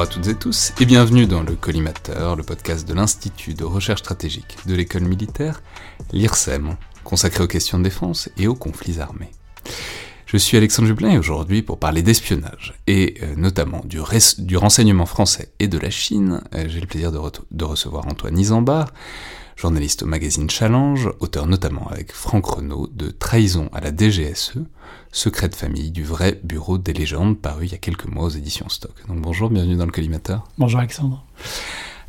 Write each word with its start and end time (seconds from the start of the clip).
Bonjour 0.00 0.12
à 0.12 0.14
toutes 0.14 0.28
et 0.28 0.34
tous 0.34 0.72
et 0.80 0.86
bienvenue 0.86 1.26
dans 1.26 1.42
le 1.42 1.54
Collimateur, 1.54 2.34
le 2.34 2.42
podcast 2.42 2.88
de 2.88 2.94
l'Institut 2.94 3.52
de 3.52 3.64
recherche 3.64 4.00
stratégique 4.00 4.56
de 4.64 4.74
l'école 4.74 5.02
militaire, 5.02 5.62
l'IRSEM, 6.12 6.76
consacré 7.04 7.44
aux 7.44 7.46
questions 7.46 7.78
de 7.78 7.84
défense 7.84 8.30
et 8.38 8.46
aux 8.46 8.54
conflits 8.54 8.98
armés. 8.98 9.30
Je 10.24 10.38
suis 10.38 10.56
Alexandre 10.56 10.88
Jublin 10.88 11.10
et 11.10 11.18
aujourd'hui 11.18 11.60
pour 11.60 11.78
parler 11.78 12.00
d'espionnage 12.00 12.72
et 12.86 13.18
euh, 13.22 13.34
notamment 13.36 13.82
du, 13.84 14.00
renseignement 14.56 15.04
français 15.04 15.52
et 15.58 15.68
de 15.68 15.76
la 15.76 15.90
Chine, 15.90 16.40
euh, 16.54 16.64
j'ai 16.66 16.80
le 16.80 16.86
plaisir 16.86 17.12
de, 17.12 17.20
de, 17.50 17.64
recevoir 17.64 18.06
Antoine 18.06 18.38
Isambard, 18.38 18.94
journaliste 19.54 20.04
au 20.04 20.06
magazine 20.06 20.48
Challenge, 20.48 21.10
auteur 21.20 21.46
notamment 21.46 21.88
avec 21.90 22.10
Franck 22.12 22.46
Renaud 22.46 22.86
de 22.86 23.10
Trahison 23.10 23.68
à 23.74 23.80
la 23.82 23.94
DGSE, 23.94 24.64
secret 25.12 25.48
de 25.48 25.54
famille 25.54 25.90
du 25.90 26.04
vrai 26.04 26.40
bureau 26.44 26.78
des 26.78 26.92
légendes 26.92 27.38
paru 27.38 27.66
il 27.66 27.72
y 27.72 27.74
a 27.74 27.78
quelques 27.78 28.06
mois 28.06 28.24
aux 28.24 28.30
éditions 28.30 28.68
Stock. 28.68 28.94
Donc 29.08 29.20
bonjour, 29.20 29.50
bienvenue 29.50 29.76
dans 29.76 29.86
le 29.86 29.92
collimateur. 29.92 30.46
Bonjour 30.58 30.80
Alexandre. 30.80 31.24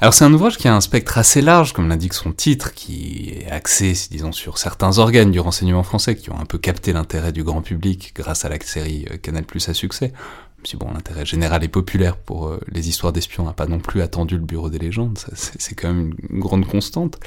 Alors 0.02 0.16
c'est 0.16 0.26
un 0.26 0.34
ouvrage 0.34 0.58
qui 0.58 0.68
a 0.68 0.76
un 0.76 0.82
spectre 0.82 1.20
assez 1.20 1.42
large, 1.42 1.74
comme 1.74 1.88
l'indique 1.88 2.14
son 2.14 2.32
titre, 2.32 2.74
qui 2.74 3.30
est 3.30 3.52
axé, 3.52 3.94
disons, 4.10 4.32
sur 4.32 4.58
certains 4.58 4.98
organes 4.98 5.30
du 5.30 5.40
renseignement 5.40 5.84
français 5.84 6.16
qui 6.16 6.32
ont 6.32 6.40
un 6.40 6.46
peu 6.46 6.58
capté 6.58 6.92
l'intérêt 6.92 7.32
du 7.32 7.44
grand 7.44 7.62
public 7.62 8.12
grâce 8.16 8.44
à 8.44 8.50
la 8.50 8.60
série 8.60 9.06
euh, 9.12 9.18
Canal 9.18 9.44
Plus 9.44 9.70
à 9.70 9.76
succès. 9.76 10.12
Si 10.64 10.78
bon, 10.78 10.92
l'intérêt 10.94 11.26
général 11.26 11.64
et 11.64 11.68
populaire 11.68 12.18
pour 12.18 12.48
euh, 12.48 12.60
les 12.68 12.90
histoires 12.90 13.14
d'espions 13.14 13.46
n'a 13.46 13.54
pas 13.54 13.68
non 13.68 13.80
plus 13.80 14.02
attendu 14.02 14.36
le 14.36 14.44
Bureau 14.44 14.70
des 14.70 14.80
légendes, 14.80 15.18
c'est 15.34 15.76
quand 15.76 15.88
même 15.88 16.14
une 16.30 16.40
grande 16.40 16.68
constante. 16.68 17.20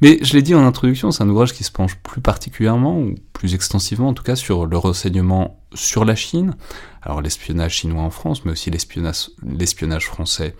Mais 0.00 0.18
je 0.22 0.34
l'ai 0.34 0.42
dit 0.42 0.54
en 0.54 0.64
introduction, 0.64 1.10
c'est 1.10 1.24
un 1.24 1.28
ouvrage 1.28 1.52
qui 1.52 1.64
se 1.64 1.72
penche 1.72 1.96
plus 1.96 2.20
particulièrement, 2.20 3.00
ou 3.00 3.14
plus 3.32 3.54
extensivement 3.54 4.08
en 4.08 4.14
tout 4.14 4.22
cas, 4.22 4.36
sur 4.36 4.66
le 4.66 4.78
renseignement 4.78 5.60
sur 5.74 6.04
la 6.04 6.14
Chine, 6.14 6.56
alors 7.02 7.20
l'espionnage 7.20 7.74
chinois 7.74 8.02
en 8.02 8.10
France, 8.10 8.44
mais 8.44 8.52
aussi 8.52 8.70
l'espionnage 8.70 10.06
français 10.06 10.54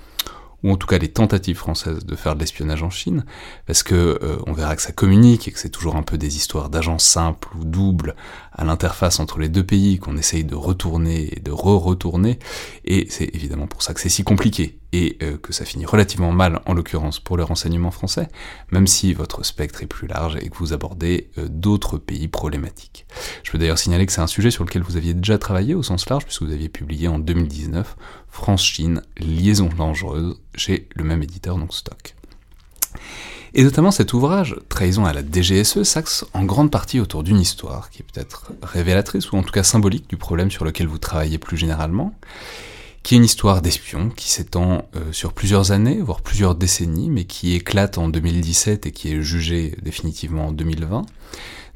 ou 0.63 0.73
en 0.73 0.77
tout 0.77 0.87
cas 0.87 0.99
les 0.99 1.09
tentatives 1.09 1.57
françaises 1.57 2.05
de 2.05 2.17
faire 2.17 2.35
de 2.35 2.41
l'espionnage 2.41 2.83
en 2.83 2.91
Chine, 2.91 3.25
parce 3.67 3.83
que 3.83 4.19
euh, 4.23 4.39
on 4.47 4.53
verra 4.53 4.77
que 4.77 4.83
ça 4.83 4.93
communique 4.93 5.49
et 5.49 5.53
que 5.53 5.59
c'est 5.59 5.69
toujours 5.69 5.97
un 5.97 6.03
peu 6.03 6.19
des 6.19 6.37
histoires 6.37 6.69
d'agents 6.69 6.99
simples 6.99 7.49
ou 7.59 7.65
doubles 7.65 8.17
à 8.53 8.65
l'interface 8.65 9.21
entre 9.21 9.39
les 9.39 9.49
deux 9.49 9.65
pays 9.65 9.99
qu'on 9.99 10.17
essaye 10.17 10.45
de 10.45 10.55
retourner 10.55 11.37
et 11.37 11.41
de 11.41 11.51
re-retourner, 11.51 12.39
et 12.85 13.07
c'est 13.11 13.35
évidemment 13.35 13.67
pour 13.67 13.83
ça 13.83 13.95
que 13.95 14.01
c'est 14.01 14.09
si 14.09 14.25
compliqué 14.25 14.79
et 14.93 15.19
euh, 15.23 15.37
que 15.37 15.53
ça 15.53 15.65
finit 15.65 15.85
relativement 15.85 16.33
mal 16.33 16.61
en 16.67 16.73
l'occurrence 16.73 17.21
pour 17.21 17.37
le 17.37 17.45
renseignement 17.45 17.91
français, 17.91 18.29
même 18.71 18.87
si 18.87 19.13
votre 19.13 19.45
spectre 19.45 19.83
est 19.83 19.87
plus 19.87 20.09
large 20.09 20.37
et 20.37 20.49
que 20.49 20.57
vous 20.57 20.73
abordez 20.73 21.31
euh, 21.39 21.47
d'autres 21.49 21.99
pays 21.99 22.29
problématiques. 22.29 23.07
Je 23.43 23.51
peux 23.51 23.59
d'ailleurs 23.59 23.79
signaler 23.79 24.07
que 24.07 24.13
c'est 24.13 24.21
un 24.21 24.27
sujet 24.27 24.51
sur 24.51 24.65
lequel 24.65 24.83
vous 24.83 24.97
aviez 24.97 25.15
déjà 25.15 25.39
travaillé 25.39 25.75
au 25.75 25.83
sens 25.83 26.09
large, 26.09 26.25
puisque 26.25 26.43
vous 26.43 26.53
aviez 26.53 26.69
publié 26.69 27.09
en 27.09 27.19
2019 27.19 27.97
France-Chine, 28.39 29.03
liaison 29.19 29.69
dangereuse, 29.77 30.37
chez 30.55 30.89
le 30.95 31.03
même 31.03 31.25
éditeur, 31.25 31.59
donc 31.59 31.75
Stock. 31.75 32.15
Et 33.53 33.65
notamment 33.65 33.91
cet 33.91 34.13
ouvrage, 34.13 34.55
Trahison 34.69 35.07
à 35.07 35.13
la 35.13 35.23
DGSE, 35.23 35.83
s'axe 35.83 36.25
en 36.35 36.45
grande 36.45 36.71
partie 36.71 37.01
autour 37.01 37.25
d'une 37.25 37.41
histoire 37.41 37.91
qui 37.91 38.03
est 38.03 38.05
peut-être 38.05 38.53
révélatrice 38.63 39.33
ou 39.33 39.37
en 39.37 39.43
tout 39.43 39.51
cas 39.51 39.65
symbolique 39.65 40.09
du 40.09 40.17
problème 40.17 40.53
sur 40.53 40.65
lequel 40.65 40.87
vous 40.87 40.99
travaillez 40.99 41.39
plus 41.39 41.57
généralement, 41.57 42.15
qui 43.03 43.15
est 43.15 43.19
une 43.19 43.25
histoire 43.25 43.61
d'espion 43.61 44.11
qui 44.11 44.31
s'étend 44.31 44.89
euh, 44.95 45.11
sur 45.11 45.33
plusieurs 45.33 45.73
années, 45.73 46.01
voire 46.01 46.21
plusieurs 46.21 46.55
décennies, 46.55 47.11
mais 47.11 47.25
qui 47.25 47.55
éclate 47.55 47.99
en 47.99 48.09
2017 48.09 48.87
et 48.87 48.93
qui 48.93 49.13
est 49.13 49.21
jugée 49.21 49.77
définitivement 49.83 50.47
en 50.47 50.53
2020, 50.53 51.03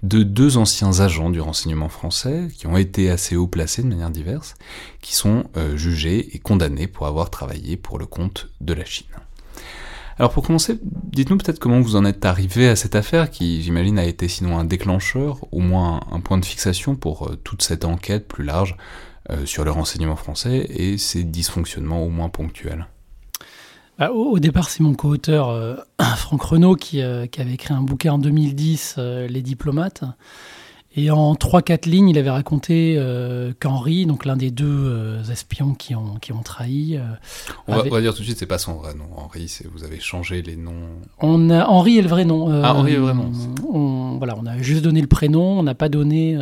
de 0.02 0.22
deux 0.22 0.56
anciens 0.56 1.00
agents 1.00 1.30
du 1.30 1.40
renseignement 1.40 1.88
français 1.88 2.48
qui 2.56 2.66
ont 2.66 2.76
été 2.76 3.10
assez 3.10 3.36
haut 3.36 3.46
placés 3.46 3.82
de 3.82 3.88
manière 3.88 4.10
diverse, 4.10 4.54
qui 5.00 5.14
sont 5.14 5.44
euh, 5.56 5.76
jugés 5.76 6.34
et 6.34 6.38
condamnés 6.38 6.88
pour 6.88 7.06
avoir 7.06 7.30
travaillé 7.30 7.76
pour 7.76 7.98
le 7.98 8.06
compte 8.06 8.48
de 8.60 8.72
la 8.72 8.84
Chine. 8.84 9.06
Alors 10.18 10.32
pour 10.32 10.44
commencer, 10.44 10.78
dites-nous 10.82 11.38
peut-être 11.38 11.58
comment 11.58 11.80
vous 11.80 11.96
en 11.96 12.04
êtes 12.04 12.24
arrivé 12.24 12.68
à 12.68 12.76
cette 12.76 12.94
affaire 12.94 13.30
qui, 13.30 13.62
j'imagine, 13.62 13.98
a 13.98 14.04
été 14.04 14.28
sinon 14.28 14.58
un 14.58 14.64
déclencheur, 14.64 15.38
au 15.52 15.60
moins 15.60 16.00
un 16.10 16.20
point 16.20 16.38
de 16.38 16.44
fixation 16.44 16.96
pour 16.96 17.28
euh, 17.28 17.36
toute 17.42 17.62
cette 17.62 17.84
enquête 17.84 18.28
plus 18.28 18.44
large 18.44 18.76
euh, 19.30 19.46
sur 19.46 19.64
le 19.64 19.70
renseignement 19.70 20.16
français 20.16 20.66
et 20.68 20.98
ses 20.98 21.22
dysfonctionnements 21.22 22.04
au 22.04 22.08
moins 22.08 22.28
ponctuels. 22.28 22.86
Bah, 23.98 24.10
au, 24.10 24.38
départ, 24.38 24.68
c'est 24.68 24.82
mon 24.82 24.94
co-auteur 24.94 25.50
euh, 25.50 25.76
Franck 26.16 26.42
Renaud 26.42 26.76
qui, 26.76 27.02
qui, 27.30 27.40
avait 27.40 27.54
écrit 27.54 27.74
un 27.74 27.82
bouquin 27.82 28.14
en 28.14 28.18
2010, 28.18 28.96
Les 29.28 29.42
diplomates. 29.42 30.04
Et 30.94 31.10
en 31.10 31.32
3-4 31.32 31.88
lignes, 31.88 32.10
il 32.10 32.18
avait 32.18 32.30
raconté 32.30 32.96
euh, 32.98 33.52
qu'Henri, 33.58 34.04
donc 34.04 34.26
l'un 34.26 34.36
des 34.36 34.50
deux 34.50 34.66
euh, 34.66 35.24
espions 35.24 35.72
qui 35.72 35.94
ont, 35.94 36.16
qui 36.20 36.32
ont 36.32 36.42
trahi. 36.42 36.98
Euh, 36.98 37.02
on, 37.66 37.76
va, 37.76 38.00
dire 38.02 38.12
tout 38.12 38.20
de 38.20 38.24
suite, 38.24 38.38
c'est 38.38 38.46
pas 38.46 38.58
son 38.58 38.74
vrai 38.74 38.92
nom. 38.94 39.06
Henri, 39.16 39.58
vous 39.72 39.84
avez 39.84 40.00
changé 40.00 40.42
les 40.42 40.56
noms. 40.56 40.90
On 41.18 41.48
a, 41.48 41.64
Henri 41.64 41.96
est 41.96 42.02
le 42.02 42.08
vrai 42.08 42.26
nom. 42.26 42.62
ah, 42.62 42.74
Henri 42.74 42.92
est 42.92 42.96
le 42.96 43.02
vrai 43.02 43.14
nom. 43.14 43.32
On, 43.72 44.16
voilà, 44.18 44.36
on 44.38 44.44
a 44.44 44.58
juste 44.58 44.82
donné 44.82 45.00
le 45.00 45.06
prénom, 45.06 45.58
on 45.58 45.62
n'a 45.62 45.74
pas 45.74 45.88
donné. 45.88 46.36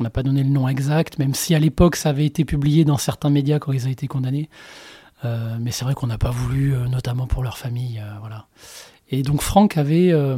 on 0.00 0.02
n'a 0.02 0.10
pas 0.10 0.24
donné 0.24 0.42
le 0.42 0.50
nom 0.50 0.66
exact, 0.66 1.20
même 1.20 1.34
si 1.34 1.54
à 1.54 1.60
l'époque 1.60 1.94
ça 1.94 2.08
avait 2.08 2.26
été 2.26 2.44
publié 2.44 2.84
dans 2.84 2.98
certains 2.98 3.30
médias 3.30 3.60
quand 3.60 3.72
ils 3.72 3.86
ont 3.86 3.90
été 3.90 4.08
condamnés. 4.08 4.48
Mais 5.60 5.70
c'est 5.70 5.84
vrai 5.84 5.94
qu'on 5.94 6.06
n'a 6.06 6.18
pas 6.18 6.30
voulu, 6.30 6.74
notamment 6.88 7.26
pour 7.26 7.42
leur 7.42 7.58
famille. 7.58 8.02
voilà. 8.20 8.46
Et 9.10 9.22
donc 9.22 9.42
Franck 9.42 9.76
avait, 9.76 10.10
euh, 10.12 10.36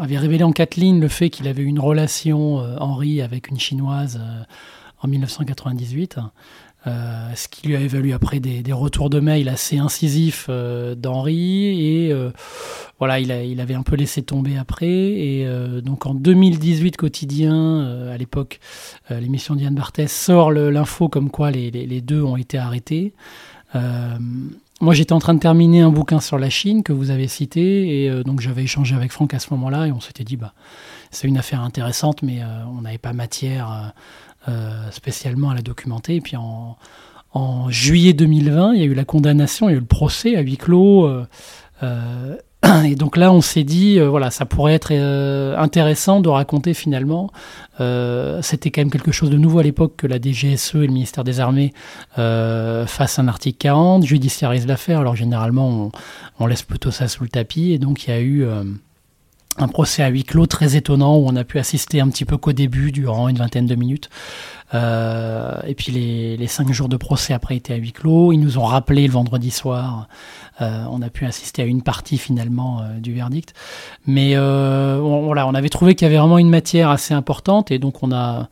révélé 0.00 0.42
en 0.42 0.52
quatre 0.52 0.76
lignes 0.76 1.00
le 1.00 1.08
fait 1.08 1.30
qu'il 1.30 1.46
avait 1.48 1.62
une 1.62 1.78
relation, 1.78 2.60
euh, 2.60 2.76
Henri, 2.78 3.20
avec 3.20 3.48
une 3.48 3.60
chinoise 3.60 4.18
euh, 4.20 4.42
en 5.02 5.08
1998. 5.08 6.18
ce 6.86 7.48
qui 7.48 7.68
lui 7.68 7.76
avait 7.76 7.86
valu 7.86 8.12
après 8.12 8.40
des, 8.40 8.72
retours 8.72 9.10
de 9.10 9.20
mail 9.20 9.48
assez 9.48 9.78
incisifs 9.78 10.48
d'Henri. 10.50 11.66
Et 11.66 12.14
voilà, 12.98 13.20
il, 13.20 13.60
avait 13.60 13.74
un 13.74 13.82
peu 13.82 13.96
laissé 13.96 14.22
tomber 14.22 14.58
après. 14.58 14.86
Et 14.88 15.46
donc 15.82 16.04
en 16.06 16.14
2018, 16.14 16.96
quotidien, 16.98 18.10
à 18.12 18.18
l'époque, 18.18 18.60
l'émission 19.08 19.54
d'Yann 19.54 19.74
Barthès 19.74 20.12
sort 20.12 20.52
l'info 20.52 21.08
comme 21.08 21.30
quoi 21.30 21.50
les, 21.50 22.00
deux 22.02 22.22
ont 22.22 22.36
été 22.36 22.58
arrêtés. 22.58 23.14
Moi, 24.80 24.92
j'étais 24.92 25.12
en 25.12 25.18
train 25.18 25.34
de 25.34 25.38
terminer 25.38 25.80
un 25.80 25.90
bouquin 25.90 26.20
sur 26.20 26.38
la 26.38 26.50
Chine 26.50 26.82
que 26.82 26.92
vous 26.92 27.10
avez 27.10 27.28
cité, 27.28 28.02
et 28.02 28.10
euh, 28.10 28.22
donc 28.24 28.40
j'avais 28.40 28.64
échangé 28.64 28.94
avec 28.94 29.12
Franck 29.12 29.32
à 29.32 29.38
ce 29.38 29.48
moment-là, 29.54 29.86
et 29.86 29.92
on 29.92 30.00
s'était 30.00 30.24
dit, 30.24 30.36
bah, 30.36 30.52
c'est 31.10 31.28
une 31.28 31.38
affaire 31.38 31.62
intéressante, 31.62 32.22
mais 32.22 32.42
euh, 32.42 32.64
on 32.66 32.82
n'avait 32.82 32.98
pas 32.98 33.12
matière 33.12 33.94
euh, 34.48 34.90
spécialement 34.90 35.50
à 35.50 35.54
la 35.54 35.62
documenter. 35.62 36.16
Et 36.16 36.20
puis 36.20 36.36
en, 36.36 36.76
en, 37.32 37.70
juillet 37.70 38.12
2020, 38.14 38.74
il 38.74 38.80
y 38.80 38.82
a 38.82 38.86
eu 38.86 38.94
la 38.94 39.04
condamnation, 39.04 39.68
il 39.68 39.72
y 39.72 39.74
a 39.74 39.78
eu 39.78 39.80
le 39.80 39.86
procès 39.86 40.36
à 40.36 40.40
huis 40.40 40.56
clos. 40.58 41.08
Et 42.84 42.94
donc 42.94 43.16
là, 43.16 43.32
on 43.32 43.40
s'est 43.40 43.64
dit, 43.64 43.98
euh, 43.98 44.08
voilà, 44.08 44.30
ça 44.30 44.46
pourrait 44.46 44.74
être 44.74 44.88
euh, 44.92 45.56
intéressant 45.56 46.20
de 46.20 46.28
raconter 46.28 46.74
finalement. 46.74 47.30
Euh, 47.80 48.40
c'était 48.42 48.70
quand 48.70 48.80
même 48.80 48.90
quelque 48.90 49.12
chose 49.12 49.30
de 49.30 49.36
nouveau 49.36 49.58
à 49.58 49.62
l'époque 49.62 49.94
que 49.96 50.06
la 50.06 50.20
DGSE 50.20 50.76
et 50.76 50.86
le 50.86 50.92
ministère 50.92 51.24
des 51.24 51.40
Armées 51.40 51.72
fassent 52.16 53.18
un 53.18 53.28
article 53.28 53.58
40, 53.58 54.04
judiciarisent 54.04 54.66
l'affaire. 54.66 55.00
Alors 55.00 55.16
généralement, 55.16 55.90
on, 56.38 56.46
laisse 56.46 56.62
plutôt 56.62 56.90
ça 56.90 57.08
sous 57.08 57.24
le 57.24 57.28
tapis. 57.28 57.72
Et 57.72 57.78
donc 57.78 58.06
il 58.06 58.10
y 58.10 58.12
a 58.12 58.20
eu 58.20 58.46
un 59.58 59.68
procès 59.68 60.02
à 60.02 60.08
huis 60.08 60.24
clos 60.24 60.46
très 60.46 60.76
étonnant 60.76 61.16
où 61.16 61.26
on 61.26 61.36
a 61.36 61.44
pu 61.44 61.58
assister 61.58 62.00
un 62.00 62.08
petit 62.08 62.24
peu 62.24 62.36
qu'au 62.36 62.52
début, 62.52 62.90
durant 62.90 63.28
une 63.28 63.36
vingtaine 63.36 63.66
de 63.66 63.74
minutes. 63.74 64.10
Euh, 64.74 65.60
et 65.66 65.74
puis 65.74 65.92
les, 65.92 66.36
les, 66.36 66.46
cinq 66.48 66.72
jours 66.72 66.88
de 66.88 66.96
procès 66.96 67.32
après 67.32 67.56
étaient 67.56 67.74
à 67.74 67.76
huis 67.76 67.92
clos. 67.92 68.32
Ils 68.32 68.38
nous 68.38 68.58
ont 68.58 68.64
rappelé 68.64 69.06
le 69.06 69.12
vendredi 69.12 69.50
soir. 69.50 70.08
Euh, 70.60 70.84
on 70.90 71.02
a 71.02 71.10
pu 71.10 71.26
assister 71.26 71.62
à 71.62 71.66
une 71.66 71.82
partie 71.82 72.18
finalement 72.18 72.80
euh, 72.80 72.98
du 72.98 73.12
verdict. 73.12 73.54
Mais 74.06 74.36
on, 74.36 75.22
voilà, 75.26 75.46
on 75.46 75.54
avait 75.54 75.68
trouvé 75.68 75.94
qu'il 75.94 76.06
y 76.06 76.08
avait 76.08 76.18
vraiment 76.18 76.38
une 76.38 76.50
matière 76.50 76.90
assez 76.90 77.14
importante 77.14 77.70
et 77.70 77.78
donc 77.78 78.02
on 78.02 78.12
a, 78.12 78.48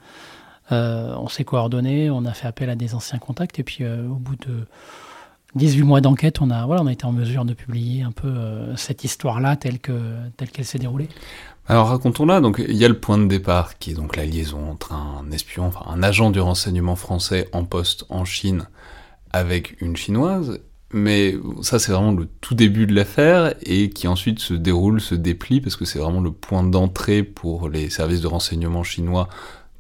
on 0.71 1.29
s'est 1.29 1.45
coordonné, 1.45 2.11
on 2.11 2.25
a 2.25 2.33
fait 2.33 2.47
appel 2.47 2.71
à 2.71 2.77
des 2.77 2.95
anciens 2.95 3.19
contacts 3.19 3.59
et 3.59 3.63
puis 3.63 3.85
au 3.85 4.15
bout 4.15 4.37
de 4.37 4.67
18 5.55 5.83
mois 5.83 6.01
d'enquête, 6.01 6.41
on 6.41 6.51
a, 6.51 6.91
été 6.91 7.05
en 7.05 7.13
mesure 7.13 7.45
de 7.45 7.53
publier 7.53 8.03
un 8.03 8.13
peu 8.13 8.29
euh, 8.29 8.75
cette 8.77 9.05
histoire-là 9.05 9.57
telle 9.57 9.79
qu'elle 9.79 10.33
telle 10.37 10.51
qu'elle 10.51 10.65
s'est 10.65 10.79
déroulée. 10.79 11.09
Alors 11.69 11.89
racontons-la, 11.89 12.41
donc 12.41 12.61
il 12.67 12.77
y 12.77 12.85
a 12.85 12.89
le 12.89 12.99
point 12.99 13.19
de 13.19 13.27
départ 13.27 13.79
qui 13.79 13.93
est 13.93 13.95
donc 13.95 14.17
la 14.17 14.25
liaison 14.25 14.71
entre 14.71 14.93
un 14.93 15.31
espion, 15.31 15.67
enfin 15.67 15.85
un 15.89 16.03
agent 16.03 16.31
du 16.31 16.41
renseignement 16.41 16.97
français 16.97 17.49
en 17.53 17.65
poste 17.65 18.05
en 18.09 18.25
Chine 18.25 18.67
avec 19.33 19.81
une 19.81 19.97
chinoise, 19.97 20.61
mais 20.93 21.37
ça 21.63 21.79
c'est 21.79 21.93
vraiment 21.93 22.13
le 22.13 22.27
tout 22.41 22.55
début 22.55 22.87
de 22.87 22.95
l'affaire 22.95 23.55
et 23.63 23.91
qui 23.91 24.09
ensuite 24.09 24.41
se 24.41 24.55
déroule, 24.55 25.01
se 25.01 25.15
déplie 25.15 25.61
parce 25.61 25.77
que 25.77 25.85
c'est 25.85 26.01
vraiment 26.01 26.21
le 26.21 26.33
point 26.33 26.65
d'entrée 26.65 27.23
pour 27.23 27.69
les 27.69 27.91
services 27.91 28.21
de 28.23 28.27
renseignement 28.27 28.83
chinois 28.83 29.29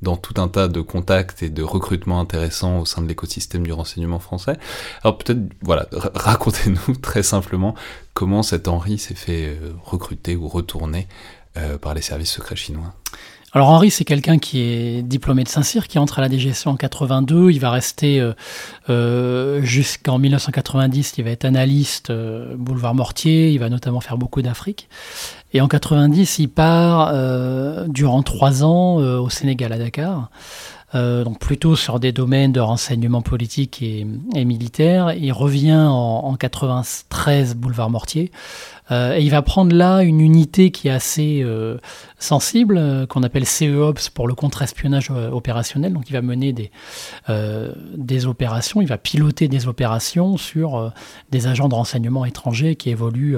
dans 0.02 0.16
tout 0.16 0.40
un 0.40 0.48
tas 0.48 0.68
de 0.68 0.80
contacts 0.80 1.42
et 1.42 1.48
de 1.48 1.62
recrutements 1.62 2.20
intéressants 2.20 2.80
au 2.80 2.84
sein 2.84 3.02
de 3.02 3.08
l'écosystème 3.08 3.64
du 3.64 3.72
renseignement 3.72 4.18
français. 4.18 4.58
Alors 5.02 5.16
peut-être, 5.18 5.40
voilà, 5.62 5.86
racontez-nous 5.92 6.96
très 7.02 7.22
simplement 7.22 7.74
comment 8.14 8.42
cet 8.42 8.68
Henri 8.68 8.98
s'est 8.98 9.14
fait 9.14 9.46
euh, 9.46 9.72
recruter 9.84 10.36
ou 10.36 10.48
retourner 10.48 11.08
euh, 11.56 11.78
par 11.78 11.94
les 11.94 12.02
services 12.02 12.32
secrets 12.32 12.56
chinois. 12.56 12.94
Alors 13.54 13.68
Henri, 13.68 13.90
c'est 13.90 14.06
quelqu'un 14.06 14.38
qui 14.38 14.60
est 14.60 15.02
diplômé 15.02 15.44
de 15.44 15.48
Saint-Cyr, 15.48 15.86
qui 15.86 15.98
entre 15.98 16.18
à 16.18 16.22
la 16.22 16.30
DGSE 16.30 16.66
en 16.68 16.76
82. 16.76 17.50
Il 17.50 17.60
va 17.60 17.70
rester 17.70 18.18
euh, 18.18 18.32
euh, 18.88 19.60
jusqu'en 19.60 20.18
1990. 20.18 21.12
Il 21.18 21.24
va 21.24 21.30
être 21.30 21.44
analyste 21.44 22.08
euh, 22.08 22.54
boulevard 22.56 22.94
Mortier. 22.94 23.50
Il 23.50 23.58
va 23.58 23.68
notamment 23.68 24.00
faire 24.00 24.16
beaucoup 24.16 24.40
d'Afrique. 24.40 24.88
Et 25.52 25.60
en 25.60 25.68
90, 25.68 26.38
il 26.38 26.48
part 26.48 27.12
durant 27.88 28.22
trois 28.22 28.64
ans 28.64 28.94
au 28.94 29.28
Sénégal, 29.28 29.74
à 29.74 29.76
Dakar. 29.76 30.30
donc 30.94 31.38
plutôt 31.40 31.76
sur 31.76 32.00
des 32.00 32.10
domaines 32.10 32.52
de 32.52 32.60
renseignement 32.60 33.20
politique 33.20 33.82
et, 33.82 34.06
militaire. 34.46 35.12
Il 35.12 35.30
revient 35.30 35.74
en, 35.74 36.22
en 36.24 36.36
93 36.36 37.54
boulevard 37.56 37.90
Mortier 37.90 38.32
euh, 38.90 39.14
et 39.14 39.22
il 39.22 39.30
va 39.30 39.42
prendre 39.42 39.74
là 39.74 40.02
une 40.02 40.20
unité 40.20 40.70
qui 40.70 40.88
est 40.88 40.92
assez 40.92 41.40
euh, 41.44 41.78
sensible, 42.18 42.76
euh, 42.78 43.06
qu'on 43.06 43.22
appelle 43.22 43.46
CEOPS 43.46 44.10
pour 44.10 44.26
le 44.26 44.34
contre-espionnage 44.34 45.10
opérationnel. 45.10 45.92
Donc 45.92 46.10
il 46.10 46.12
va 46.12 46.22
mener 46.22 46.52
des, 46.52 46.70
des 47.96 48.26
opérations, 48.26 48.80
il 48.80 48.88
va 48.88 48.98
piloter 48.98 49.48
des 49.48 49.68
opérations 49.68 50.36
sur 50.36 50.92
des 51.30 51.46
agents 51.46 51.68
de 51.68 51.74
renseignement 51.74 52.24
étrangers 52.24 52.76
qui 52.76 52.90
évoluent, 52.90 53.36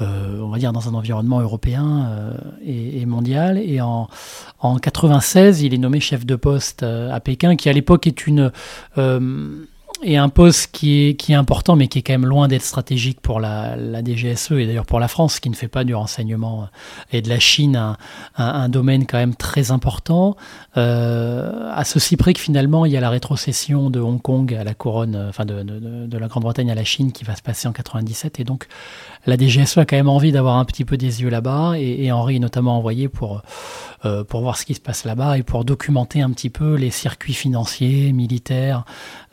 on 0.00 0.48
va 0.48 0.58
dire, 0.58 0.72
dans 0.72 0.88
un 0.88 0.94
environnement 0.94 1.40
européen 1.40 2.34
et, 2.64 3.04
mondial. 3.06 3.58
Et 3.58 3.80
en, 3.80 4.08
en 4.60 4.76
96, 4.78 5.62
il 5.62 5.74
est 5.74 5.78
nommé 5.78 6.00
chef 6.00 6.24
de 6.24 6.36
poste 6.36 6.82
à 6.82 7.18
Pékin, 7.20 7.56
qui 7.56 7.68
à 7.68 7.72
l'époque 7.72 8.06
est 8.06 8.26
une 8.26 8.50
et 10.02 10.16
un 10.16 10.28
poste 10.28 10.70
qui 10.72 11.08
est, 11.08 11.14
qui 11.14 11.32
est 11.32 11.36
important, 11.36 11.76
mais 11.76 11.88
qui 11.88 12.00
est 12.00 12.02
quand 12.02 12.12
même 12.12 12.26
loin 12.26 12.48
d'être 12.48 12.62
stratégique 12.62 13.20
pour 13.20 13.40
la, 13.40 13.76
la 13.76 14.02
DGSE 14.02 14.52
et 14.52 14.66
d'ailleurs 14.66 14.86
pour 14.86 15.00
la 15.00 15.08
France, 15.08 15.40
qui 15.40 15.48
ne 15.50 15.54
fait 15.54 15.68
pas 15.68 15.84
du 15.84 15.94
renseignement 15.94 16.68
et 17.12 17.22
de 17.22 17.28
la 17.28 17.38
Chine 17.38 17.76
un, 17.76 17.96
un, 18.36 18.68
domaine 18.68 19.06
quand 19.06 19.18
même 19.18 19.34
très 19.34 19.70
important. 19.70 20.36
Euh, 20.76 21.70
à 21.72 21.84
ceci 21.84 22.16
près 22.16 22.32
que 22.32 22.40
finalement, 22.40 22.84
il 22.84 22.92
y 22.92 22.96
a 22.96 23.00
la 23.00 23.10
rétrocession 23.10 23.90
de 23.90 24.00
Hong 24.00 24.20
Kong 24.20 24.52
à 24.54 24.64
la 24.64 24.74
couronne, 24.74 25.26
enfin 25.28 25.44
de, 25.44 25.62
de, 25.62 26.06
de 26.06 26.18
la 26.18 26.28
Grande-Bretagne 26.28 26.70
à 26.70 26.74
la 26.74 26.84
Chine 26.84 27.12
qui 27.12 27.24
va 27.24 27.36
se 27.36 27.42
passer 27.42 27.68
en 27.68 27.72
97. 27.72 28.40
Et 28.40 28.44
donc, 28.44 28.66
la 29.26 29.36
DGSE 29.36 29.78
a 29.78 29.84
quand 29.84 29.96
même 29.96 30.08
envie 30.08 30.32
d'avoir 30.32 30.56
un 30.56 30.64
petit 30.64 30.84
peu 30.84 30.96
des 30.96 31.22
yeux 31.22 31.30
là-bas. 31.30 31.74
Et, 31.76 32.04
et 32.04 32.12
Henri 32.12 32.36
est 32.36 32.40
notamment 32.40 32.76
envoyé 32.76 33.08
pour, 33.08 33.42
euh, 34.04 34.24
pour 34.24 34.40
voir 34.40 34.56
ce 34.56 34.64
qui 34.64 34.74
se 34.74 34.80
passe 34.80 35.04
là-bas 35.04 35.38
et 35.38 35.42
pour 35.42 35.64
documenter 35.64 36.22
un 36.22 36.30
petit 36.30 36.50
peu 36.50 36.74
les 36.74 36.90
circuits 36.90 37.34
financiers, 37.34 38.12
militaires, 38.12 38.84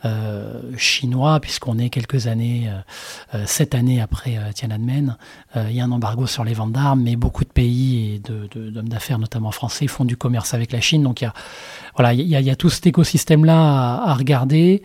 euh, 0.04 0.60
chinois, 0.76 1.40
puisqu'on 1.40 1.78
est 1.78 1.90
quelques 1.90 2.26
années, 2.26 2.68
euh, 2.68 3.38
euh 3.38 3.46
sept 3.46 3.74
années 3.74 4.00
après 4.00 4.38
euh, 4.38 4.52
Tiananmen. 4.52 5.16
il 5.56 5.72
y 5.72 5.80
a 5.80 5.84
un 5.84 5.92
embargo 5.92 6.26
sur 6.26 6.44
les 6.44 6.54
ventes 6.54 6.72
d'armes, 6.72 7.02
mais 7.02 7.16
beaucoup 7.16 7.44
de 7.44 7.50
pays 7.50 8.14
et 8.14 8.18
d'hommes 8.18 8.48
de, 8.54 8.80
d'affaires, 8.80 9.18
notamment 9.18 9.50
français, 9.50 9.86
font 9.88 10.04
du 10.04 10.16
commerce 10.16 10.54
avec 10.54 10.72
la 10.72 10.80
Chine. 10.80 11.02
Donc 11.02 11.20
il 11.20 11.24
y 11.24 11.26
a, 11.26 11.34
voilà, 11.96 12.14
il 12.14 12.22
y 12.22 12.36
a, 12.36 12.40
il 12.40 12.46
y 12.46 12.50
a 12.50 12.56
tout 12.56 12.70
cet 12.70 12.86
écosystème-là 12.86 13.54
à, 13.54 14.10
à 14.10 14.14
regarder. 14.14 14.82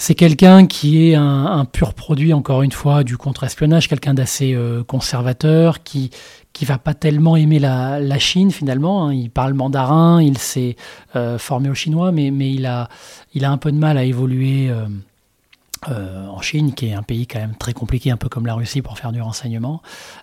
C'est 0.00 0.14
quelqu'un 0.14 0.66
qui 0.66 1.10
est 1.10 1.16
un, 1.16 1.64
pur 1.64 1.92
produit, 1.92 2.32
encore 2.32 2.62
une 2.62 2.70
fois, 2.70 3.02
du 3.02 3.16
contre-espionnage, 3.16 3.88
quelqu'un 3.88 4.14
d'assez 4.14 4.54
euh, 4.54 4.84
conservateur, 4.84 5.82
qui 5.82 6.10
qui 6.52 6.64
va 6.64 6.78
pas 6.78 6.94
tellement 6.94 7.36
aimer 7.36 7.58
la, 7.58 7.98
la 7.98 8.18
Chine 8.18 8.52
finalement. 8.52 9.06
Hein. 9.06 9.14
Il 9.14 9.30
parle 9.30 9.54
mandarin, 9.54 10.22
il 10.22 10.38
s'est 10.38 10.76
euh, 11.16 11.36
formé 11.36 11.68
au 11.68 11.74
chinois, 11.74 12.12
mais, 12.12 12.30
mais 12.30 12.52
il, 12.52 12.64
a, 12.66 12.88
il 13.34 13.44
a 13.44 13.50
un 13.50 13.58
peu 13.58 13.72
de 13.72 13.76
mal 13.76 13.98
à 13.98 14.04
évoluer 14.04 14.70
euh, 15.88 16.08
euh, 16.08 16.26
en 16.26 16.40
Chine, 16.40 16.74
qui 16.74 16.86
est 16.86 16.94
un 16.94 17.02
pays 17.02 17.26
quand 17.26 17.38
même 17.38 17.56
très 17.56 17.72
compliqué, 17.72 18.10
un 18.10 18.16
peu 18.16 18.28
comme 18.28 18.46
la 18.46 18.54
Russie 18.54 18.82
pour 18.82 18.98
faire 18.98 19.12
du 19.12 19.20
renseignement. 19.20 19.82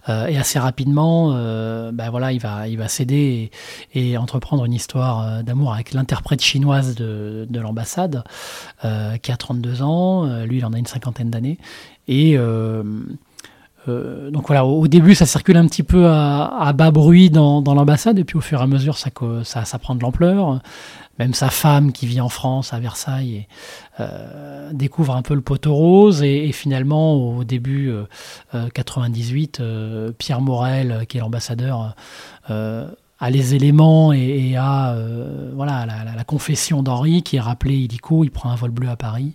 Euh, 0.10 0.28
et 0.28 0.38
assez 0.38 0.60
rapidement, 0.60 1.34
euh, 1.34 1.92
ben 1.92 2.10
voilà, 2.10 2.32
il 2.32 2.40
va, 2.40 2.68
il 2.68 2.78
va 2.78 2.88
céder 2.88 3.52
et, 3.94 4.10
et 4.12 4.18
entreprendre 4.18 4.66
une 4.66 4.74
histoire 4.74 5.44
d'amour 5.44 5.74
avec 5.74 5.94
l'interprète 5.94 6.42
chinoise 6.42 6.96
de, 6.96 7.46
de 7.50 7.60
l'ambassade, 7.60 8.24
qui 8.82 9.32
a 9.32 9.38
32 9.38 9.82
ans. 9.82 10.44
lui, 10.46 10.58
il 10.58 10.66
en 10.66 10.74
a 10.74 10.78
une 10.78 10.86
cinquantaine 10.86 11.30
d'années. 11.30 11.58
Et 12.08 12.38
euh, 13.88 14.32
donc 14.32 14.48
voilà, 14.48 14.66
au, 14.66 14.88
début, 14.88 15.16
ça 15.16 15.26
circule 15.26 15.58
un 15.58 15.68
petit 15.68 15.84
peu 15.84 16.08
à, 16.08 16.74
bas 16.76 16.92
bruit 16.92 17.30
dans, 17.30 17.62
l'ambassade, 17.62 18.20
et 18.20 18.24
puis 18.24 18.38
au 18.38 18.42
fur 18.42 18.60
et 18.60 18.64
à 18.64 18.68
mesure, 18.68 18.98
ça, 18.98 19.10
prend 19.80 19.96
de 19.96 20.02
l'ampleur. 20.02 20.62
Même 21.18 21.34
sa 21.34 21.50
femme, 21.50 21.94
qui 21.94 22.08
vit 22.08 22.20
en 22.20 22.28
France, 22.28 22.74
à 22.74 22.80
Versailles, 22.80 23.48
euh, 24.02 24.70
découvre 24.74 25.16
un 25.16 25.22
peu 25.22 25.34
le 25.34 25.42
poteau 25.42 25.74
rose. 25.74 26.24
Et, 26.24 26.50
et 26.50 26.52
finalement, 26.52 27.14
au 27.14 27.46
début 27.46 27.90
euh, 28.54 28.70
98, 28.74 29.60
euh, 29.60 29.64
euh, 29.66 30.12
Pierre 30.12 30.42
Morel, 30.42 31.06
qui 31.08 31.18
est 31.18 31.22
l'ambassadeur, 31.22 31.96
à 33.18 33.30
les 33.30 33.56
éléments 33.56 34.12
et, 34.12 34.50
et 34.50 34.58
à 34.58 34.94
euh, 34.94 35.52
voilà 35.56 35.86
la, 35.86 36.04
la, 36.04 36.16
la 36.16 36.24
confession 36.26 36.84
d'Henri 36.84 37.24
qui 37.24 37.38
est 37.38 37.40
rappelé 37.40 37.76
illico, 37.76 38.24
il 38.26 38.32
prend 38.32 38.50
un 38.50 38.56
vol 38.56 38.72
bleu 38.72 38.90
à 38.90 38.98
Paris. 38.98 39.34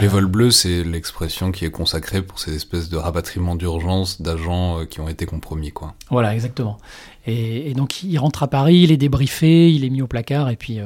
Les 0.00 0.06
euh, 0.06 0.10
vols 0.10 0.26
bleus, 0.26 0.50
c'est 0.50 0.82
l'expression 0.82 1.52
qui 1.52 1.64
est 1.64 1.70
consacrée 1.70 2.22
pour 2.22 2.40
ces 2.40 2.56
espèces 2.56 2.88
de 2.88 2.96
rapatriements 2.96 3.54
d'urgence 3.54 4.20
d'agents 4.20 4.80
euh, 4.80 4.84
qui 4.84 5.00
ont 5.00 5.08
été 5.08 5.26
compromis, 5.26 5.70
quoi. 5.70 5.94
Voilà, 6.10 6.34
exactement. 6.34 6.78
Et, 7.26 7.70
et, 7.70 7.74
donc 7.74 8.02
il 8.02 8.18
rentre 8.18 8.42
à 8.42 8.48
Paris, 8.48 8.80
il 8.82 8.92
est 8.92 8.96
débriefé, 8.96 9.72
il 9.72 9.84
est 9.84 9.90
mis 9.90 10.02
au 10.02 10.06
placard 10.06 10.50
et 10.50 10.56
puis 10.56 10.80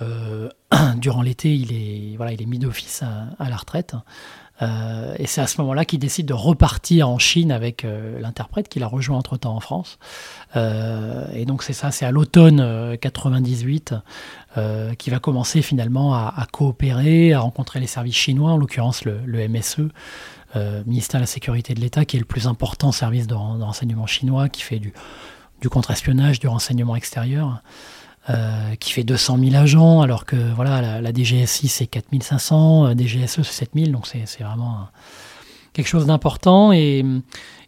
durant 0.96 1.22
l'été, 1.22 1.54
il 1.54 1.72
est 1.72 2.16
voilà, 2.16 2.32
il 2.32 2.42
est 2.42 2.46
mis 2.46 2.58
d'office 2.58 3.02
à, 3.02 3.28
à, 3.38 3.48
la 3.48 3.56
retraite. 3.56 3.94
Euh, 4.62 5.14
et 5.18 5.26
c'est 5.26 5.40
à 5.40 5.46
ce 5.46 5.60
moment-là 5.60 5.84
qu'il 5.84 5.98
décide 5.98 6.26
de 6.26 6.34
repartir 6.34 7.08
en 7.08 7.18
Chine 7.18 7.52
avec 7.52 7.84
euh, 7.84 8.20
l'interprète 8.20 8.68
qu'il 8.68 8.82
a 8.82 8.86
rejoint 8.86 9.18
entre-temps 9.18 9.54
en 9.54 9.60
France. 9.60 9.98
Euh, 10.56 11.26
et 11.32 11.44
donc 11.44 11.62
c'est 11.62 11.72
ça, 11.72 11.90
c'est 11.90 12.04
à 12.04 12.10
l'automne 12.10 12.96
98 13.00 13.94
euh, 14.56 14.94
qui 14.94 15.10
va 15.10 15.18
commencer 15.18 15.62
finalement 15.62 16.14
à, 16.14 16.46
coopérer, 16.52 17.32
à 17.32 17.40
rencontrer 17.40 17.80
les 17.80 17.86
services 17.86 18.16
chinois, 18.16 18.52
en 18.52 18.56
l'occurrence 18.56 19.04
le, 19.04 19.20
le, 19.24 19.48
MSE, 19.48 19.88
ministère 20.86 21.20
de 21.20 21.22
la 21.22 21.26
Sécurité 21.26 21.74
de 21.74 21.80
l'État, 21.80 22.04
qui 22.04 22.16
est 22.16 22.20
le 22.20 22.26
plus 22.26 22.46
important 22.46 22.92
service 22.92 23.26
de, 23.26 23.34
de 23.34 23.62
renseignement 23.62 24.06
chinois, 24.06 24.48
qui 24.48 24.62
fait 24.62 24.78
du, 24.78 24.92
du 25.60 25.68
contre-espionnage, 25.68 26.40
du 26.40 26.48
renseignement 26.48 26.96
extérieur. 26.96 27.62
Euh, 28.28 28.74
qui 28.78 28.92
fait 28.92 29.02
200 29.02 29.38
000 29.42 29.54
agents, 29.56 30.02
alors 30.02 30.26
que 30.26 30.36
voilà, 30.54 30.82
la, 30.82 31.00
la 31.00 31.10
DGSI 31.10 31.68
c'est 31.68 31.86
4500, 31.86 32.88
euh, 32.88 32.94
DGSE 32.94 33.42
c'est 33.42 33.44
7000, 33.44 33.92
donc 33.92 34.06
c'est 34.06 34.42
vraiment 34.42 34.88
quelque 35.72 35.86
chose 35.86 36.04
d'important. 36.04 36.70
Et, 36.70 37.02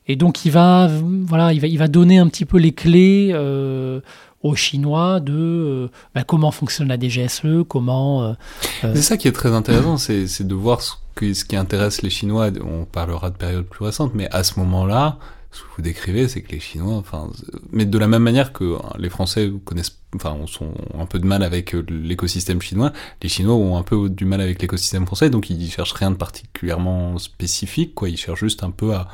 et, 0.09 0.15
donc 0.15 0.45
il 0.45 0.53
va, 0.53 0.91
voilà, 1.27 1.55
il 1.55 1.61
va, 1.61 1.69
il 1.69 1.79
va 1.79 1.89
donner 1.89 2.19
un 2.19 2.29
petit 2.29 2.45
peu 2.45 2.59
les 2.59 2.73
clés 2.73 3.31
euh, 3.33 4.01
aux 4.43 4.55
Chinois 4.55 5.21
de 5.21 5.33
euh, 5.33 5.89
bah, 6.15 6.23
comment 6.23 6.51
fonctionne 6.51 6.89
la 6.89 7.01
DGSE, 7.01 7.65
comment. 7.67 8.37
C'est 8.83 8.97
ça 9.01 9.17
qui 9.17 9.29
est 9.29 9.33
très 9.33 9.53
intéressant, 9.53 9.97
c'est 9.97 10.47
de 10.47 10.55
voir 10.55 10.83
ce, 10.83 10.93
que, 11.15 11.33
ce 11.33 11.47
qui 11.47 11.57
intéresse 11.57 12.03
les 12.03 12.11
Chinois. 12.11 12.51
On 12.63 12.85
parlera 12.85 13.31
de 13.31 13.37
périodes 13.37 13.65
plus 13.65 13.87
récentes, 13.87 14.13
mais 14.15 14.29
à 14.31 14.45
ce 14.45 14.61
moment-là, 14.61 15.17
ce 15.53 15.61
que 15.61 15.67
vous 15.77 15.83
décrivez, 15.83 16.29
c'est 16.29 16.41
que 16.41 16.51
les 16.51 16.61
Chinois, 16.61 16.95
enfin, 16.95 17.29
mais 17.71 17.85
de 17.85 17.99
la 17.99 18.09
même 18.09 18.23
manière 18.23 18.55
que 18.55 18.79
les 18.99 19.11
Français 19.11 19.53
connaissent, 19.65 19.99
enfin, 20.17 20.37
sont 20.47 20.73
un 20.99 21.05
peu 21.05 21.19
de 21.19 21.27
mal 21.27 21.43
avec 21.43 21.75
euh, 21.75 21.85
l'écosystème 21.89 22.63
chinois, 22.63 22.93
les 23.23 23.29
Chinois 23.29 23.55
ont 23.55 23.77
un 23.77 23.83
peu 23.83 24.09
du 24.09 24.25
mal 24.25 24.41
avec 24.41 24.63
l'écosystème 24.63 25.05
français, 25.07 25.29
donc 25.29 25.51
ils 25.51 25.71
cherchent 25.71 25.93
rien 25.93 26.11
de 26.11 26.17
particulièrement 26.17 27.19
spécifique, 27.19 27.95
quoi. 27.95 28.09
Ils 28.09 28.17
cherchent 28.17 28.41
juste 28.41 28.63
un 28.65 28.71
peu 28.71 28.95
à, 28.95 29.09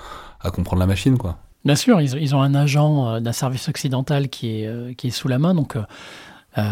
comprendre 0.52 0.80
la 0.80 0.86
machine, 0.86 1.18
quoi. 1.18 1.38
Bien 1.64 1.74
sûr, 1.74 2.00
ils, 2.00 2.34
ont 2.36 2.40
un 2.40 2.54
agent 2.54 3.20
d'un 3.20 3.32
service 3.32 3.68
occidental 3.68 4.28
qui 4.28 4.62
est, 4.62 4.94
qui 4.96 5.08
est 5.08 5.10
sous 5.10 5.26
la 5.26 5.40
main, 5.40 5.54
donc 5.54 5.76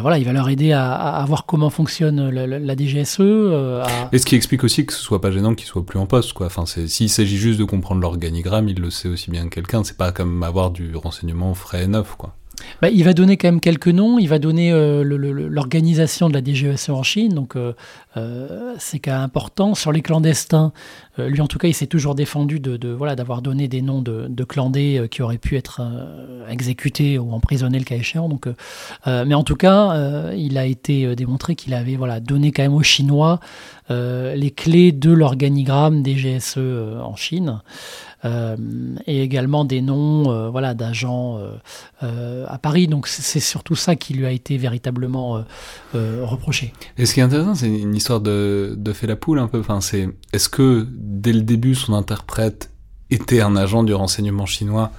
voilà, 0.02 0.19
il 0.19 0.25
va 0.25 0.33
leur 0.33 0.49
aider 0.49 0.73
à, 0.73 1.25
voir 1.26 1.47
comment 1.47 1.71
fonctionne 1.71 2.31
la, 2.31 2.76
DGSE. 2.76 3.21
Et 4.12 4.19
ce 4.19 4.26
qui 4.26 4.35
explique 4.35 4.64
aussi 4.64 4.87
que 4.87 4.93
ce 4.93 5.00
soit 5.00 5.21
pas 5.21 5.31
gênant 5.31 5.55
qu'ils 5.55 5.66
soient 5.66 5.85
plus 5.85 5.99
en 5.99 6.07
poste, 6.07 6.33
quoi. 6.33 6.47
Enfin, 6.47 6.64
s'il 6.66 7.11
s'agit 7.11 7.37
juste 7.37 7.59
de 7.59 7.64
comprendre 7.64 8.00
l'organigramme, 8.00 8.69
il 8.69 8.81
le 8.81 8.90
sait 8.90 9.09
aussi 9.09 9.31
bien 9.31 9.45
que 9.45 9.55
quelqu'un. 9.55 9.85
C'est 9.85 9.97
pas 9.97 10.12
comme 10.12 10.43
avoir 10.43 10.71
du 10.71 10.95
renseignement 10.97 11.55
frais 11.55 11.85
et 11.85 11.87
neuf, 11.87 12.14
quoi. 12.16 12.35
Bah, 12.82 12.90
il 12.90 13.04
va 13.04 13.12
donner 13.12 13.36
quand 13.36 13.48
même 13.48 13.60
quelques 13.60 13.88
noms. 13.88 14.18
Il 14.18 14.28
va 14.28 14.38
donner 14.38 14.72
euh, 14.72 15.02
l'organisation 15.04 16.28
de 16.28 16.34
la 16.34 16.42
DGSE 16.42 16.90
en 16.90 17.02
Chine, 17.02 17.34
donc 17.34 17.56
euh, 17.56 17.72
euh, 18.16 18.75
c'est 18.78 18.98
quand 18.98 19.12
même 19.12 19.22
important. 19.22 19.75
Sur 19.75 19.92
les 19.92 20.02
clandestins, 20.02 20.72
lui 21.18 21.40
en 21.40 21.46
tout 21.46 21.58
cas, 21.58 21.68
il 21.68 21.75
s'est 21.75 21.86
toujours 21.86 22.14
défendu 22.14 22.60
de, 22.60 22.88
voilà 22.88 23.16
d'avoir 23.16 23.42
donné 23.42 23.68
des 23.68 23.82
noms 23.82 24.02
de, 24.02 24.26
de 24.28 24.44
clandés 24.44 25.06
qui 25.10 25.22
auraient 25.22 25.38
pu 25.38 25.56
être 25.56 25.80
exécutés 26.48 27.18
ou 27.18 27.32
emprisonnés 27.32 27.78
le 27.78 27.84
cas 27.84 27.96
échéant. 27.96 28.28
Donc, 28.28 28.46
mais 29.06 29.34
en 29.34 29.42
tout 29.42 29.56
cas, 29.56 30.30
il 30.34 30.58
a 30.58 30.66
été 30.66 31.16
démontré 31.16 31.54
qu'il 31.54 31.72
avait 31.72 31.96
voilà 31.96 32.20
donné 32.20 32.52
quand 32.52 32.62
même 32.62 32.75
aux 32.75 32.82
Chinois 32.82 33.40
les 33.88 34.52
clés 34.54 34.92
de 34.92 35.10
l'organigramme 35.10 36.04
DGSE 36.04 36.58
en 36.58 37.16
Chine. 37.16 37.60
Euh, 38.26 38.56
et 39.06 39.23
également 39.23 39.64
des 39.64 39.80
noms 39.80 40.30
euh, 40.30 40.49
voilà, 40.49 40.75
d'agents 40.75 41.38
euh, 42.02 42.47
à 42.49 42.59
Paris. 42.59 42.88
Donc 42.88 43.06
c'est 43.06 43.40
surtout 43.40 43.76
ça 43.76 43.97
qui 43.97 44.14
lui 44.14 44.26
a 44.26 44.30
été 44.30 44.56
véritablement 44.56 45.45
reproché. 45.95 46.73
Et 46.99 47.06
ce 47.06 47.14
qui 47.14 47.21
est 47.21 47.23
intéressant, 47.23 47.54
c'est 47.54 47.68
une 47.68 47.95
histoire 47.95 48.21
de, 48.21 48.75
de 48.76 48.92
fait 48.92 49.06
la 49.06 49.16
poule 49.16 49.38
un 49.38 49.49
peu. 49.49 49.61
Enfin, 49.61 49.80
est-ce 50.33 50.49
que 50.49 50.87
dès 50.90 51.33
le 51.33 51.42
début, 51.42 51.75
son 51.75 51.95
interprète 51.95 52.71
était 53.11 53.40
un 53.40 53.56
agent 53.56 53.85
du 53.85 53.95
renseignement 53.95 54.47
chinois 54.47 54.90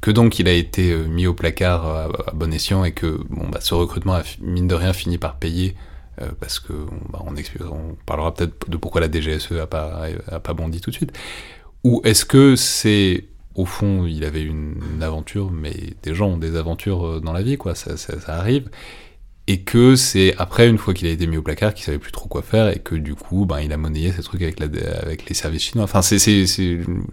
que 0.00 0.10
donc 0.10 0.38
il 0.38 0.48
a 0.48 0.52
été 0.52 0.96
mis 0.96 1.26
au 1.26 1.34
placard 1.34 1.86
à, 1.86 2.32
bon 2.32 2.52
escient 2.52 2.84
et 2.84 2.92
que 2.92 3.20
bon, 3.28 3.48
bah, 3.48 3.60
ce 3.60 3.74
recrutement 3.74 4.14
a 4.14 4.22
mine 4.40 4.66
de 4.66 4.74
rien 4.74 4.92
fini 4.94 5.18
par 5.18 5.36
payer 5.36 5.76
parce 6.38 6.58
que 6.60 6.72
bah, 7.10 7.22
on, 7.24 7.96
parlera 8.04 8.34
peut-être 8.34 8.68
de 8.68 8.76
pourquoi 8.76 9.00
la 9.00 9.10
DGSE 9.10 9.52
a 9.52 9.66
pas, 9.66 10.02
a 10.30 10.40
pas 10.40 10.52
bondi 10.52 10.80
tout 10.80 10.90
de 10.90 10.96
suite. 10.96 11.12
Ou 11.84 12.02
est-ce 12.04 12.24
que 12.24 12.56
c'est 12.56 13.24
au 13.54 13.64
fond, 13.64 14.06
il 14.06 14.24
avait 14.24 14.42
une, 14.42 14.76
aventure, 15.02 15.50
mais 15.50 15.74
des 16.02 16.14
gens 16.14 16.28
ont 16.28 16.36
des 16.38 16.56
aventures 16.56 17.06
euh, 17.06 17.20
dans 17.20 17.32
la 17.32 17.42
vie, 17.42 17.56
quoi, 17.56 17.74
ça, 17.74 17.96
ça, 17.96 18.14
arrive, 18.28 18.70
et 19.48 19.62
que 19.62 19.96
c'est 19.96 20.34
après, 20.38 20.68
une 20.68 20.78
fois 20.78 20.94
qu'il 20.94 21.08
a 21.08 21.10
été 21.10 21.26
mis 21.26 21.36
au 21.36 21.42
placard, 21.42 21.74
qu'il 21.74 21.84
savait 21.84 21.98
plus 21.98 22.12
trop 22.12 22.28
quoi 22.28 22.42
faire, 22.42 22.68
et 22.68 22.78
que 22.78 22.94
du 22.94 23.14
coup, 23.14 23.46
ben, 23.46 23.60
il 23.60 23.72
a 23.72 23.76
monnayé 23.76 24.12
ces 24.12 24.22
trucs 24.22 24.42
avec, 24.42 24.60
la, 24.60 24.66
avec 25.02 25.28
les 25.28 25.34
services 25.34 25.62
chinois. 25.62 25.84
Enfin, 25.84 26.00
c'est 26.00 26.46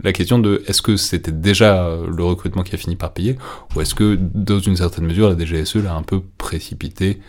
la 0.03 0.13
question 0.13 0.38
de 0.38 0.63
est-ce 0.67 0.81
que 0.81 0.95
c'était 0.95 1.31
déjà 1.31 1.97
le 2.07 2.24
recrutement 2.24 2.63
qui 2.63 2.75
a 2.75 2.77
fini 2.77 2.95
par 2.95 3.13
payer, 3.13 3.36
ou 3.75 3.81
est-ce 3.81 3.95
que, 3.95 4.17
dans 4.19 4.59
une 4.59 4.77
certaine 4.77 5.05
mesure, 5.05 5.29
la 5.29 5.38
DGSE 5.38 5.77
l'a 5.77 5.95
un 5.95 6.03
peu 6.03 6.21
précipité 6.38 7.19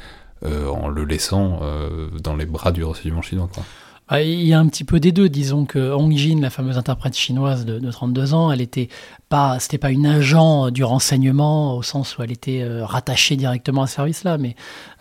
euh, 0.45 0.68
en 0.68 0.88
le 0.88 1.04
laissant 1.04 1.61
euh, 1.62 2.11
dans 2.23 2.37
les 2.37 2.47
bras 2.47 2.71
du 2.71 2.85
renseignement 2.85 3.23
chinois, 3.23 3.49
quoi. 3.52 3.64
Ah, 4.09 4.23
il 4.23 4.43
y 4.45 4.55
a 4.55 4.59
un 4.59 4.67
petit 4.67 4.85
peu 4.85 5.00
des 5.00 5.12
deux. 5.12 5.29
Disons 5.29 5.67
que 5.67 5.93
Hong 5.93 6.17
Jin, 6.17 6.41
la 6.41 6.49
fameuse 6.49 6.79
interprète 6.79 7.15
chinoise 7.17 7.67
de, 7.67 7.79
de 7.79 7.91
32 7.91 8.33
ans, 8.33 8.50
elle 8.50 8.62
était 8.62 8.88
pas, 9.28 9.58
c'était 9.58 9.78
pas 9.78 9.90
une 9.90 10.06
agent 10.06 10.70
du 10.70 10.85
renseignement 10.85 11.76
au 11.76 11.82
sens 11.82 12.16
où 12.16 12.23
elle 12.23 12.32
était 12.32 12.62
euh, 12.62 12.85
rattachée 12.85 13.37
directement 13.37 13.82
à 13.82 13.87
ce 13.87 13.97
service-là, 13.97 14.38
mais 14.38 14.56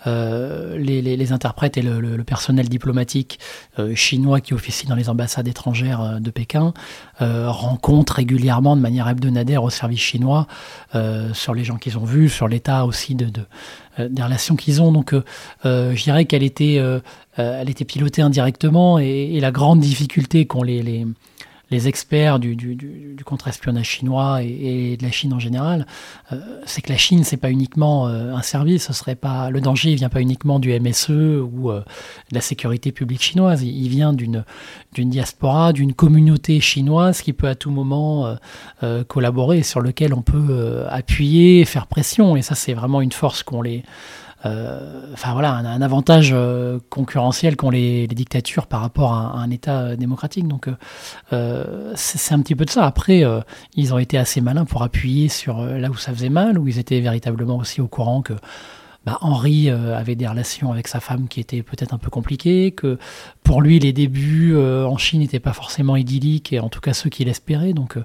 euh, 0.05 0.77
les, 0.77 1.01
les, 1.01 1.31
interprètes 1.31 1.77
et 1.77 1.81
le, 1.81 2.23
personnel 2.23 2.67
diplomatique 2.67 3.39
euh, 3.79 3.95
chinois 3.95 4.41
qui 4.41 4.53
officie 4.53 4.85
dans 4.85 4.95
les 4.95 5.09
ambassades 5.09 5.47
étrangères 5.47 6.19
de 6.19 6.29
Pékin 6.31 6.73
rencontrent 7.19 8.13
régulièrement 8.13 8.75
de 8.75 8.81
manière 8.81 9.07
hebdomadaire 9.07 9.63
au 9.63 9.69
service 9.69 9.99
chinois 9.99 10.47
sur 11.33 11.53
les 11.53 11.63
gens 11.63 11.77
qu'ils 11.77 11.97
ont 11.97 12.05
vus, 12.05 12.29
sur 12.29 12.47
l'état 12.47 12.85
aussi 12.85 13.15
de, 13.15 13.25
de 13.25 13.41
des 14.09 14.21
relations 14.21 14.55
qu'ils 14.55 14.81
ont. 14.81 14.91
Donc, 14.91 15.15
je 15.63 16.03
dirais 16.03 16.25
qu'elle 16.25 16.43
était, 16.43 16.79
elle 17.37 17.69
était 17.69 17.85
pilotée 17.85 18.21
indirectement 18.21 18.99
et, 18.99 19.31
et 19.33 19.39
la 19.39 19.51
grande 19.51 19.79
difficulté 19.79 20.45
qu'ont 20.45 20.63
les, 20.63 20.83
les 20.83 21.07
les 21.69 21.87
experts 21.87 22.39
du, 22.39 23.17
contre-espionnage 23.25 23.89
chinois 23.89 24.41
et, 24.41 24.95
de 24.97 25.03
la 25.03 25.11
Chine 25.11 25.33
en 25.33 25.39
général, 25.39 25.85
euh, 26.31 26.61
c'est 26.65 26.81
que 26.81 26.91
la 26.91 26.97
Chine, 26.97 27.23
c'est 27.23 27.37
pas 27.37 27.51
uniquement 27.51 28.07
euh, 28.07 28.33
un 28.33 28.41
service, 28.41 28.87
ce 28.87 28.93
serait 28.93 29.15
pas 29.15 29.49
le 29.49 29.59
danger, 29.59 29.91
il 29.91 29.95
vient 29.95 30.09
pas 30.09 30.21
uniquement 30.21 30.59
du 30.59 30.77
MSE 30.79 31.09
ou 31.09 31.71
euh, 31.71 31.81
de 32.29 32.35
la 32.35 32.41
sécurité 32.41 32.91
publique 32.91 33.21
chinoise, 33.21 33.63
il, 33.63 33.89
vient 33.89 34.13
d'une 34.13 34.43
diaspora, 34.95 35.73
d'une 35.73 35.93
communauté 35.93 36.59
chinoise 36.59 37.21
qui 37.21 37.33
peut 37.33 37.47
à 37.47 37.55
tout 37.55 37.71
moment 37.71 38.35
collaborer, 39.07 39.63
sur 39.63 39.79
lequel 39.79 40.13
on 40.13 40.21
peut 40.21 40.85
appuyer, 40.89 41.65
faire 41.65 41.87
pression, 41.87 42.35
et 42.35 42.41
ça 42.41 42.55
c'est 42.55 42.73
vraiment 42.73 43.01
une 43.01 43.11
force 43.11 43.43
qu'on 43.43 43.61
les 43.61 43.83
enfin 44.43 45.33
voilà, 45.33 45.53
un, 45.53 45.81
avantage 45.81 46.29
euh, 46.33 46.79
concurrentiel 46.89 47.55
qu'ont 47.55 47.69
les, 47.69 48.07
dictatures 48.07 48.67
par 48.67 48.81
rapport 48.81 49.13
à, 49.13 49.37
un 49.37 49.49
État 49.49 49.81
euh, 49.81 49.95
démocratique. 49.95 50.47
Donc 50.47 50.69
c'est 51.95 52.33
un 52.33 52.41
petit 52.41 52.55
peu 52.55 52.65
de 52.65 52.69
ça. 52.69 52.85
Après, 52.85 53.23
ils 53.75 53.93
ont 53.93 53.97
été 53.97 54.17
assez 54.17 54.41
malins 54.41 54.65
pour 54.65 54.83
appuyer 54.83 55.29
sur 55.29 55.61
là 55.61 55.89
où 55.89 55.95
ça 55.95 56.13
faisait 56.13 56.29
mal, 56.29 56.57
où 56.57 56.67
ils 56.67 56.79
étaient 56.79 56.99
véritablement 56.99 57.57
aussi 57.57 57.81
au 57.81 57.87
courant 57.87 58.21
que 58.21 58.33
bah, 59.05 59.17
Henri 59.21 59.69
avait 59.69 60.15
des 60.15 60.27
relations 60.27 60.71
avec 60.71 60.87
sa 60.87 60.99
femme 60.99 61.27
qui 61.27 61.39
étaient 61.39 61.63
peut-être 61.63 61.93
un 61.93 61.97
peu 61.97 62.09
compliquées, 62.09 62.71
que 62.71 62.97
pour 63.43 63.61
lui 63.61 63.79
les 63.79 63.93
débuts 63.93 64.55
en 64.57 64.97
Chine 64.97 65.21
n'étaient 65.21 65.39
pas 65.39 65.53
forcément 65.53 65.95
idylliques, 65.95 66.53
et 66.53 66.59
en 66.59 66.69
tout 66.69 66.81
cas 66.81 66.93
ceux 66.93 67.09
qu'il 67.09 67.27
espérait. 67.29 67.73
Donc 67.73 67.97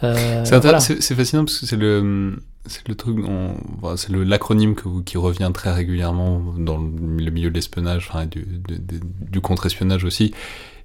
c'est 0.00 1.14
fascinant 1.14 1.44
parce 1.44 1.58
que 1.58 1.66
c'est 1.66 1.76
le 1.76 2.38
c'est 2.66 2.88
le 2.88 2.94
truc, 2.94 3.18
c'est 3.96 4.10
l'acronyme 4.10 4.74
qui 5.04 5.18
revient 5.18 5.50
très 5.52 5.72
régulièrement 5.72 6.54
dans 6.58 6.78
le 6.78 7.30
milieu 7.30 7.50
de 7.50 7.54
l'espionnage, 7.54 8.08
enfin, 8.10 8.26
du, 8.26 8.46
du 9.30 9.40
contre-espionnage 9.40 10.04
aussi, 10.04 10.32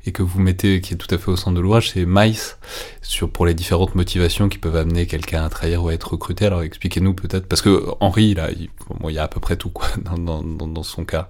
et 0.05 0.11
que 0.11 0.23
vous 0.23 0.39
mettez, 0.39 0.81
qui 0.81 0.93
est 0.93 0.97
tout 0.97 1.13
à 1.13 1.17
fait 1.17 1.29
au 1.29 1.35
centre 1.35 1.55
de 1.55 1.61
l'ouvrage, 1.61 1.91
c'est 1.91 2.05
MICE, 2.05 2.57
sur, 3.01 3.29
pour 3.29 3.45
les 3.45 3.53
différentes 3.53 3.95
motivations 3.95 4.49
qui 4.49 4.57
peuvent 4.57 4.75
amener 4.75 5.05
quelqu'un 5.05 5.43
à 5.43 5.49
trahir 5.49 5.83
ou 5.83 5.89
à 5.89 5.93
être 5.93 6.11
recruté. 6.11 6.45
Alors 6.45 6.63
expliquez-nous 6.63 7.13
peut-être, 7.13 7.47
parce 7.47 7.61
que 7.61 7.85
Henri, 7.99 8.33
là, 8.33 8.49
il, 8.51 8.69
y 9.11 9.19
a 9.19 9.23
à 9.23 9.27
peu 9.27 9.39
près 9.39 9.57
tout, 9.57 9.69
quoi, 9.69 9.87
dans, 10.17 10.41
dans, 10.41 10.83
son 10.83 11.05
cas. 11.05 11.29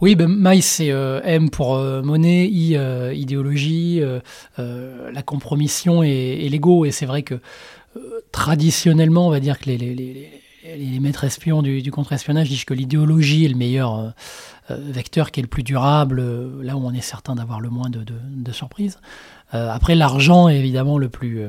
Oui, 0.00 0.14
ben, 0.14 0.28
MICE, 0.28 0.66
c'est 0.66 0.90
euh, 0.90 1.20
M 1.24 1.50
pour 1.50 1.76
euh, 1.76 2.02
monnaie, 2.02 2.46
I, 2.46 2.76
euh, 2.76 3.12
idéologie, 3.14 4.00
la 4.56 5.22
compromission 5.22 6.02
et 6.02 6.48
l'ego. 6.48 6.84
Et 6.84 6.90
c'est 6.90 7.06
vrai 7.06 7.22
que 7.22 7.40
traditionnellement, 8.32 9.26
on 9.26 9.30
va 9.30 9.40
dire 9.40 9.58
que 9.58 9.70
les, 9.70 11.00
maîtres 11.00 11.24
espions 11.24 11.62
du, 11.62 11.90
contre-espionnage 11.90 12.48
disent 12.48 12.64
que 12.64 12.74
l'idéologie 12.74 13.44
est 13.44 13.48
le 13.48 13.56
meilleur 13.56 13.98
euh, 13.98 14.08
euh, 14.70 14.76
vecteur 14.80 15.30
qui 15.30 15.40
est 15.40 15.42
le 15.42 15.48
plus 15.48 15.62
durable, 15.62 16.20
euh, 16.20 16.62
là 16.62 16.76
où 16.76 16.86
on 16.86 16.92
est 16.92 17.00
certain 17.00 17.34
d'avoir 17.34 17.60
le 17.60 17.68
moins 17.68 17.90
de, 17.90 18.52
surprises. 18.52 18.98
après, 19.52 19.94
l'argent 19.94 20.48
est 20.48 20.58
évidemment 20.58 20.98
le 20.98 21.08
plus, 21.08 21.48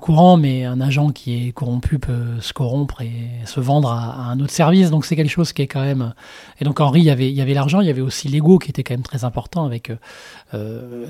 courant, 0.00 0.36
mais 0.36 0.64
un 0.64 0.80
agent 0.80 1.10
qui 1.10 1.48
est 1.48 1.52
corrompu 1.52 1.98
peut 1.98 2.40
se 2.40 2.52
corrompre 2.52 3.00
et 3.02 3.12
se 3.44 3.60
vendre 3.60 3.90
à, 3.90 4.30
un 4.30 4.40
autre 4.40 4.52
service. 4.52 4.90
Donc 4.90 5.04
c'est 5.04 5.16
quelque 5.16 5.30
chose 5.30 5.52
qui 5.52 5.62
est 5.62 5.66
quand 5.66 5.82
même. 5.82 6.14
Et 6.60 6.64
donc 6.64 6.80
Henri, 6.80 7.00
il 7.02 7.10
avait, 7.10 7.30
il 7.30 7.36
y 7.36 7.40
avait 7.40 7.54
l'argent, 7.54 7.80
il 7.80 7.86
y 7.86 7.90
avait 7.90 8.02
aussi 8.02 8.28
l'ego 8.28 8.58
qui 8.58 8.70
était 8.70 8.82
quand 8.82 8.94
même 8.94 9.02
très 9.02 9.24
important 9.24 9.64
avec 9.64 9.92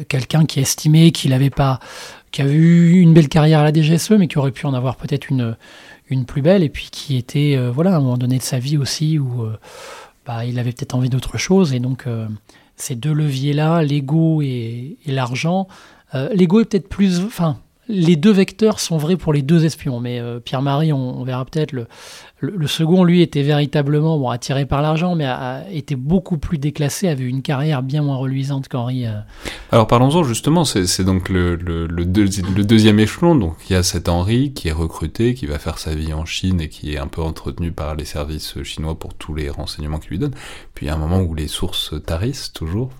quelqu'un 0.09 0.47
qui 0.47 0.61
estimait 0.61 1.11
qu'il 1.11 1.31
n'avait 1.31 1.51
pas 1.51 1.81
qui 2.31 2.43
a 2.43 2.47
eu 2.47 3.01
une 3.01 3.15
belle 3.15 3.29
carrière 3.29 3.61
à 3.61 3.65
la 3.65 3.73
DGSE, 3.73 4.13
mais 4.13 4.29
qui 4.29 4.39
aurait 4.39 4.53
pu 4.53 4.67
en 4.67 4.75
avoir 4.75 4.97
peut-être 4.97 5.31
une, 5.31 5.57
une 6.09 6.25
plus 6.25 6.43
belle, 6.43 6.63
et 6.63 6.69
puis 6.69 6.89
qui 6.91 7.17
était, 7.17 7.55
euh, 7.57 7.71
voilà, 7.71 7.95
à 7.95 7.97
un 7.97 8.01
moment 8.01 8.19
donné 8.19 8.39
de 8.39 8.43
sa 8.43 8.59
vie 8.59 8.77
aussi, 8.77 9.19
où 9.19 9.43
euh, 9.43 9.57
bah, 10.27 10.45
il 10.45 10.59
avait 10.59 10.73
peut-être 10.73 10.95
envie 10.95 11.11
d'autre 11.11 11.39
chose, 11.39 11.75
et 11.75 11.81
donc 11.81 12.07
euh, 12.07 12.27
ces 12.77 12.95
deux 12.95 13.13
leviers-là, 13.13 13.83
l'ego 13.83 14.43
et, 14.43 14.97
et 15.05 15.13
l'argent, 15.13 15.69
l'ego 16.33 16.61
est 16.61 16.65
peut-être 16.65 16.89
plus, 16.89 17.21
enfin, 17.21 17.59
les 17.87 18.17
deux 18.17 18.31
vecteurs 18.31 18.81
sont 18.81 18.97
vrais 18.97 19.17
pour 19.17 19.35
les 19.35 19.43
deux 19.43 19.67
espions, 19.67 20.01
mais 20.01 20.23
Pierre-Marie, 20.43 20.91
on, 20.93 21.23
verra 21.23 21.45
peut-être 21.45 21.73
le, 21.73 21.87
le, 22.41 22.67
second, 22.69 23.03
lui, 23.03 23.21
était 23.21 23.43
véritablement 23.43 24.31
attiré 24.31 24.65
par 24.65 24.81
l'argent, 24.81 25.17
mais 25.17 25.29
été 25.73 25.97
beaucoup 25.97 26.39
plus 26.39 26.59
déclassé, 26.59 27.09
avait 27.09 27.25
une 27.25 27.43
carrière 27.43 27.83
bien 27.83 28.03
moins 28.03 28.17
reluisante 28.17 28.69
qu'Henri. 28.69 29.07
Euh. 29.07 29.19
Alors 29.73 29.87
parlons-en 29.89 30.23
justement, 30.23 30.65
c'est 30.65 31.03
donc 31.05 31.29
le, 31.29 31.57
deuxième 32.07 33.01
échelon. 33.01 33.35
Donc 33.35 33.57
il 33.69 33.73
y 33.73 33.77
a 33.77 33.83
cet 33.83 34.09
Henri 34.09 34.53
qui 34.53 34.69
est 34.69 34.73
recruté, 34.73 35.35
qui 35.35 35.47
va 35.47 35.59
faire 35.59 35.79
sa 35.79 35.95
vie 35.95 36.13
en 36.13 36.25
Chine 36.25 36.61
et 36.61 36.69
qui 36.69 36.95
est 36.95 36.99
un 36.99 37.09
peu 37.09 37.23
entretenu 37.23 37.73
par 37.73 37.97
les 37.97 38.05
services 38.05 38.63
chinois 38.63 38.97
pour 38.97 39.15
tous 39.15 39.35
les 39.35 39.51
renseignements 39.51 39.99
qu'il 39.99 40.11
lui 40.11 40.19
donnent. 40.19 40.37
Puis 40.75 40.87
il 40.87 40.89
y 40.89 40.93
a 40.93 40.95
un 40.95 40.99
moment 40.99 41.21
où 41.21 41.35
les 41.35 41.49
sources 41.49 41.95
tarissent 42.07 42.53
toujours, 42.53 42.91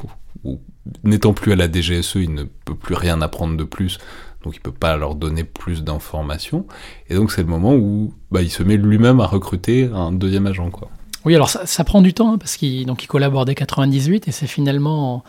où, 0.44 0.58
n'étant 1.04 1.34
plus 1.34 1.52
à 1.52 1.56
la 1.56 1.70
DGSE, 1.70 2.16
il 2.16 2.34
ne 2.34 2.42
peut 2.42 2.74
plus 2.74 2.94
rien 2.94 3.20
apprendre 3.22 3.56
de 3.56 3.64
plus 3.64 3.98
donc 4.44 4.54
il 4.56 4.60
peut 4.60 4.72
pas 4.72 4.96
leur 4.96 5.14
donner 5.14 5.44
plus 5.44 5.82
d'informations. 5.82 6.66
Et 7.08 7.14
donc 7.14 7.32
c'est 7.32 7.42
le 7.42 7.48
moment 7.48 7.74
où 7.74 8.14
bah, 8.30 8.42
il 8.42 8.50
se 8.50 8.62
met 8.62 8.76
lui-même 8.76 9.20
à 9.20 9.26
recruter 9.26 9.88
un 9.92 10.12
deuxième 10.12 10.46
agent. 10.46 10.70
Quoi. 10.70 10.88
Oui, 11.24 11.34
alors 11.34 11.50
ça, 11.50 11.84
prend 11.84 12.00
du 12.00 12.14
temps, 12.14 12.34
hein, 12.34 12.38
parce 12.38 12.56
qu'il 12.56 12.88
il 12.88 13.06
collabore 13.06 13.44
dès 13.44 13.54
98, 13.54 14.28
et 14.28 14.32
c'est 14.32 14.46
finalement 14.46 15.24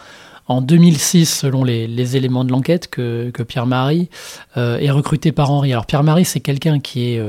en 0.48 0.62
2006, 0.62 1.26
selon 1.26 1.64
les, 1.64 2.16
éléments 2.16 2.44
de 2.44 2.52
l'enquête, 2.52 2.90
que, 2.90 3.32
Pierre-Marie 3.48 4.10
est 4.56 4.90
recruté 4.90 5.32
par 5.32 5.52
Henri. 5.52 5.72
Alors 5.72 5.86
Pierre-Marie, 5.86 6.26
c'est 6.26 6.40
quelqu'un 6.40 6.80
qui 6.80 7.14
est... 7.14 7.22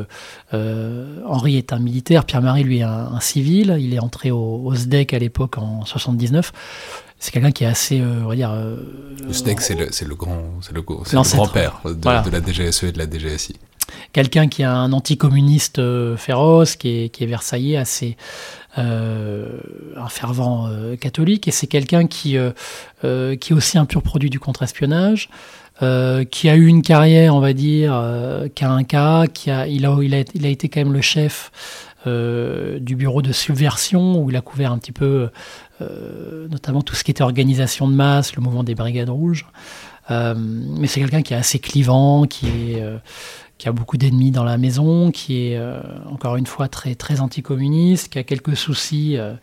Henri 0.53 1.59
est 1.59 1.73
un 1.75 1.79
militaire, 1.79 2.25
Pierre-Marie, 2.25 2.65
lui, 2.65 2.79
est 2.79 2.83
un, 2.83 3.21
civil. 3.21 3.77
Il 3.79 3.93
est 3.93 4.01
entré 4.01 4.31
au, 4.31 4.63
au 4.65 4.75
SDEC 4.75 5.13
à 5.13 5.19
l'époque 5.19 5.59
en 5.59 5.85
79 5.85 6.53
c'est 7.23 7.33
quelqu'un 7.33 7.53
qui 7.53 7.65
est 7.65 7.67
assez, 7.67 8.01
on 8.01 8.29
va 8.29 8.35
dire. 8.35 8.51
le 8.55 9.33
SDEC, 9.33 9.61
c'est 9.61 9.75
le, 9.75 9.85
le, 10.09 10.15
grand, 10.15 10.43
c'est 10.63 10.73
le, 10.73 10.81
grand-père 10.81 11.81
de, 11.85 11.93
de, 11.93 12.31
la 12.31 12.41
DGSE 12.41 12.85
et 12.85 12.93
de 12.93 12.99
la 12.99 13.05
DGSI 13.05 13.57
quelqu'un 14.13 14.49
qui 14.49 14.63
est 14.63 14.67
un 14.67 14.93
anticommuniste 14.93 15.79
euh, 15.79 16.17
féroce, 16.17 16.77
qui 16.77 16.89
est, 16.89 17.09
qui 17.09 17.25
est 17.25 17.27
versaillais, 17.27 17.77
assez 17.77 18.17
euh, 18.79 19.59
un 19.97 20.09
fervent 20.09 20.69
euh, 20.69 20.97
catholique, 20.97 21.49
et 21.49 21.51
c'est 21.51 21.67
quelqu'un 21.67 22.07
qui, 22.07 22.37
qui 23.01 23.07
est 23.07 23.53
aussi 23.53 23.79
un 23.79 23.87
pur 23.87 24.03
produit 24.03 24.31
du 24.31 24.41
contre-espionnage. 24.41 25.29
qui 26.31 26.49
a 26.49 26.57
eu 26.57 26.67
une 26.67 26.83
carrière, 26.83 27.35
on 27.35 27.41
va 27.41 27.53
dire, 27.53 27.93
qui 28.55 28.65
a 28.65 28.71
un 28.71 28.85
cas, 28.85 29.27
qui 29.27 29.51
a, 29.51 29.67
il, 29.67 29.87
a, 29.87 29.97
il, 30.03 30.15
a, 30.15 30.25
il 30.35 30.47
a 30.47 30.49
été 30.49 30.69
quand 30.69 30.81
même 30.81 30.93
le 30.93 31.01
chef 31.01 31.51
du 32.07 32.97
bureau 32.97 33.23
de 33.23 33.33
subversion, 33.33 34.23
où 34.23 34.31
il 34.31 34.37
a 34.37 34.41
couvert 34.41 34.73
un 34.73 34.79
petit 34.79 34.93
peu, 34.93 35.31
notamment 36.51 36.83
tout 36.83 36.95
ce 36.95 37.05
qui 37.05 37.11
était 37.11 37.23
organisation 37.23 37.89
de 37.89 37.95
masse, 37.95 38.37
le 38.37 38.43
mouvement 38.43 38.65
des 38.65 38.75
Brigades 38.75 39.11
Rouges. 39.11 39.47
mais 40.11 40.87
c'est 40.87 41.01
quelqu'un 41.01 41.23
qui 41.23 41.35
est 41.35 41.39
assez 41.39 41.59
clivant, 41.59 42.25
qui 42.25 42.47
est, 42.47 42.83
qui 43.61 43.69
a 43.69 43.73
beaucoup 43.73 43.99
d'ennemis 43.99 44.31
dans 44.31 44.43
la 44.43 44.57
maison, 44.57 45.11
qui 45.11 45.49
est 45.49 45.59
euh, 45.59 45.83
encore 46.11 46.37
une 46.37 46.47
fois 46.47 46.69
très, 46.69 46.95
très 46.95 47.21
anticommuniste, 47.21 48.11
qui 48.11 48.19
a 48.19 48.23
quelques 48.23 48.57
soucis 48.57 49.19
euh, 49.19 49.35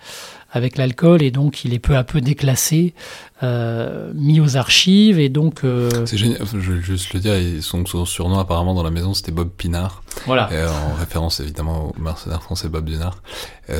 avec 0.51 0.75
l'alcool 0.75 1.21
et 1.21 1.29
donc 1.29 1.63
il 1.63 1.75
est 1.75 1.79
peu 1.79 1.95
à 1.95 2.03
peu 2.03 2.19
déclassé, 2.19 2.95
euh, 3.43 4.11
mis 4.15 4.39
aux 4.39 4.57
archives 4.57 5.19
et 5.19 5.29
donc. 5.29 5.61
C'est 6.05 6.17
génial, 6.17 6.41
je 6.51 6.71
vais 6.71 6.81
juste 6.81 7.13
le 7.13 7.19
dire, 7.19 7.35
son, 7.61 7.85
surnom 7.85 8.39
apparemment 8.39 8.73
dans 8.73 8.81
la 8.81 8.89
maison 8.89 9.13
c'était 9.13 9.31
Bob 9.31 9.49
Pinard. 9.55 10.01
Voilà. 10.25 10.49
en 10.67 10.95
référence 10.95 11.39
évidemment 11.39 11.93
au 11.95 12.01
mercenaire 12.01 12.41
français 12.41 12.69
Bob 12.69 12.85
Pinard. 12.85 13.21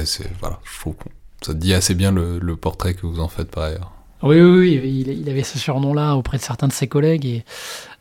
c'est, 0.04 0.30
voilà, 0.40 0.60
je 0.72 0.80
trouve 0.80 0.98
que 0.98 1.10
ça 1.42 1.56
dit 1.56 1.74
assez 1.74 1.96
bien 1.96 2.12
le, 2.12 2.38
le 2.38 2.56
portrait 2.56 2.94
que 2.94 3.08
vous 3.08 3.20
en 3.20 3.28
faites 3.28 3.50
par 3.50 3.64
ailleurs. 3.64 3.92
Oui, 4.24 4.42
oui, 4.42 4.80
oui, 4.82 5.06
il, 5.08 5.30
avait 5.30 5.44
ce 5.44 5.60
surnom-là 5.60 6.16
auprès 6.16 6.38
de 6.38 6.42
certains 6.42 6.68
de 6.68 6.74
ses 6.74 6.88
collègues. 6.88 7.26
Et, 7.26 7.44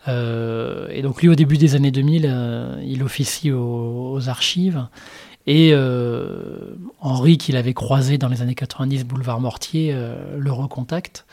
et 0.08 1.02
donc 1.02 1.22
lui, 1.22 1.28
au 1.28 1.34
début 1.34 1.58
des 1.58 1.74
années 1.74 1.90
2000, 1.90 2.26
euh, 2.28 2.82
il 2.84 3.02
officie 3.02 3.52
aux, 3.52 4.28
archives. 4.28 4.86
Et 5.46 5.70
euh, 5.72 6.74
Henri, 7.00 7.38
qu'il 7.38 7.56
avait 7.56 7.74
croisé 7.74 8.18
dans 8.18 8.28
les 8.28 8.42
années 8.42 8.54
90, 8.54 9.04
boulevard 9.04 9.40
Mortier, 9.40 9.96
le 10.36 10.52
recontacte. 10.52 11.24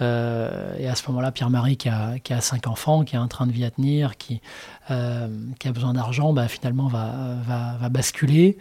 et 0.00 0.04
à 0.04 0.94
ce 0.96 1.06
moment-là, 1.08 1.30
Pierre-Marie, 1.30 1.76
qui 1.76 1.88
a, 1.88 2.40
cinq 2.40 2.66
enfants, 2.66 3.04
qui 3.04 3.14
a 3.14 3.20
un 3.20 3.28
train 3.28 3.46
de 3.46 3.52
vie 3.52 3.64
à 3.64 3.70
tenir, 3.70 4.16
qui, 4.16 4.40
a 4.88 5.28
besoin 5.72 5.94
d'argent, 5.94 6.32
bah, 6.32 6.48
finalement 6.48 6.88
va, 6.88 7.36
va 7.46 7.88
basculer. 7.90 8.58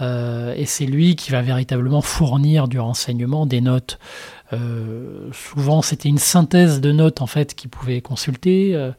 et 0.00 0.66
c'est 0.66 0.86
lui 0.86 1.16
qui 1.16 1.32
va 1.32 1.42
véritablement 1.42 2.00
fournir 2.00 2.68
du 2.68 2.78
renseignement, 2.78 3.44
des 3.44 3.60
notes 3.60 3.98
euh, 4.52 5.28
souvent, 5.32 5.82
c'était 5.82 6.08
une 6.08 6.18
synthèse 6.18 6.80
de 6.80 6.92
notes 6.92 7.20
en 7.20 7.26
fait 7.26 7.54
qu'ils 7.54 7.70
pouvaient 7.70 8.00
consulter, 8.00 8.74
euh, 8.74 8.90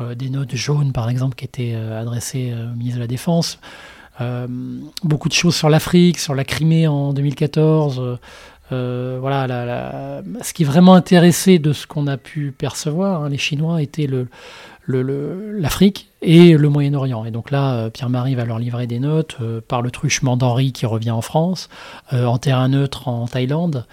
euh, 0.00 0.14
des 0.14 0.30
notes 0.30 0.54
jaunes 0.54 0.92
par 0.92 1.08
exemple 1.08 1.36
qui 1.36 1.44
étaient 1.44 1.74
adressées 1.74 2.52
au 2.52 2.76
ministre 2.76 2.96
de 2.96 3.02
la 3.02 3.06
Défense. 3.06 3.58
beaucoup 5.02 5.28
de 5.28 5.34
choses 5.34 5.54
sur 5.54 5.68
l'Afrique, 5.68 6.18
sur 6.18 6.34
la 6.34 6.44
Crimée 6.44 6.88
en 6.88 7.12
2014. 7.12 8.18
voilà, 8.70 10.22
ce 10.42 10.52
qui 10.52 10.62
est 10.62 10.66
vraiment 10.66 10.94
intéressé 10.94 11.58
de 11.58 11.72
ce 11.72 11.86
qu'on 11.86 12.06
a 12.06 12.16
pu 12.16 12.52
percevoir, 12.56 13.22
hein, 13.22 13.28
les 13.28 13.38
Chinois, 13.38 13.82
était 13.82 14.06
le, 14.06 14.28
l'Afrique 14.88 16.10
et 16.22 16.56
le 16.56 16.68
Moyen-Orient. 16.68 17.26
Et 17.26 17.30
donc 17.30 17.50
là, 17.50 17.90
Pierre-Marie 17.90 18.34
va 18.34 18.44
leur 18.44 18.58
livrer 18.58 18.86
des 18.86 18.98
notes 18.98 19.36
par 19.68 19.82
le 19.82 19.90
truchement 19.90 20.36
d'Henri 20.36 20.72
qui 20.72 20.86
revient 20.86 21.10
en 21.10 21.22
France, 21.22 21.68
en 22.10 22.38
terrain 22.38 22.68
neutre 22.68 23.08
en 23.08 23.26
Thaïlande. 23.26 23.86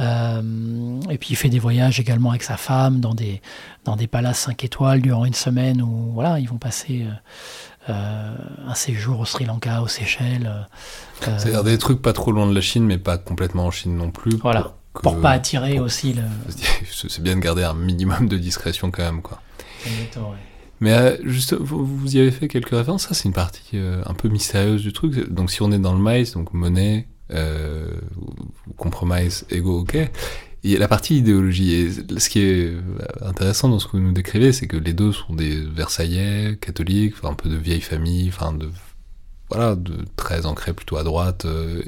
Euh, 0.00 1.00
et 1.10 1.18
puis 1.18 1.30
il 1.30 1.36
fait 1.36 1.48
des 1.48 1.58
voyages 1.58 1.98
également 1.98 2.30
avec 2.30 2.42
sa 2.42 2.56
femme 2.56 3.00
dans 3.00 3.14
des, 3.14 3.40
dans 3.84 3.96
des 3.96 4.06
palaces 4.06 4.40
5 4.40 4.62
étoiles 4.64 5.02
durant 5.02 5.24
une 5.24 5.34
semaine 5.34 5.82
où 5.82 6.12
voilà, 6.12 6.38
ils 6.38 6.48
vont 6.48 6.58
passer 6.58 7.04
euh, 7.04 7.92
euh, 7.92 8.36
un 8.66 8.74
séjour 8.74 9.20
au 9.20 9.24
Sri 9.24 9.44
Lanka, 9.44 9.82
aux 9.82 9.88
Seychelles. 9.88 10.66
C'est-à-dire 11.20 11.64
des 11.64 11.78
trucs 11.78 12.00
pas 12.00 12.12
trop 12.12 12.30
loin 12.30 12.48
de 12.48 12.54
la 12.54 12.60
Chine, 12.60 12.84
mais 12.84 12.98
pas 12.98 13.18
complètement 13.18 13.66
en 13.66 13.70
Chine 13.70 13.96
non 13.96 14.10
plus. 14.10 14.36
Voilà, 14.36 14.72
pour, 14.92 15.20
pas 15.20 15.30
attirer 15.30 15.80
aussi 15.80 16.12
le... 16.12 16.22
C'est 17.08 17.22
bien 17.22 17.34
de 17.34 17.40
garder 17.40 17.64
un 17.64 17.74
minimum 17.74 18.28
de 18.28 18.38
discrétion 18.38 18.90
quand 18.90 19.02
même. 19.02 19.22
quoi. 19.22 19.40
Mais 20.80 21.18
juste, 21.24 21.54
vous, 21.54 22.14
y 22.14 22.20
avez 22.20 22.30
fait 22.30 22.46
quelques 22.46 22.70
références. 22.70 23.08
Ça, 23.08 23.14
c'est 23.14 23.24
une 23.24 23.32
partie 23.32 23.76
un 23.78 24.14
peu 24.14 24.28
mystérieuse 24.28 24.82
du 24.82 24.92
truc. 24.92 25.28
Donc, 25.28 25.50
si 25.50 25.60
on 25.62 25.72
est 25.72 25.78
dans 25.80 25.92
le 25.92 25.98
maïs, 25.98 26.34
donc 26.34 26.52
monnaie, 26.52 27.08
euh, 27.32 28.00
compromise, 28.76 29.46
ego, 29.50 29.80
ok. 29.80 29.96
Et 30.64 30.76
la 30.76 30.88
partie 30.88 31.18
idéologie, 31.18 31.92
ce 32.18 32.28
qui 32.28 32.40
est 32.40 32.74
intéressant 33.20 33.68
dans 33.68 33.78
ce 33.78 33.86
que 33.86 33.92
vous 33.92 34.02
nous 34.02 34.12
décrivez, 34.12 34.52
c'est 34.52 34.66
que 34.66 34.76
les 34.76 34.92
deux 34.92 35.12
sont 35.12 35.34
des 35.34 35.60
Versaillais, 35.60 36.58
catholiques, 36.60 37.14
enfin, 37.16 37.30
un 37.30 37.34
peu 37.34 37.48
de 37.48 37.56
vieille 37.56 37.80
famille, 37.80 38.28
enfin 38.28 38.52
de 38.52 38.68
voilà, 39.50 39.76
de 39.76 40.04
très 40.16 40.46
ancrés 40.46 40.72
plutôt 40.74 40.96
à 40.96 41.04
droite. 41.04 41.44
Euh, 41.44 41.82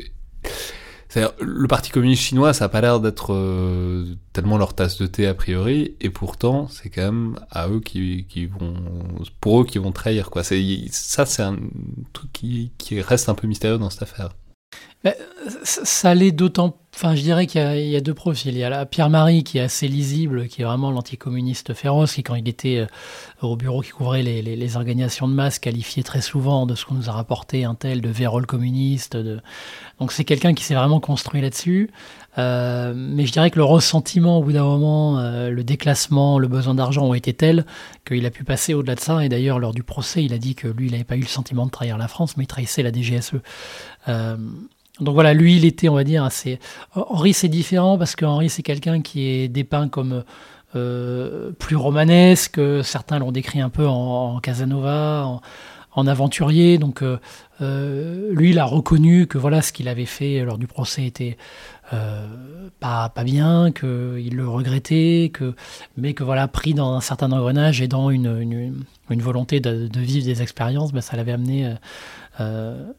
le 1.41 1.67
Parti 1.67 1.91
communiste 1.91 2.23
chinois, 2.23 2.53
ça 2.53 2.67
a 2.67 2.69
pas 2.69 2.81
l'air 2.81 3.01
d'être 3.01 3.35
euh, 3.35 4.15
tellement 4.33 4.57
leur 4.57 4.75
tasse 4.75 4.99
de 4.99 5.07
thé 5.07 5.27
a 5.27 5.35
priori, 5.35 5.97
et 6.01 6.09
pourtant, 6.09 6.69
c'est 6.69 6.89
quand 6.89 7.03
même 7.03 7.39
à 7.51 7.69
eux 7.69 7.81
qui, 7.81 8.27
qui 8.29 8.47
vont, 8.47 8.75
pour 9.41 9.63
eux 9.63 9.65
qui 9.65 9.79
vont 9.79 9.91
trahir 9.91 10.31
quoi. 10.31 10.45
Ça, 10.45 11.27
c'est 11.27 11.43
un 11.43 11.59
truc 12.13 12.33
qui, 12.33 12.71
qui 12.79 13.01
reste 13.01 13.29
un 13.29 13.35
peu 13.35 13.49
mystérieux 13.49 13.79
dans 13.79 13.91
cette 13.91 14.03
affaire. 14.03 14.31
Ça 15.65 16.15
l'est 16.15 16.33
d'autant. 16.33 16.77
Enfin, 16.95 17.15
je 17.15 17.23
dirais 17.23 17.47
qu'il 17.47 17.63
y, 17.63 17.97
a 17.97 18.01
deux 18.01 18.13
profils. 18.13 18.53
Il 18.53 18.59
y 18.59 18.65
a 18.65 18.85
Pierre-Marie 18.85 19.43
qui 19.45 19.57
est 19.57 19.63
assez 19.63 19.89
lisible, 19.89 20.49
qui 20.49 20.61
est 20.61 20.65
vraiment 20.65 20.91
l'anticommuniste 20.91 21.73
féroce, 21.73 22.13
qui, 22.15 22.23
quand 22.23 22.35
il 22.35 22.47
était 22.47 22.81
euh, 22.81 22.87
au 23.47 23.57
bureau 23.57 23.81
qui 23.81 23.91
couvrait 23.91 24.23
les, 24.23 24.77
organisations 24.77 25.27
de 25.27 25.33
masse, 25.33 25.59
qualifiait 25.59 26.03
très 26.03 26.21
souvent 26.21 26.67
de 26.67 26.75
ce 26.75 26.85
qu'on 26.85 26.97
nous 26.97 27.09
a 27.09 27.13
rapporté 27.13 27.65
un 27.65 27.75
tel 27.75 28.03
de 28.03 28.11
vérole 28.11 28.45
communiste. 28.45 29.17
Donc, 29.99 30.13
c'est 30.13 30.25
quelqu'un 30.25 30.53
qui 30.53 30.65
s'est 30.65 30.75
vraiment 30.75 31.01
construit 31.01 31.41
là-dessus. 31.41 31.91
Euh, 32.39 32.93
mais 32.97 33.27
je 33.27 33.33
dirais 33.33 33.51
que 33.51 33.59
le 33.59 33.65
ressentiment, 33.65 34.39
au 34.39 34.43
bout 34.43 34.53
d'un 34.53 34.65
moment, 34.65 35.19
euh, 35.19 35.51
le 35.51 35.65
déclassement, 35.65 36.39
le 36.39 36.49
besoin 36.49 36.75
d'argent 36.75 37.07
ont 37.07 37.15
été 37.15 37.33
tels 37.35 37.67
qu'il 38.07 38.25
a 38.25 38.31
pu 38.31 38.45
passer 38.45 38.75
au-delà 38.75 38.95
de 38.95 39.01
ça. 39.01 39.25
Et 39.25 39.29
d'ailleurs, 39.29 39.59
lors 39.59 39.75
du 39.75 39.83
procès, 39.83 40.25
il 40.25 40.33
a 40.33 40.39
dit 40.39 40.55
que 40.55 40.69
lui, 40.69 40.87
il 40.87 40.93
n'avait 40.93 41.05
pas 41.05 41.17
eu 41.17 41.23
le 41.23 41.27
sentiment 41.27 41.67
de 41.67 41.71
trahir 41.71 41.99
la 41.99 42.09
France, 42.09 42.37
mais 42.37 42.45
il 42.45 42.49
trahissait 42.49 42.83
la 42.83 42.93
DGSE. 42.93 43.35
Donc 45.01 45.15
voilà, 45.15 45.33
lui, 45.33 45.57
il 45.57 45.65
était, 45.65 45.89
on 45.89 45.95
va 45.95 46.05
dire, 46.05 46.25
assez. 46.25 46.59
Henri, 46.95 47.33
c'est 47.33 47.49
différent 47.49 47.97
parce 47.97 48.17
que 48.17 48.27
Henri, 48.27 48.51
c'est 48.51 48.63
quelqu'un 48.63 49.01
qui 49.01 49.27
est 49.27 49.49
dépeint 49.49 49.89
comme 49.89 50.25
euh, 50.77 51.51
plus 51.59 51.77
romanesque. 51.77 52.61
Certains 52.85 53.19
l'ont 53.19 53.33
décrit 53.33 53.61
un 53.61 53.71
peu 53.71 53.87
en, 53.87 54.39
Casanova, 54.41 55.41
aventurier. 55.97 56.79
Donc 56.79 57.03
euh, 57.03 57.19
euh, 57.61 58.33
lui, 58.33 58.51
il 58.51 58.59
a 58.59 58.65
reconnu 58.65 59.27
que 59.27 59.39
voilà, 59.39 59.63
ce 59.63 59.73
qu'il 59.73 59.89
avait 59.89 60.07
fait 60.07 60.45
lors 60.45 60.59
du 60.59 60.67
procès 60.67 61.05
était 61.07 61.37
pas, 62.79 63.09
pas 63.09 63.25
bien, 63.25 63.73
qu'il 63.73 64.37
le 64.37 64.49
regrettait, 64.49 65.33
que, 65.35 65.57
mais 65.97 66.15
que 66.15 66.23
voilà, 66.23 66.47
pris 66.47 66.73
dans 66.73 66.95
un 66.95 67.01
certain 67.01 67.33
engrenage 67.33 67.83
et 67.83 67.89
dans 67.89 68.11
une, 68.11 68.85
une, 69.11 69.23
volonté 69.23 69.59
de, 69.59 69.89
vivre 69.99 70.25
des 70.25 70.41
expériences, 70.41 70.93
ben, 70.93 71.01
ça 71.01 71.17
l'avait 71.17 71.33
amené 71.33 71.67
euh, 71.67 71.75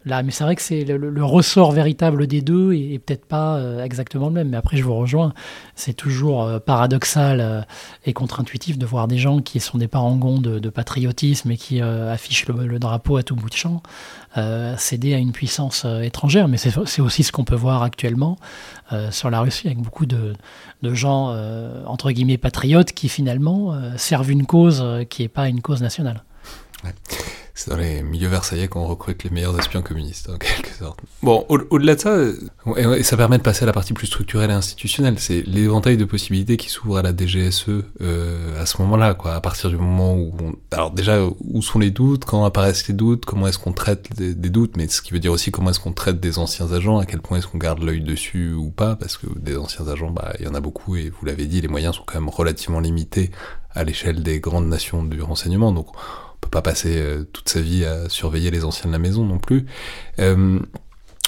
là, 0.06 0.24
mais 0.24 0.32
c'est 0.32 0.44
vrai 0.44 0.56
que 0.56 0.62
c'est 0.62 0.84
le, 0.84 1.26
ressort 1.26 1.72
véritable 1.72 2.28
des 2.28 2.42
deux 2.42 2.74
et, 2.74 3.00
peut-être 3.00 3.26
pas 3.26 3.56
euh, 3.56 3.84
exactement 3.84 4.28
le 4.28 4.34
même. 4.34 4.50
Mais 4.50 4.58
après, 4.58 4.78
je 4.78 4.84
vous 4.84 4.96
rejoins. 4.96 5.34
C'est 5.76 5.94
toujours 5.94 6.44
euh, 6.44 6.60
paradoxal 6.60 7.66
et 8.06 8.14
contre-intuitif 8.14 8.78
de 8.78 8.86
voir 8.86 9.08
des 9.08 9.18
gens 9.18 9.42
qui 9.42 9.60
sont 9.60 9.78
des 9.78 9.88
parangons 9.88 10.40
de, 10.40 10.70
patriotisme 10.70 11.52
et 11.52 11.58
qui 11.58 11.82
affichent 11.82 12.48
le, 12.48 12.80
drapeau 12.80 13.18
à 13.18 13.24
tout 13.24 13.36
bout 13.36 13.50
de 13.50 13.56
champ 13.56 13.82
céder 14.78 15.14
à 15.14 15.18
une 15.18 15.34
puissance 15.34 15.86
étrangère. 16.02 16.48
Mais 16.48 16.58
c'est 16.58 17.02
aussi 17.02 17.24
ce 17.24 17.32
qu'on 17.32 17.44
peut 17.44 17.56
voir 17.56 17.84
actuellement 17.84 18.38
sur 19.10 19.30
la 19.30 19.42
Russie 19.42 19.68
avec 19.68 19.80
beaucoup 19.80 20.06
de, 20.06 20.34
gens 20.84 21.36
entre 21.86 22.12
guillemets 22.12 22.38
patriotes 22.38 22.94
qui 22.94 23.10
finalement 23.10 23.76
servent 23.98 24.32
une 24.32 24.46
cause 24.46 24.84
qui 25.10 25.24
n'est 25.24 25.28
pas 25.28 25.50
une 25.50 25.62
cause 25.62 25.82
nationale. 25.82 26.24
C'est 27.62 27.70
dans 27.70 27.78
les 27.78 28.02
milieux 28.02 28.28
versaillais 28.28 28.68
qu'on 28.68 28.88
recrute 28.88 29.24
les 29.24 29.30
meilleurs 29.30 29.58
espions 29.60 29.84
communistes, 29.84 30.32
en 30.32 30.40
quelque 30.40 30.74
sorte. 30.74 31.00
Bon, 31.22 31.46
au-delà 31.48 31.94
de 31.94 32.00
ça, 32.00 32.18
et 32.76 33.04
ça 33.04 33.18
permet 33.18 33.38
de 33.38 33.44
passer 33.44 33.62
à 33.62 33.66
la 33.68 33.72
partie 33.72 33.94
plus 33.94 34.08
structurelle 34.08 34.50
et 34.50 34.54
institutionnelle. 34.54 35.20
C'est 35.20 35.44
l'éventail 35.44 35.96
de 35.96 36.06
possibilités 36.06 36.58
qui 36.58 36.70
s'ouvre 36.70 36.98
à 36.98 37.04
la 37.04 37.16
DGSE 37.16 37.66
euh, 38.02 38.60
à 38.60 38.66
ce 38.66 38.82
moment-là, 38.82 39.14
quoi. 39.14 39.36
À 39.36 39.42
partir 39.42 39.70
du 39.70 39.78
moment 39.78 40.16
où, 40.16 40.34
alors 40.72 40.90
déjà, 40.90 41.20
où 41.24 41.62
sont 41.62 41.78
les 41.78 41.92
doutes, 41.92 42.26
quand 42.26 42.46
apparaissent 42.46 42.88
les 42.88 42.96
doutes, 42.96 43.26
comment 43.26 43.46
est-ce 43.46 43.60
qu'on 43.60 43.74
traite 43.74 44.10
des, 44.18 44.34
doutes, 44.50 44.76
mais 44.76 44.88
ce 44.88 45.04
qui 45.04 45.14
veut 45.14 45.20
dire 45.20 45.32
aussi 45.32 45.52
comment 45.52 45.70
est-ce 45.70 45.80
qu'on 45.80 45.94
traite 45.94 46.20
des 46.20 46.40
anciens 46.40 46.72
agents, 46.72 46.98
à 46.98 47.06
quel 47.06 47.22
point 47.22 47.38
est-ce 47.38 47.48
qu'on 47.48 47.60
garde 47.60 47.84
l'œil 47.84 48.02
dessus 48.02 48.54
ou 48.54 48.72
pas, 48.72 48.96
parce 48.96 49.18
que 49.18 49.28
des 49.38 49.56
anciens 49.56 49.88
agents, 49.88 50.10
bah, 50.10 50.34
il 50.40 50.48
y 50.48 50.50
en 50.50 50.56
a 50.56 50.62
beaucoup 50.62 50.96
et 50.96 51.12
vous 51.12 51.28
l'avez 51.28 51.46
dit, 51.46 51.62
les 51.62 51.68
moyens 51.68 51.98
sont 51.98 52.04
quand 52.08 52.20
même 52.20 52.30
relativement 52.30 52.80
limités 52.80 53.30
à 53.70 53.84
l'échelle 53.84 54.24
des 54.24 54.40
grandes 54.40 54.68
nations 54.68 55.04
du 55.04 55.22
renseignement, 55.22 55.72
donc 55.72 55.90
peut 56.42 56.50
pas 56.50 56.62
passer 56.62 56.98
euh, 56.98 57.24
toute 57.32 57.48
sa 57.48 57.62
vie 57.62 57.86
à 57.86 58.10
surveiller 58.10 58.52
les 58.52 58.66
anciens 58.66 58.88
de 58.88 58.92
la 58.92 59.00
maison 59.00 59.26
non 59.26 59.38
plus. 59.38 59.66
Euh, 60.20 60.60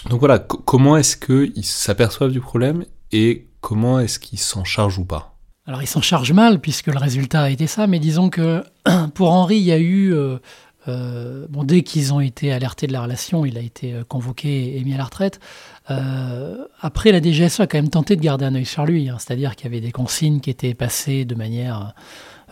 donc 0.09 0.19
voilà, 0.19 0.39
comment 0.39 0.97
est-ce 0.97 1.15
qu'ils 1.15 1.65
s'aperçoivent 1.65 2.31
du 2.31 2.41
problème 2.41 2.83
et 3.11 3.47
comment 3.61 3.99
est-ce 3.99 4.19
qu'ils 4.19 4.39
s'en 4.39 4.65
chargent 4.65 4.99
ou 4.99 5.05
pas? 5.05 5.37
Alors 5.65 5.81
ils 5.81 5.87
s'en 5.87 6.01
chargent 6.01 6.33
mal 6.33 6.59
puisque 6.59 6.87
le 6.87 6.97
résultat 6.97 7.43
a 7.43 7.49
été 7.49 7.67
ça, 7.67 7.87
mais 7.87 7.99
disons 7.99 8.29
que 8.29 8.63
pour 9.13 9.31
Henri, 9.31 9.57
il 9.57 9.63
y 9.63 9.71
a 9.71 9.79
eu... 9.79 10.13
Euh, 10.13 11.47
bon, 11.47 11.63
dès 11.63 11.81
qu'ils 11.81 12.13
ont 12.13 12.19
été 12.19 12.51
alertés 12.51 12.87
de 12.87 12.91
la 12.91 13.03
relation, 13.03 13.45
il 13.45 13.57
a 13.57 13.61
été 13.61 14.01
convoqué 14.09 14.77
et 14.77 14.83
mis 14.83 14.93
à 14.93 14.97
la 14.97 15.05
retraite. 15.05 15.39
après, 15.87 17.13
la 17.13 17.21
DGSE 17.21 17.61
a 17.61 17.67
quand 17.67 17.77
même 17.77 17.89
tenté 17.89 18.17
de 18.17 18.21
garder 18.21 18.43
un 18.43 18.53
œil 18.53 18.65
sur 18.65 18.85
lui, 18.85 19.07
hein. 19.07 19.15
c'est-à-dire 19.17 19.55
qu'il 19.55 19.63
y 19.63 19.67
avait 19.67 19.79
des 19.79 19.93
consignes 19.93 20.41
qui 20.41 20.49
étaient 20.49 20.73
passées 20.73 21.23
de 21.23 21.35
manière 21.35 21.93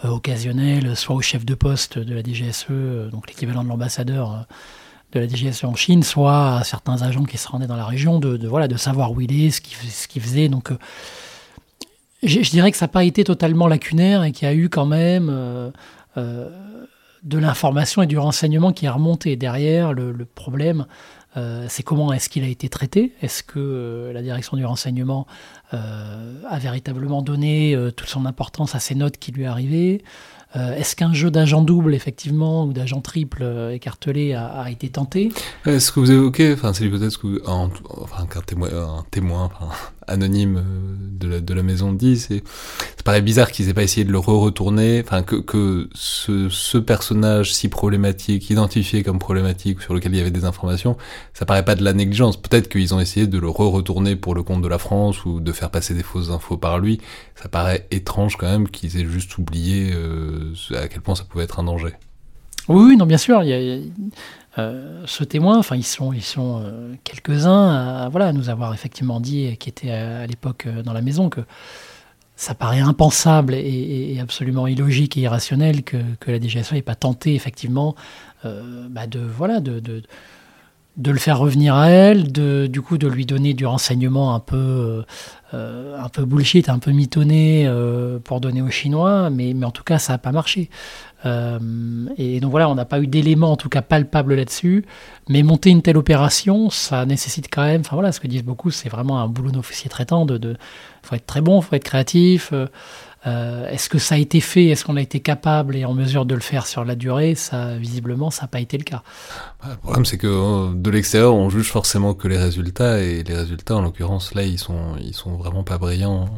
euh, 0.04 0.10
occasionnel, 0.10 0.96
soit 0.96 1.16
au 1.16 1.22
chef 1.22 1.46
de 1.46 1.54
poste 1.54 2.00
de 2.00 2.14
la 2.16 2.24
DGSE, 2.24 2.66
euh, 2.72 3.10
donc 3.10 3.28
l'équivalent 3.28 3.64
de 3.64 3.70
l'ambassadeur 3.70 4.32
euh, 4.32 4.38
de 5.14 5.20
la 5.20 5.28
DGSE 5.28 5.64
en 5.66 5.76
Chine, 5.76 6.04
soit 6.04 6.58
à 6.58 6.64
certains 6.64 7.02
agents 7.02 7.24
qui 7.24 7.38
se 7.38 7.48
rendaient 7.48 7.68
dans 7.68 7.76
la 7.76 7.86
région, 7.86 8.20
de, 8.20 8.48
voilà, 8.48 8.68
de 8.68 8.78
savoir 8.78 9.12
où 9.12 9.22
il 9.22 9.46
est, 9.46 9.52
ce 9.52 9.62
qu'il 10.08 10.22
faisait. 10.22 10.50
Donc, 10.50 10.72
je, 12.24 12.50
dirais 12.50 12.72
que 12.72 12.78
ça 12.78 12.86
n'a 12.86 12.92
pas 12.92 13.04
été 13.04 13.24
totalement 13.24 13.68
lacunaire 13.68 14.24
et 14.24 14.32
qu'il 14.32 14.48
y 14.48 14.52
a 14.52 14.54
eu 14.56 14.70
quand 14.70 14.86
même 14.86 15.72
de 16.16 17.38
l'information 17.38 18.02
et 18.02 18.08
du 18.08 18.18
renseignement 18.18 18.72
qui 18.72 18.86
est 18.86 18.90
remonté 18.90 19.36
derrière 19.36 19.92
le 19.92 20.24
problème. 20.24 20.86
C'est 21.70 21.84
comment 21.84 22.12
est-ce 22.12 22.30
qu'il 22.30 22.44
a 22.44 22.48
été 22.48 22.68
traité? 22.70 23.14
Est-ce 23.22 23.44
que 23.44 24.12
la 24.14 24.22
direction 24.22 24.58
du 24.58 24.66
renseignement 24.66 25.28
euh, 25.74 26.42
a 26.50 26.60
véritablement 26.60 27.22
donné 27.22 27.74
euh, 27.74 27.92
toute 27.92 28.10
son 28.10 28.26
importance 28.26 28.76
à 28.76 28.80
ces 28.80 28.96
notes 28.96 29.18
qui 29.18 29.32
lui 29.32 29.46
arrivaient? 29.46 30.04
Euh, 30.56 30.76
est-ce 30.76 30.96
qu'un 30.96 31.14
jeu 31.14 31.32
d'agent 31.32 31.62
double, 31.62 31.96
effectivement, 31.96 32.66
ou 32.66 32.74
d'agent 32.74 33.02
triple 33.02 33.46
écartelé 33.72 34.34
a, 34.34 34.70
été 34.70 34.90
tenté? 34.90 35.30
Ce 35.66 35.92
que 35.92 36.00
vous 36.00 36.12
évoquez, 36.12 36.54
enfin, 36.54 36.74
c'est 36.74 36.84
l'hypothèse 36.84 37.18
qu'un 37.18 37.70
témoin, 39.10 39.50
anonyme 40.12 40.58
euh, 40.58 41.42
de 41.42 41.54
la, 41.54 41.64
maison 41.64 41.94
dit, 41.94 42.18
c'est, 42.18 42.44
ça 42.98 43.04
paraît 43.04 43.22
bizarre 43.22 43.52
qu'ils 43.52 43.70
aient 43.70 43.74
pas 43.74 43.84
essayé 43.84 44.06
de 44.06 44.12
le 44.12 44.18
re-retourner, 44.18 45.02
enfin 45.06 45.24
que, 45.24 45.90
ce, 45.94 46.78
personnage 46.78 47.54
si 47.54 47.70
problématique, 47.70 48.50
identifié 48.50 49.04
comme 49.04 49.20
problématique, 49.20 49.82
sur 49.82 49.94
lequel 49.94 50.14
il 50.14 50.18
y 50.18 50.22
avait 50.22 50.32
des 50.32 50.46
informations, 50.46 50.98
ça 51.34 51.46
paraît 51.46 51.66
pas 51.66 51.76
de 51.76 51.84
la 51.84 51.94
négligence. 51.94 52.42
Peut-être 52.42 52.70
qu'ils 52.70 52.94
ont 52.94 53.00
essayé 53.00 53.28
de 53.28 53.38
le 53.38 53.48
re-retourner 53.48 54.16
pour 54.16 54.36
le 54.36 54.44
compte 54.44 54.62
de 54.62 54.68
la 54.68 54.78
France 54.78 55.26
ou 55.26 55.40
de 55.40 55.52
faire 55.52 55.70
passer 55.70 55.94
des 55.94 56.04
fausses 56.04 56.30
infos 56.30 56.58
par 56.58 56.80
lui. 56.80 57.00
Ça 57.36 57.50
paraît 57.50 57.88
étrange 57.92 58.36
quand 58.38 58.48
même 58.48 58.68
qu'ils 58.68 58.98
aient 58.98 59.08
juste 59.08 59.38
oublié 59.38 59.92
euh, 59.94 60.41
à 60.76 60.88
quel 60.88 61.02
point 61.02 61.16
ça 61.16 61.24
pouvait 61.24 61.44
être 61.44 61.60
un 61.60 61.64
danger. 61.64 61.94
Oui, 62.68 62.96
non, 62.96 63.06
bien 63.06 63.18
sûr. 63.18 63.44
Il 63.44 63.50
y 63.50 63.54
a, 63.54 63.80
euh, 64.60 65.04
ce 65.06 65.24
témoin, 65.24 65.58
enfin 65.58 65.78
ils 65.78 65.86
sont, 65.86 66.12
ils 66.12 66.24
sont 66.24 66.62
euh, 66.62 66.94
quelques-uns 67.06 67.70
à, 67.70 68.10
voilà, 68.10 68.34
nous 68.34 68.50
avoir 68.50 68.74
effectivement 68.74 69.22
dit, 69.22 69.56
qui 69.58 69.70
étaient 69.70 69.92
à, 69.92 70.28
l'époque 70.28 70.66
euh, 70.68 70.84
dans 70.84 70.92
la 70.92 71.02
maison, 71.02 71.30
que 71.30 71.42
ça 72.36 72.54
paraît 72.54 72.82
impensable 72.82 73.54
et, 73.54 74.20
absolument 74.20 74.68
illogique 74.68 75.16
et 75.16 75.22
irrationnel 75.22 75.84
que, 75.84 75.98
la 76.28 76.40
DGSE 76.40 76.74
n'ait 76.74 76.82
pas 76.82 76.96
tenté 76.96 77.36
effectivement 77.36 77.96
bah, 78.44 79.06
de, 79.06 79.20
voilà, 79.20 79.60
de, 79.60 79.80
de, 79.80 80.02
de, 80.98 81.12
le 81.12 81.20
faire 81.20 81.40
revenir 81.40 81.76
à 81.76 81.90
elle, 81.90 82.32
de, 82.32 82.68
du 82.68 82.82
coup 82.82 82.98
de 82.98 83.08
lui 83.08 83.26
donner 83.26 83.54
du 83.54 83.66
renseignement 83.66 84.36
un 84.36 84.40
peu, 84.40 85.04
un 85.54 86.10
peu 86.10 86.26
bullshit, 86.26 86.70
un 86.70 86.80
peu 86.80 86.92
mitonné 86.92 87.70
pour 88.24 88.42
donner 88.42 88.62
aux 88.62 88.70
Chinois, 88.70 89.30
mais, 89.30 89.54
mais 89.54 89.66
en 89.66 89.72
tout 89.72 89.84
cas 89.84 90.00
ça 90.00 90.14
n'a 90.14 90.18
pas 90.18 90.32
marché. 90.32 90.70
Euh, 91.26 91.60
et 92.18 92.40
donc 92.40 92.52
voilà, 92.52 92.70
on 92.70 92.76
n'a 92.76 92.86
pas 92.86 93.00
eu 93.00 93.08
d'éléments 93.08 93.52
en 93.52 93.58
tout 93.58 93.70
cas 93.70 93.82
palpables 93.82 94.34
là-dessus. 94.34 94.86
Mais 95.30 95.44
monter 95.44 95.70
une 95.70 95.82
telle 95.82 95.98
opération, 95.98 96.70
ça 96.70 97.06
nécessite 97.06 97.48
quand 97.52 97.64
même, 97.64 97.82
enfin 97.82 97.96
voilà, 97.96 98.12
ce 98.12 98.20
que 98.20 98.28
disent 98.28 98.44
beaucoup, 98.44 98.72
c'est 98.72 98.90
vraiment 98.90 99.20
un 99.20 99.28
boulot 99.28 99.52
d'officier 99.52 99.90
traitant. 99.90 100.26
De, 100.26 100.38
de, 100.38 100.58
faut 101.04 101.16
être 101.16 101.26
très 101.26 101.42
bon, 101.42 101.62
faut 101.62 101.76
être 101.76 101.84
créatif. 101.84 102.54
Euh, 103.28 103.42
euh, 103.52 103.70
est-ce 103.70 103.90
que 103.90 104.00
ça 104.00 104.16
a 104.16 104.18
été 104.18 104.40
fait? 104.40 104.68
Est-ce 104.68 104.86
qu'on 104.86 104.98
a 104.98 105.02
été 105.02 105.20
capable 105.20 105.76
et 105.76 105.86
en 105.86 105.94
mesure 105.94 106.26
de 106.26 106.36
le 106.36 106.42
faire 106.42 106.68
sur 106.68 106.86
la 106.86 106.96
durée? 106.96 107.36
Ça, 107.36 107.76
visiblement, 107.76 108.32
ça 108.32 108.44
n'a 108.44 108.48
pas 108.48 108.60
été 108.60 108.78
le 108.78 108.84
cas. 108.84 109.04
Bah, 109.62 109.70
le 109.72 109.78
problème, 109.78 110.06
c'est 110.06 110.18
que 110.18 110.74
de 110.74 110.90
l'extérieur, 110.90 111.36
on 111.36 111.50
juge 111.50 111.70
forcément 111.70 112.14
que 112.14 112.28
les 112.28 112.38
résultats, 112.38 113.00
et 113.00 113.24
les 113.24 113.36
résultats, 113.36 113.76
en 113.76 113.82
l'occurrence, 113.82 114.34
là, 114.34 114.44
ils 114.44 114.60
sont, 114.60 114.96
ils 115.00 115.14
sont 115.14 115.36
vraiment 115.36 115.64
pas 115.64 115.78
brillants 115.78 116.30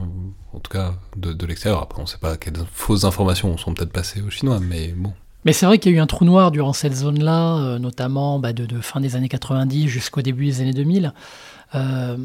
en 0.53 0.59
tout 0.59 0.71
cas 0.71 0.93
de, 1.15 1.45
l'extérieur. 1.45 1.81
Après, 1.81 1.99
on 1.99 2.03
ne 2.03 2.07
sait 2.07 2.17
pas 2.17 2.37
quelles 2.37 2.53
fausses 2.71 3.03
informations 3.05 3.57
sont 3.57 3.73
peut-être 3.73 3.91
passées 3.91 4.21
aux 4.21 4.29
Chinois, 4.29 4.59
mais 4.59 4.89
bon. 4.89 5.13
Mais 5.45 5.51
c'est 5.51 5.65
vrai 5.65 5.77
qu'il 5.77 5.91
y 5.91 5.95
a 5.95 5.97
eu 5.97 6.01
un 6.01 6.07
trou 6.07 6.23
noir 6.25 6.51
durant 6.51 6.73
cette 6.73 6.95
zone-là, 6.95 7.57
euh, 7.57 7.79
notamment 7.79 8.39
bah, 8.39 8.53
de, 8.53 8.79
fin 8.79 9.01
des 9.01 9.15
années 9.15 9.29
90 9.29 9.87
jusqu'au 9.87 10.21
début 10.21 10.45
des 10.45 10.61
années 10.61 10.73
2000. 10.73 11.13
Euh, 11.75 12.17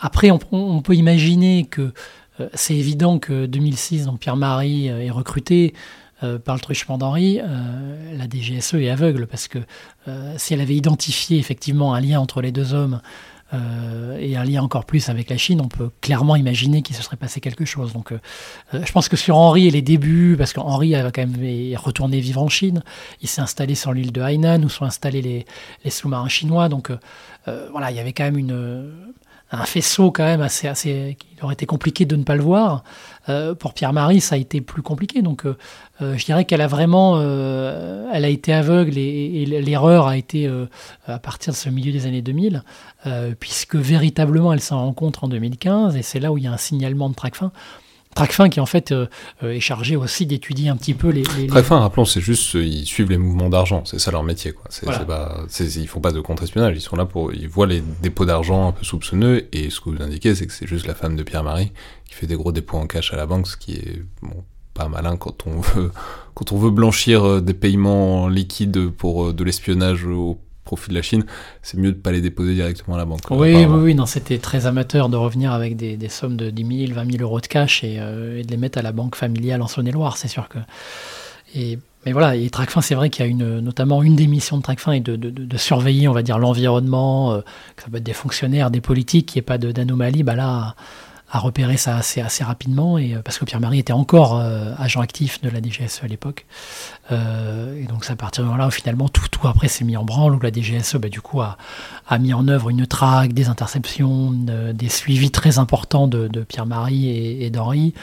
après, 0.00 0.30
on, 0.30 0.82
peut 0.82 0.94
imaginer 0.94 1.66
que 1.70 1.80
euh, 1.82 1.92
c'est 2.54 2.74
évident 2.74 3.18
que 3.18 3.46
2006, 3.46 4.06
donc 4.06 4.20
Pierre-Marie 4.20 4.88
est 4.88 5.10
recruté 5.10 5.74
par 6.44 6.54
le 6.54 6.60
truchement 6.60 6.98
d'Henri, 6.98 7.38
la 7.38 8.28
DGSE 8.28 8.74
est 8.74 8.88
aveugle 8.88 9.26
parce 9.26 9.46
que 9.46 9.58
si 10.36 10.54
elle 10.54 10.60
avait 10.60 10.74
identifié 10.74 11.38
effectivement 11.38 11.94
un 11.94 12.00
lien 12.00 12.18
entre 12.18 12.40
les 12.40 12.50
deux 12.50 12.74
hommes 12.74 13.00
euh, 13.54 14.16
et 14.18 14.36
un 14.36 14.44
lien 14.44 14.62
encore 14.62 14.84
plus 14.84 15.08
avec 15.08 15.30
la 15.30 15.36
Chine, 15.36 15.60
on 15.60 15.68
peut 15.68 15.90
clairement 16.00 16.34
imaginer 16.34 16.82
qu'il 16.82 16.96
se 16.96 17.02
serait 17.02 17.16
passé 17.16 17.40
quelque 17.40 17.64
chose. 17.64 17.92
Donc, 17.92 18.10
euh, 18.10 18.18
euh, 18.72 18.82
je 18.84 18.90
pense 18.90 19.08
que 19.08 19.16
sur 19.16 19.36
Henri 19.36 19.68
et 19.68 19.70
les 19.70 19.82
débuts, 19.82 20.34
parce 20.36 20.52
qu'Henri 20.52 20.94
a 20.94 21.10
quand 21.10 21.26
même 21.26 21.76
retourné 21.76 22.20
vivre 22.20 22.42
en 22.42 22.48
Chine, 22.48 22.82
il 23.20 23.28
s'est 23.28 23.42
installé 23.42 23.74
sur 23.74 23.92
l'île 23.92 24.12
de 24.12 24.22
Hainan 24.22 24.64
où 24.64 24.68
sont 24.68 24.84
installés 24.84 25.22
les, 25.22 25.46
les 25.84 25.90
sous-marins 25.90 26.28
chinois. 26.28 26.68
Donc, 26.68 26.90
voilà, 27.70 27.90
il 27.90 27.96
y 27.96 28.00
avait 28.00 28.14
quand 28.14 28.24
même 28.24 28.38
une, 28.38 28.90
un 29.60 29.64
faisceau 29.64 30.10
quand 30.10 30.24
même 30.24 30.40
assez, 30.40 30.68
assez, 30.68 31.16
il 31.36 31.44
aurait 31.44 31.54
été 31.54 31.66
compliqué 31.66 32.04
de 32.04 32.16
ne 32.16 32.24
pas 32.24 32.36
le 32.36 32.42
voir. 32.42 32.84
Euh, 33.28 33.54
pour 33.54 33.72
Pierre-Marie, 33.72 34.20
ça 34.20 34.34
a 34.34 34.38
été 34.38 34.60
plus 34.60 34.82
compliqué. 34.82 35.22
Donc, 35.22 35.46
euh, 35.46 35.56
euh, 36.02 36.16
je 36.16 36.24
dirais 36.24 36.44
qu'elle 36.44 36.60
a 36.60 36.66
vraiment, 36.66 37.20
elle 37.20 38.24
a 38.24 38.28
été 38.28 38.52
aveugle 38.52 38.98
et, 38.98 39.46
l'erreur 39.46 40.06
a 40.06 40.16
été 40.16 40.50
à 41.06 41.18
partir 41.18 41.52
de 41.52 41.58
ce 41.58 41.68
milieu 41.68 41.92
des 41.92 42.06
années 42.06 42.22
2000, 42.22 42.62
puisque 43.38 43.76
véritablement 43.76 44.52
elle 44.52 44.60
s'en 44.60 44.78
rencontre 44.78 45.24
en 45.24 45.28
2015 45.28 45.96
et 45.96 46.02
c'est 46.02 46.20
là 46.20 46.32
où 46.32 46.38
il 46.38 46.44
y 46.44 46.46
a 46.46 46.52
un 46.52 46.56
signalement 46.56 47.08
de 47.08 47.14
Tracfin. 47.14 47.52
Tracfin 48.14 48.48
qui 48.48 48.60
en 48.60 48.66
fait 48.66 48.92
euh, 48.92 49.06
euh, 49.42 49.52
est 49.52 49.60
chargé 49.60 49.96
aussi 49.96 50.26
d'étudier 50.26 50.68
un 50.68 50.76
petit 50.76 50.94
peu 50.94 51.08
les. 51.08 51.24
les 51.36 51.46
Tracfin, 51.46 51.80
rappelons, 51.80 52.04
c'est 52.04 52.20
juste 52.20 52.54
euh, 52.54 52.64
ils 52.64 52.86
suivent 52.86 53.10
les 53.10 53.18
mouvements 53.18 53.48
d'argent, 53.48 53.84
c'est 53.84 53.98
ça 53.98 54.10
leur 54.10 54.22
métier 54.22 54.52
quoi. 54.52 54.66
C'est, 54.70 54.86
pas, 54.86 55.44
ils 55.60 55.88
font 55.88 56.00
pas 56.00 56.12
de 56.12 56.20
contre-espionnage, 56.20 56.76
ils 56.76 56.80
sont 56.80 56.96
là 56.96 57.04
pour, 57.04 57.32
ils 57.32 57.48
voient 57.48 57.66
les 57.66 57.82
dépôts 58.02 58.24
d'argent 58.24 58.68
un 58.68 58.72
peu 58.72 58.84
soupçonneux 58.84 59.48
et 59.52 59.70
ce 59.70 59.80
que 59.80 59.90
vous 59.90 60.02
indiquez, 60.02 60.34
c'est 60.34 60.46
que 60.46 60.52
c'est 60.52 60.66
juste 60.66 60.86
la 60.86 60.94
femme 60.94 61.16
de 61.16 61.22
Pierre-Marie 61.22 61.72
qui 62.06 62.14
fait 62.14 62.26
des 62.26 62.36
gros 62.36 62.52
dépôts 62.52 62.78
en 62.78 62.86
cash 62.86 63.12
à 63.12 63.16
la 63.16 63.26
banque, 63.26 63.48
ce 63.48 63.56
qui 63.56 63.74
est 63.74 64.02
bon, 64.22 64.44
pas 64.74 64.88
malin 64.88 65.16
quand 65.16 65.46
on 65.46 65.60
veut 65.60 65.90
quand 66.34 66.52
on 66.52 66.58
veut 66.58 66.70
blanchir 66.70 67.42
des 67.42 67.54
paiements 67.54 68.28
liquides 68.28 68.90
pour 68.90 69.32
de 69.32 69.44
l'espionnage 69.44 70.04
au 70.04 70.38
profit 70.64 70.90
de 70.90 70.94
la 70.94 71.02
Chine, 71.02 71.24
c'est 71.62 71.76
mieux 71.76 71.92
de 71.92 71.96
ne 71.96 72.02
pas 72.02 72.12
les 72.12 72.20
déposer 72.20 72.54
directement 72.54 72.96
à 72.96 72.98
la 72.98 73.04
banque. 73.04 73.20
Oui, 73.30 73.54
oui, 73.54 73.64
oui, 73.66 73.94
non, 73.94 74.06
c'était 74.06 74.38
très 74.38 74.66
amateur 74.66 75.08
de 75.08 75.16
revenir 75.16 75.52
avec 75.52 75.76
des, 75.76 75.96
des, 75.96 76.08
sommes 76.08 76.36
de 76.36 76.50
10 76.50 76.86
000, 76.86 76.94
20 76.94 77.12
000 77.12 77.22
euros 77.22 77.40
de 77.40 77.46
cash 77.46 77.82
euh, 77.84 78.38
et, 78.38 78.42
de 78.42 78.50
les 78.50 78.56
mettre 78.56 78.78
à 78.78 78.82
la 78.82 78.92
banque 78.92 79.16
familiale 79.16 79.62
en 79.62 79.68
Saône-et-Loire, 79.68 80.16
c'est 80.16 80.28
sûr 80.28 80.48
que. 80.48 80.58
Et, 81.54 81.78
mais 82.04 82.12
voilà, 82.12 82.34
et 82.34 82.50
Tracfin, 82.50 82.80
c'est 82.80 82.94
vrai 82.94 83.10
qu'il 83.10 83.24
y 83.24 83.28
a 83.28 83.30
une, 83.30 83.60
notamment 83.60 84.02
une 84.02 84.16
des 84.16 84.26
missions 84.26 84.56
de 84.56 84.62
Tracfin 84.62 84.92
est 84.92 85.00
de, 85.00 85.16
de, 85.16 85.30
de, 85.30 85.56
surveiller, 85.56 86.08
on 86.08 86.12
va 86.12 86.22
dire, 86.22 86.38
l'environnement, 86.38 87.32
euh, 87.32 87.40
que 87.76 87.82
ça 87.82 87.88
peut 87.90 87.98
être 87.98 88.02
des 88.02 88.12
fonctionnaires, 88.12 88.70
des 88.70 88.80
politiques, 88.80 89.26
qu'il 89.26 89.40
n'y 89.40 89.40
ait 89.40 89.46
pas 89.46 89.58
d'anomalie. 89.58 90.22
Bah 90.22 90.34
là, 90.34 90.74
a 91.30 91.38
repéré 91.38 91.76
ça 91.76 91.96
assez, 91.96 92.44
rapidement, 92.44 92.98
et, 92.98 93.14
euh, 93.14 93.22
parce 93.22 93.38
que 93.38 93.44
Pierre-Marie 93.44 93.78
était 93.78 93.92
encore 93.92 94.38
euh, 94.38 94.72
agent 94.78 95.00
actif 95.00 95.40
de 95.40 95.48
la 95.48 95.60
DGSE 95.60 96.02
à 96.02 96.06
l'époque. 96.06 96.46
Euh, 97.10 97.82
et 97.82 97.84
donc, 97.84 98.04
c'est 98.04 98.12
à 98.12 98.16
partir 98.16 98.44
de 98.44 98.56
là 98.56 98.68
où 98.68 98.70
finalement 98.70 99.08
tout, 99.08 99.26
tout 99.30 99.48
après 99.48 99.68
s'est 99.68 99.84
mis 99.84 99.96
en 99.96 100.04
branle, 100.04 100.34
où 100.34 100.40
la 100.40 100.52
DGSE, 100.52 100.96
bah, 100.96 101.08
du 101.08 101.20
coup, 101.20 101.40
a, 101.40 101.56
a, 102.08 102.18
mis 102.18 102.34
en 102.34 102.46
œuvre 102.46 102.70
une 102.70 102.86
traque, 102.86 103.32
des 103.32 103.48
interceptions, 103.48 104.30
des 104.32 104.88
suivis 104.88 105.30
très 105.30 105.58
importants 105.58 106.06
de, 106.06 106.28
Pierre-Marie 106.42 107.08
et, 107.08 107.46
et 107.46 107.50
d'Henri. 107.50 107.94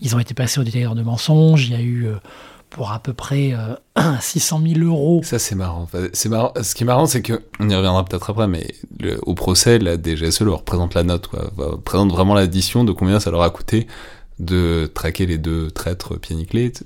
Ils 0.00 0.14
ont 0.14 0.18
été 0.18 0.32
passés 0.32 0.60
au 0.60 0.64
détecteur 0.64 0.94
de 0.94 1.02
mensonges. 1.02 1.66
Il 1.66 1.72
y 1.72 1.76
a 1.76 1.82
eu 1.82 2.08
pour 2.70 2.92
à 2.92 2.98
peu 3.00 3.12
près 3.12 3.54
600 4.20 4.60
000 4.74 4.80
euros. 4.84 5.20
Ça, 5.24 5.38
c'est 5.38 5.54
marrant. 5.54 5.88
c'est 6.12 6.28
marrant. 6.28 6.52
Ce 6.62 6.74
qui 6.74 6.84
est 6.84 6.86
marrant, 6.86 7.06
c'est 7.06 7.22
que, 7.22 7.42
on 7.60 7.68
y 7.68 7.74
reviendra 7.74 8.04
peut-être 8.04 8.30
après, 8.30 8.46
mais 8.46 8.74
au 9.22 9.34
procès, 9.34 9.78
la 9.78 9.96
DGSE 9.96 10.42
leur 10.42 10.58
représente 10.58 10.94
la 10.94 11.02
note, 11.02 11.28
quoi. 11.28 11.50
Représente 11.56 12.10
vraiment 12.10 12.34
l'addition 12.34 12.84
de 12.84 12.92
combien 12.92 13.20
ça 13.20 13.30
leur 13.30 13.42
a 13.42 13.50
coûté 13.50 13.86
de 14.38 14.90
traquer 14.94 15.26
les 15.26 15.38
deux 15.38 15.70
traîtres 15.70 16.16
pieds 16.16 16.36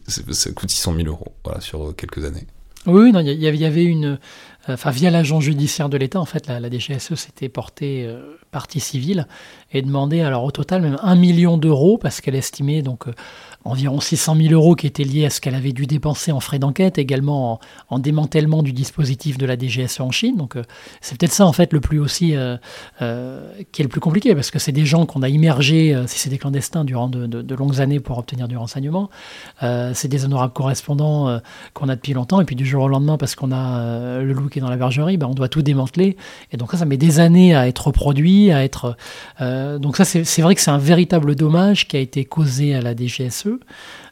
Ça 0.07 0.53
coûte 0.53 0.71
600 0.71 0.95
000 0.97 1.09
euros, 1.09 1.35
voilà, 1.45 1.61
sur 1.61 1.95
quelques 1.97 2.25
années. 2.25 2.47
Oui, 2.87 3.13
non, 3.13 3.21
il 3.21 3.41
y, 3.41 3.65
avait 3.65 3.85
une. 3.85 4.19
Enfin, 4.69 4.91
via 4.91 5.11
l'agent 5.11 5.41
judiciaire 5.41 5.89
de 5.89 5.97
l'État, 5.97 6.21
en 6.21 6.25
fait, 6.25 6.49
la, 6.49 6.69
DGSE 6.69 7.15
s'était 7.15 7.49
portée 7.49 8.05
euh, 8.07 8.37
partie 8.51 8.81
civile 8.81 9.29
et 9.73 9.83
demandait, 9.83 10.23
alors 10.23 10.43
au 10.43 10.51
total, 10.51 10.83
même 10.83 10.99
un 11.01 11.15
million 11.15 11.59
d'euros, 11.59 11.97
parce 11.99 12.21
qu'elle 12.21 12.35
estimait 12.35 12.83
donc. 12.83 13.07
Euh, 13.07 13.13
environ 13.65 14.01
600 14.01 14.37
000 14.37 14.53
euros 14.53 14.75
qui 14.75 14.87
étaient 14.87 15.05
liés 15.05 15.27
à 15.27 15.31
ce 15.31 15.41
qu'elle 15.41 15.55
avait 15.55 15.73
dû 15.73 15.87
dépenser 15.87 16.33
en 16.33 16.41
frais 16.41 16.59
d'enquête, 16.59 16.99
également 16.99 17.61
en, 17.89 17.99
démantèlement 17.99 18.63
du 18.63 18.73
dispositif 18.73 19.39
de 19.39 19.47
la 19.47 19.57
DGSE 19.57 20.01
en 20.01 20.11
Chine. 20.11 20.37
Donc 20.37 20.57
euh, 20.57 20.63
c'est 21.01 21.17
peut-être 21.17 21.33
ça 21.33 21.47
en 21.47 21.53
fait 21.53 21.73
le 21.73 21.81
plus 21.81 22.01
aussi 22.01 22.35
euh, 22.35 22.57
euh, 23.01 23.49
qui 23.71 23.83
est 23.83 23.85
le 23.85 23.89
plus 23.89 24.01
compliqué 24.01 24.35
parce 24.35 24.51
que 24.51 24.59
c'est 24.59 24.73
des 24.73 24.87
gens 24.87 25.07
qu'on 25.07 25.23
a 25.23 25.29
immergés, 25.29 25.97
si 26.07 26.19
c'est 26.19 26.31
des 26.31 26.39
clandestins, 26.39 26.85
durant 26.85 27.09
de, 27.09 27.55
longues 27.55 27.81
années 27.81 28.01
pour 28.01 28.19
obtenir 28.19 28.49
du 28.49 28.57
renseignement. 28.57 29.11
c'est 29.61 30.09
des 30.09 30.25
honorables 30.25 30.53
correspondants 30.53 31.41
qu'on 31.75 31.89
a 31.89 31.95
depuis 31.95 32.13
longtemps 32.13 32.41
et 32.41 32.45
puis 32.45 32.57
du 32.57 32.67
jour 32.67 32.85
au 32.85 32.89
lendemain 32.89 33.19
parce 33.19 33.35
qu'on 33.35 33.53
a 33.53 34.21
le 34.21 34.33
loup 34.33 34.49
qui 34.49 34.59
est 34.59 34.63
dans 34.63 34.71
la 34.71 34.77
bergerie, 34.77 35.17
ben, 35.17 35.27
on 35.27 35.35
doit 35.35 35.49
tout 35.49 35.63
démanteler 35.63 36.17
et 36.51 36.57
donc 36.57 36.73
ça, 36.73 36.79
ça 36.79 36.85
met 36.85 36.97
des 36.97 37.21
années 37.21 37.55
à 37.55 37.69
être 37.69 37.91
produit, 37.91 38.51
à 38.51 38.65
être 38.65 38.97
donc 39.41 39.97
ça 39.97 40.05
c'est 40.05 40.43
vrai 40.43 40.55
que 40.55 40.61
c'est 40.61 40.71
un 40.71 40.79
véritable 40.79 41.35
dommage 41.35 41.87
qui 41.89 41.97
a 41.97 42.01
été 42.01 42.25
causé 42.25 42.75
à 42.75 42.81
la 42.81 42.97
DGSE 42.97 43.52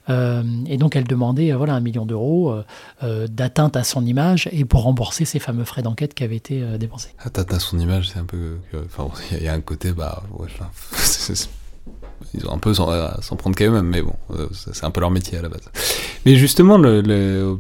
euh, 0.09 0.43
et 0.67 0.77
donc 0.77 0.97
elle 0.97 1.05
demandait 1.05 1.53
euh, 1.53 1.57
voilà, 1.57 1.75
un 1.75 1.81
million 1.81 2.07
d'euros 2.07 2.55
euh, 3.03 3.27
d'atteinte 3.29 3.77
à 3.77 3.85
son 3.85 4.05
image 4.05 4.49
et 4.53 4.65
pour 4.65 4.83
rembourser 4.83 5.25
ces 5.25 5.39
fameux 5.39 5.65
frais 5.65 5.83
d'enquête 5.83 6.15
qui 6.15 6.25
avaient 6.25 6.37
été 6.37 6.63
dépensés. 6.79 7.11
Atteinte 7.19 7.53
à 7.53 7.61
son 7.61 7.79
image, 7.79 8.11
c'est 8.11 8.19
un 8.19 8.25
peu. 8.25 8.57
Enfin, 8.87 9.09
il 9.33 9.43
y, 9.43 9.49
a 9.49 9.53
un 9.53 9.61
côté, 9.61 9.93
bah. 9.93 10.23
ils 12.35 12.47
ont 12.47 12.53
un 12.53 12.59
peu 12.59 12.75
s'en 12.75 13.37
prendre 13.37 13.57
quand 13.57 13.71
même, 13.71 13.87
mais 13.87 14.03
bon, 14.03 14.15
c'est 14.53 14.85
un 14.85 14.91
peu 14.91 15.01
leur 15.01 15.11
métier 15.11 15.39
à 15.39 15.43
la 15.43 15.49
base. 15.49 15.71
Mais 16.27 16.37
justement, 16.37 16.81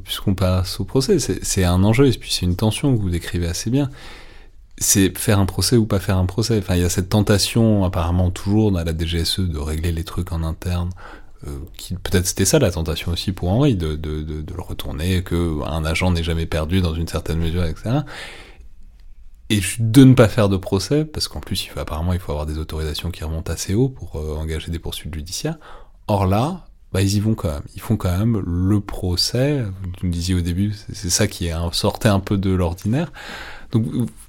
puisqu'on 0.03 0.35
passe 0.35 0.81
au 0.81 0.85
procès, 0.85 1.19
c'est 1.19 1.65
un 1.65 1.83
enjeu 1.85 2.09
et 2.09 2.13
puis 2.13 2.33
c'est 2.33 2.47
une 2.47 2.57
tension 2.57 2.95
que 2.95 3.01
vous 3.01 3.11
décrivez 3.11 3.47
assez 3.47 3.71
bien 3.71 3.91
c'est 4.81 5.17
faire 5.17 5.39
un 5.39 5.47
procès 5.47 5.77
ou 5.77 5.85
pas 5.85 6.01
faire 6.01 6.17
un 6.17 6.27
procès. 6.27 6.59
Enfin, 6.59 6.75
il 6.75 6.81
y 6.81 6.85
a 6.85 6.89
cette 6.89 7.11
tentation 7.11 7.85
apparemment 7.85 8.31
toujours 8.31 8.73
dans 8.73 8.83
la 8.83 8.97
DGSE 8.97 9.41
de 9.41 9.59
régler 9.59 9.93
les 9.93 10.05
trucs 10.05 10.33
en 10.33 10.43
interne, 10.43 10.89
euh, 11.47 11.59
peut-être 12.03 12.27
c'était 12.27 12.45
ça 12.45 12.59
la 12.59 12.71
tentation 12.71 13.13
aussi 13.13 13.33
pour 13.33 13.51
Henri, 13.51 13.77
de, 13.77 13.97
de, 13.97 14.23
de, 14.23 14.43
de 14.43 14.55
le 14.55 14.63
retourner, 14.63 15.23
qu'un 15.25 15.85
agent 15.85 16.11
n'est 16.11 16.23
jamais 16.23 16.47
perdu 16.47 16.81
dans 16.81 16.95
une 16.95 17.09
certaine 17.09 17.39
mesure, 17.39 17.65
etc. 17.65 18.01
Et 19.49 19.61
de 19.79 20.05
ne 20.05 20.15
pas 20.15 20.29
faire 20.29 20.49
de 20.49 20.57
procès, 20.57 21.05
parce 21.05 21.27
qu'en 21.27 21.41
plus, 21.41 21.65
il 21.65 21.69
faut, 21.69 21.81
apparemment, 21.81 22.13
il 22.13 22.21
faut 22.21 22.31
avoir 22.31 22.47
des 22.47 22.59
autorisations 22.59 23.11
qui 23.11 23.25
remontent 23.25 23.53
assez 23.53 23.75
haut 23.75 23.89
pour 23.89 24.17
euh, 24.17 24.37
engager 24.37 24.71
des 24.71 24.79
poursuites 24.79 25.15
judiciaires. 25.15 25.57
Or 26.07 26.27
là, 26.27 26.67
bah, 26.93 27.03
ils 27.03 27.17
y 27.17 27.21
vont 27.21 27.35
quand 27.35 27.51
même. 27.51 27.63
Ils 27.75 27.81
font 27.81 27.97
quand 27.97 28.17
même 28.17 28.43
le 28.45 28.81
procès. 28.81 29.63
Vous 29.63 30.07
me 30.07 30.13
disiez 30.13 30.35
au 30.35 30.41
début, 30.41 30.75
c'est 30.93 31.11
ça 31.11 31.27
qui 31.27 31.47
est, 31.47 31.55
sortait 31.73 32.09
un 32.09 32.21
peu 32.21 32.37
de 32.37 32.51
l'ordinaire. 32.51 33.13
Donc 33.73 33.87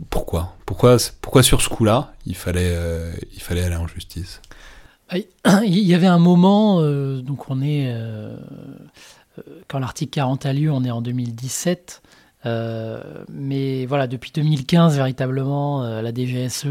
pourquoi? 0.09 0.55
Pourquoi 0.65 0.97
pourquoi 1.21 1.41
sur 1.43 1.61
ce 1.61 1.69
coup-là, 1.69 2.13
il 2.25 2.35
fallait 2.35 2.73
euh, 2.75 3.11
il 3.33 3.41
fallait 3.41 3.63
aller 3.63 3.75
en 3.75 3.87
justice? 3.87 4.41
il 5.63 5.79
y 5.79 5.93
avait 5.93 6.07
un 6.07 6.19
moment, 6.19 6.79
euh, 6.79 7.21
donc 7.21 7.49
on 7.49 7.61
est, 7.61 7.91
euh, 7.91 8.35
euh, 9.37 9.41
quand 9.67 9.79
l'article 9.79 10.11
40 10.11 10.45
a 10.45 10.53
lieu, 10.53 10.71
on 10.71 10.83
est 10.83 10.91
en 10.91 11.01
2017. 11.01 12.01
mais 13.29 13.85
voilà, 13.85 14.07
depuis 14.07 14.31
2015, 14.33 14.95
véritablement, 14.95 15.83
la 15.83 16.13
DGSE, 16.13 16.65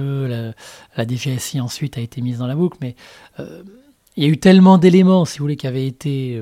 la, 0.96 1.06
DGSI 1.06 1.60
ensuite 1.60 1.98
a 1.98 2.00
été 2.00 2.20
mise 2.22 2.38
dans 2.38 2.46
la 2.46 2.56
boucle. 2.56 2.78
Mais 2.80 2.96
il 4.16 4.24
y 4.24 4.26
a 4.26 4.28
eu 4.28 4.38
tellement 4.38 4.78
d'éléments, 4.78 5.24
si 5.24 5.38
vous 5.38 5.44
voulez, 5.44 5.56
qui 5.56 5.66
avaient 5.66 5.86
été 5.86 6.40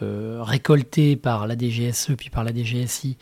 récoltés 0.00 1.16
par 1.16 1.46
la 1.46 1.56
DGSE 1.56 2.12
puis 2.16 2.30
par 2.30 2.44
la 2.44 2.52
DGSI, 2.52 3.16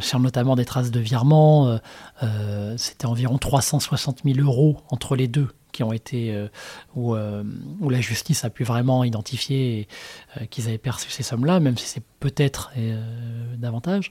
sur 0.00 0.20
notamment 0.20 0.54
des 0.54 0.66
traces 0.66 0.90
de 0.90 1.00
virement. 1.00 1.78
C'était 2.76 3.06
environ 3.06 3.38
360 3.38 4.22
000 4.24 4.38
euros 4.40 4.82
entre 4.90 5.16
les 5.16 5.28
deux 5.28 5.48
qui 5.76 5.82
ont 5.82 5.92
été 5.92 6.34
euh, 6.34 6.48
euh, 6.96 7.42
où, 7.80 7.90
la 7.90 8.00
justice 8.00 8.46
a 8.46 8.50
pu 8.50 8.64
vraiment 8.64 9.04
identifier 9.04 9.88
euh, 10.36 10.46
qu'ils 10.46 10.68
avaient 10.68 10.78
perçu 10.78 11.10
ces 11.10 11.22
sommes-là, 11.22 11.60
même 11.60 11.76
si 11.76 11.86
c'est 11.86 12.02
peut-être 12.18 12.72
davantage. 13.58 14.10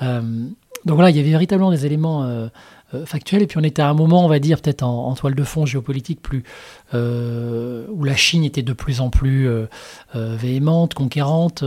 donc 0.00 0.96
voilà, 0.96 1.10
il 1.10 1.16
y 1.16 1.20
avait 1.20 1.30
véritablement 1.30 1.70
des 1.70 1.86
éléments 1.86 2.50
factuels. 3.06 3.42
Et 3.42 3.46
puis 3.46 3.58
on 3.58 3.62
était 3.62 3.80
à 3.80 3.88
un 3.88 3.94
moment, 3.94 4.24
on 4.24 4.28
va 4.28 4.38
dire, 4.38 4.60
peut-être 4.60 4.82
en, 4.82 5.14
toile 5.14 5.34
de 5.34 5.44
fond 5.44 5.64
géopolitique, 5.64 6.20
plus, 6.20 6.42
où 6.92 8.04
la 8.04 8.16
Chine 8.16 8.44
était 8.44 8.62
de 8.62 8.72
plus 8.72 9.00
en 9.00 9.08
plus 9.08 9.48
véhémente, 10.14 10.94
conquérante. 10.94 11.62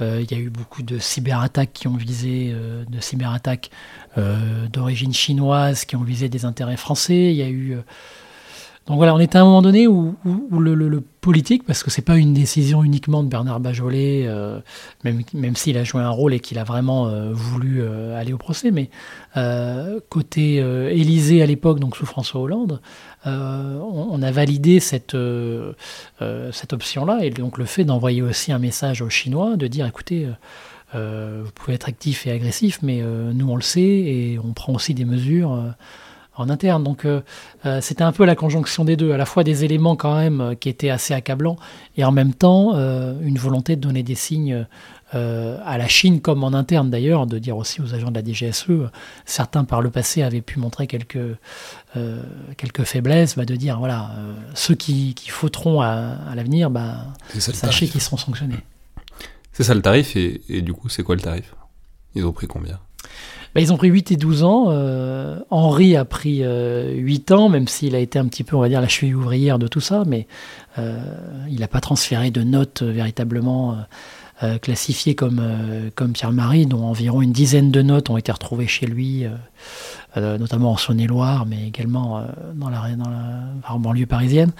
il 0.00 0.30
y 0.30 0.34
a 0.34 0.38
eu 0.38 0.50
beaucoup 0.50 0.82
de 0.82 0.98
cyberattaques 0.98 1.72
qui 1.72 1.88
ont 1.88 1.96
visé, 1.96 2.54
de 2.88 3.00
cyberattaques 3.00 3.70
d'origine 4.16 5.14
chinoise 5.14 5.84
qui 5.84 5.96
ont 5.96 6.04
visé 6.04 6.28
des 6.28 6.44
intérêts 6.44 6.76
français. 6.76 7.30
Il 7.30 7.36
y 7.36 7.42
a 7.42 7.48
eu 7.48 7.78
donc 8.86 8.96
voilà, 8.96 9.14
on 9.14 9.20
était 9.20 9.38
à 9.38 9.42
un 9.42 9.44
moment 9.44 9.62
donné 9.62 9.86
où, 9.86 10.16
le, 10.24 11.02
politique, 11.20 11.62
parce 11.64 11.84
que 11.84 11.90
c'est 11.92 12.02
pas 12.02 12.16
une 12.16 12.34
décision 12.34 12.82
uniquement 12.82 13.22
de 13.22 13.28
Bernard 13.28 13.60
Bajolet, 13.60 14.24
euh, 14.26 14.58
même, 15.04 15.22
même 15.34 15.54
s'il 15.54 15.78
a 15.78 15.84
joué 15.84 16.02
un 16.02 16.10
rôle 16.10 16.34
et 16.34 16.40
qu'il 16.40 16.58
a 16.58 16.64
vraiment 16.64 17.06
euh, 17.06 17.30
voulu 17.32 17.80
euh, 17.80 18.18
aller 18.18 18.32
au 18.32 18.38
procès, 18.38 18.72
mais 18.72 18.90
côté 20.08 20.56
Élysée 20.56 21.42
à 21.42 21.46
l'époque, 21.46 21.78
donc 21.78 21.96
sous 21.96 22.06
François 22.06 22.40
Hollande, 22.40 22.80
on, 23.24 24.20
a 24.20 24.30
validé 24.32 24.80
cette, 24.80 25.16
cette 26.52 26.72
option-là, 26.72 27.20
et 27.22 27.30
donc 27.30 27.58
le 27.58 27.64
fait 27.64 27.84
d'envoyer 27.84 28.20
aussi 28.20 28.52
un 28.52 28.58
message 28.58 29.00
aux 29.00 29.08
Chinois, 29.08 29.56
de 29.56 29.68
dire 29.68 29.86
écoutez, 29.86 30.28
vous 30.92 31.50
pouvez 31.54 31.74
être 31.74 31.88
actif 31.88 32.26
et 32.26 32.32
agressif, 32.32 32.80
mais 32.82 33.00
nous 33.00 33.48
on 33.48 33.56
le 33.56 33.62
sait, 33.62 33.80
et 33.80 34.38
on 34.42 34.52
prend 34.52 34.74
aussi 34.74 34.92
des 34.92 35.06
mesures 35.06 35.72
en 36.34 36.48
interne. 36.48 36.82
Donc 36.82 37.04
euh, 37.04 37.20
euh, 37.66 37.80
c'était 37.80 38.02
un 38.02 38.12
peu 38.12 38.24
la 38.24 38.34
conjonction 38.34 38.84
des 38.84 38.96
deux, 38.96 39.12
à 39.12 39.16
la 39.16 39.26
fois 39.26 39.44
des 39.44 39.64
éléments 39.64 39.96
quand 39.96 40.16
même 40.16 40.40
euh, 40.40 40.54
qui 40.54 40.68
étaient 40.68 40.90
assez 40.90 41.14
accablants 41.14 41.56
et 41.96 42.04
en 42.04 42.12
même 42.12 42.32
temps 42.32 42.72
une 42.72 43.36
volonté 43.36 43.76
de 43.76 43.80
donner 43.80 44.02
des 44.02 44.14
signes 44.14 44.66
à 45.12 45.76
la 45.76 45.88
Chine 45.88 46.22
comme 46.22 46.42
en 46.42 46.54
interne 46.54 46.88
d'ailleurs, 46.88 47.26
de 47.26 47.38
dire 47.38 47.56
aussi 47.56 47.82
aux 47.82 47.94
agents 47.94 48.10
de 48.10 48.14
la 48.14 48.24
DGSE, 48.24 48.88
certains 49.26 49.64
par 49.64 49.82
le 49.82 49.90
passé 49.90 50.22
avaient 50.22 50.40
pu 50.40 50.58
montrer 50.58 50.86
quelques, 50.86 51.36
quelques 52.56 52.84
faiblesses, 52.84 53.36
bah, 53.36 53.44
de 53.44 53.54
dire 53.54 53.78
voilà, 53.78 54.12
ceux 54.54 54.74
qui, 54.74 55.14
qui 55.14 55.28
fauteront 55.28 55.82
à, 55.82 56.16
l'avenir, 56.34 56.70
bah, 56.70 57.08
sachez 57.38 57.88
qu'ils 57.88 58.00
seront 58.00 58.16
sanctionnés. 58.16 58.60
C'est 59.52 59.64
ça 59.64 59.74
le 59.74 59.82
tarif 59.82 60.16
et, 60.16 60.40
et 60.48 60.62
du 60.62 60.72
coup 60.72 60.88
c'est 60.88 61.02
quoi 61.02 61.14
le 61.14 61.20
tarif? 61.20 61.54
Ils 62.14 62.24
ont 62.24 62.32
pris 62.32 62.46
combien? 62.46 62.78
Bah, 63.54 63.60
ils 63.60 63.72
ont 63.72 63.76
pris 63.76 63.88
8 63.88 64.12
et 64.12 64.16
12 64.16 64.44
ans. 64.44 64.66
Euh, 64.68 65.38
Henri 65.50 65.96
a 65.96 66.04
pris 66.04 66.38
8 66.38 66.42
euh, 66.42 67.34
ans, 67.34 67.48
même 67.48 67.68
s'il 67.68 67.94
a 67.94 67.98
été 67.98 68.18
un 68.18 68.26
petit 68.26 68.44
peu, 68.44 68.56
on 68.56 68.60
va 68.60 68.68
dire, 68.68 68.80
la 68.80 68.88
cheville 68.88 69.14
ouvrière 69.14 69.58
de 69.58 69.68
tout 69.68 69.80
ça, 69.80 70.04
mais 70.06 70.26
euh, 70.78 70.98
il 71.50 71.60
n'a 71.60 71.68
pas 71.68 71.80
transféré 71.80 72.30
de 72.30 72.42
notes 72.42 72.82
véritablement 72.82 73.76
classifiées 74.60 75.14
comme, 75.14 75.40
Pierre-Marie, 76.14 76.66
dont 76.66 76.84
environ 76.84 77.22
une 77.22 77.30
dizaine 77.30 77.70
de 77.70 77.80
notes 77.80 78.10
ont 78.10 78.16
été 78.16 78.32
retrouvées 78.32 78.66
chez 78.66 78.86
lui, 78.86 79.24
notamment 80.16 80.72
en 80.72 80.76
Saône-et-Loire, 80.76 81.46
mais 81.46 81.68
également 81.68 82.24
dans, 82.56 82.68
la, 82.68 82.82
la 82.88 83.78
banlieue 83.78 84.06
parisienne. 84.06 84.50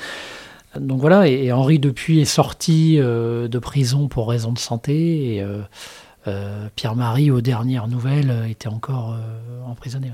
Donc 0.78 1.00
voilà, 1.00 1.26
et, 1.26 1.50
Henri 1.50 1.80
depuis 1.80 2.20
est 2.20 2.26
sorti 2.26 2.98
de 2.98 3.58
prison 3.58 4.06
pour 4.06 4.28
raison 4.28 4.52
de 4.52 4.58
santé. 4.60 5.44
Pierre-Marie, 6.76 7.30
aux 7.30 7.40
dernières 7.40 7.88
nouvelles, 7.88 8.30
euh, 8.30 8.48
était 8.48 8.68
encore 8.68 9.14
euh, 9.14 9.62
emprisonné. 9.64 10.10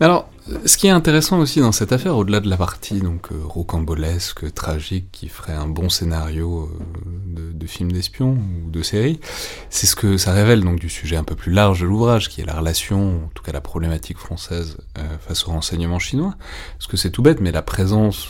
Alors, 0.00 0.30
ce 0.64 0.78
qui 0.78 0.86
est 0.86 0.90
intéressant 0.90 1.40
aussi 1.40 1.60
dans 1.60 1.72
cette 1.72 1.92
affaire, 1.92 2.16
au-delà 2.16 2.38
de 2.38 2.48
la 2.48 2.56
partie 2.56 3.00
donc 3.00 3.32
euh, 3.32 3.36
rocambolesque, 3.44 4.54
tragique, 4.54 5.10
qui 5.10 5.28
ferait 5.28 5.54
un 5.54 5.66
bon 5.66 5.88
scénario 5.88 6.70
euh, 6.70 7.52
de, 7.52 7.66
film 7.66 7.92
d'espion 7.92 8.38
ou 8.38 8.70
de 8.70 8.82
série, 8.82 9.20
c'est 9.68 9.86
ce 9.86 9.96
que 9.96 10.16
ça 10.16 10.32
révèle 10.32 10.62
donc 10.62 10.78
du 10.78 10.88
sujet 10.88 11.16
un 11.16 11.24
peu 11.24 11.34
plus 11.34 11.52
large 11.52 11.80
de 11.80 11.86
l'ouvrage, 11.86 12.30
qui 12.30 12.40
est 12.40 12.46
la 12.46 12.54
relation, 12.54 13.24
en 13.26 13.30
tout 13.34 13.42
cas 13.42 13.52
la 13.52 13.60
problématique 13.60 14.16
française 14.18 14.78
euh, 14.96 15.18
face 15.18 15.46
au 15.48 15.50
renseignement 15.50 15.98
chinois. 15.98 16.34
Parce 16.78 16.86
que 16.86 16.96
c'est 16.96 17.10
tout 17.10 17.20
bête, 17.20 17.40
mais 17.40 17.52
la 17.52 17.62
présence 17.62 18.28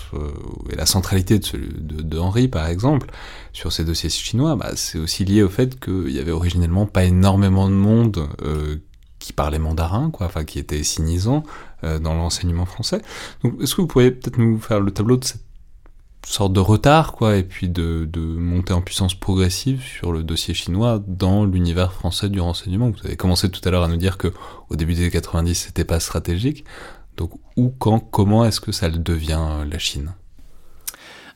et 0.71 0.75
la 0.75 0.87
centralité 0.87 1.39
de, 1.39 2.19
Henri, 2.19 2.49
par 2.49 2.67
exemple, 2.67 3.11
sur 3.53 3.73
ces 3.73 3.85
dossiers 3.85 4.11
chinois, 4.11 4.57
bah, 4.57 4.73
c'est 4.75 4.99
aussi 4.99 5.25
lié 5.25 5.43
au 5.43 5.49
fait 5.49 5.79
qu'il 5.79 6.11
y 6.11 6.19
avait 6.19 6.33
originellement 6.33 6.87
pas 6.87 7.05
énormément 7.05 7.69
de 7.69 7.75
monde 7.75 8.29
qui 9.19 9.33
parlait 9.33 9.59
mandarin, 9.59 10.11
quoi, 10.11 10.27
enfin 10.27 10.45
qui 10.45 10.59
était 10.59 10.83
sinisant 10.83 11.43
euh, 11.85 11.99
dans 11.99 12.15
l'enseignement 12.15 12.67
français. 12.67 13.03
Donc, 13.43 13.61
est-ce 13.61 13.75
que 13.75 13.81
vous 13.81 13.87
pourriez 13.87 14.11
peut-être 14.11 14.39
nous 14.39 14.59
faire 14.59 14.81
le 14.81 14.91
tableau 14.91 15.17
de 15.17 15.25
cette 15.25 15.43
sorte 16.27 16.53
de 16.53 16.61
retard, 16.61 17.13
quoi, 17.13 17.37
et 17.37 17.43
puis 17.43 17.69
de, 17.69 18.09
de 18.11 18.21
montée 18.21 18.73
en 18.73 18.83
puissance 18.83 19.15
progressive 19.15 19.83
sur 19.83 20.13
le 20.13 20.23
dossier 20.23 20.55
chinois 20.55 21.03
dans 21.07 21.45
l'univers 21.45 21.93
français 21.93 22.29
du 22.29 22.41
renseignement? 22.41 22.91
Vous 22.91 23.07
avez 23.07 23.17
commencé 23.17 23.51
tout 23.51 23.67
à 23.67 23.71
l'heure 23.71 23.85
à 23.85 23.89
nous 23.89 23.97
dire 23.97 24.19
que 24.19 24.33
au 24.69 24.77
début 24.77 24.95
des 24.95 25.11
90, 25.11 25.55
c'était 25.55 25.85
pas 25.85 26.01
stratégique. 26.01 26.65
Donc, 27.17 27.33
où, 27.57 27.71
quand, 27.71 27.99
comment 27.99 28.45
est-ce 28.45 28.61
que 28.61 28.73
ça 28.73 28.89
le 28.89 28.99
devient 28.99 29.41
euh, 29.41 29.65
la 29.65 29.79
Chine? 29.79 30.13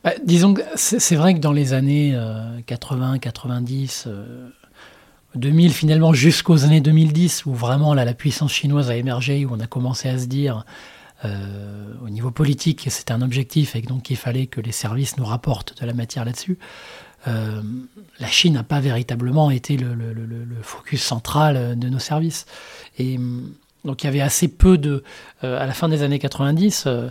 Bah, 0.05 0.12
Disons 0.25 0.55
que 0.55 0.62
c'est 0.77 1.16
vrai 1.16 1.35
que 1.35 1.40
dans 1.40 1.53
les 1.53 1.73
années 1.73 2.12
euh, 2.14 2.61
80, 2.66 3.18
90. 3.18 4.09
Euh 5.35 5.38
2000 5.38 5.73
finalement 5.73 6.12
jusqu'aux 6.12 6.64
années 6.64 6.81
2010 6.81 7.47
où 7.47 7.55
vraiment 7.55 7.95
là, 7.95 8.05
la 8.05 8.14
puissance 8.14 8.53
chinoise 8.53 8.90
a 8.90 8.97
émergé, 8.97 9.45
où 9.45 9.51
on 9.53 9.61
a 9.61 9.66
commencé 9.66 10.09
à 10.09 10.18
se 10.18 10.27
dire 10.27 10.64
euh, 11.25 11.95
au 12.05 12.11
niveau 12.11 12.31
politique 12.31 12.87
c'était 12.90 13.12
un 13.12 13.23
objectif 13.23 13.77
et 13.77 13.81
donc 13.83 14.11
il 14.11 14.16
fallait 14.16 14.47
que 14.47 14.61
les 14.61 14.73
services 14.73 15.16
nous 15.18 15.25
rapportent 15.25 15.81
de 15.81 15.87
la 15.87 15.95
matière 15.95 16.25
là-dessus. 16.25 16.59
Euh, 17.29 17.62
la 18.18 18.27
Chine 18.27 18.55
n'a 18.55 18.64
pas 18.64 18.81
véritablement 18.81 19.51
été 19.51 19.77
le, 19.77 19.95
focus 20.62 21.03
central 21.03 21.79
de 21.79 21.88
nos 21.88 22.01
services. 22.01 22.47
Et 22.99 23.18
donc 23.85 24.03
il 24.03 24.07
y 24.07 24.09
avait 24.09 24.21
assez 24.21 24.49
peu 24.49 24.79
de... 24.79 25.03
Euh, 25.45 25.61
à 25.61 25.66
la 25.66 25.73
fin 25.73 25.88
des 25.88 26.03
années 26.03 26.18
90, 26.18 26.85
euh, 26.87 27.09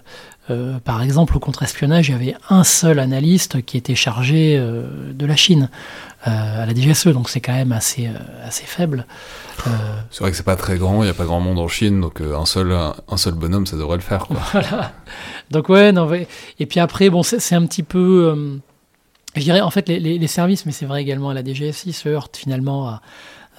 euh, 0.49 0.79
par 0.79 1.01
exemple, 1.01 1.36
au 1.36 1.39
contre-espionnage, 1.39 2.10
il 2.10 2.12
y 2.12 2.15
avait 2.15 2.36
un 2.49 2.63
seul 2.63 2.99
analyste 2.99 3.63
qui 3.63 3.77
était 3.77 3.95
chargé 3.95 4.57
euh, 4.57 5.13
de 5.13 5.25
la 5.25 5.36
Chine 5.36 5.69
euh, 5.69 6.11
à 6.23 6.65
la 6.65 6.73
DGSE, 6.73 7.07
donc 7.07 7.29
c'est 7.29 7.41
quand 7.41 7.53
même 7.53 7.71
assez, 7.71 8.10
assez 8.43 8.65
faible. 8.65 9.05
C'est 10.12 10.21
vrai 10.21 10.31
que 10.31 10.38
c'est 10.38 10.43
pas 10.43 10.55
très 10.55 10.77
grand, 10.77 11.01
il 11.01 11.05
n'y 11.05 11.12
a 11.12 11.15
pas 11.15 11.25
grand 11.25 11.39
monde 11.39 11.57
en 11.57 11.67
Chine, 11.67 11.99
donc 11.99 12.21
un 12.21 12.45
seul, 12.45 12.71
un 12.71 13.17
seul 13.17 13.34
bonhomme, 13.34 13.65
ça 13.65 13.75
devrait 13.75 13.97
le 13.97 14.03
faire. 14.03 14.27
Quoi. 14.27 14.38
Voilà. 14.51 14.93
Donc 15.49 15.69
ouais, 15.69 15.91
non, 15.91 16.07
ouais. 16.07 16.27
et 16.60 16.65
puis 16.65 16.79
après, 16.79 17.10
bon, 17.10 17.23
c'est 17.23 17.55
un 17.55 17.65
petit 17.65 17.84
peu... 17.84 18.60
je 19.36 19.41
dirais, 19.41 19.62
en 19.62 19.71
fait, 19.71 19.89
les, 19.89 19.99
les, 19.99 20.19
les 20.19 20.27
services, 20.27 20.65
mais 20.65 20.71
c'est 20.71 20.86
vrai 20.86 21.01
également 21.01 21.29
à 21.29 21.34
la 21.34 21.43
DGSI, 21.43 21.91
se 21.93 22.10
heurtent 22.10 22.38
finalement 22.38 22.88
à 22.88 23.01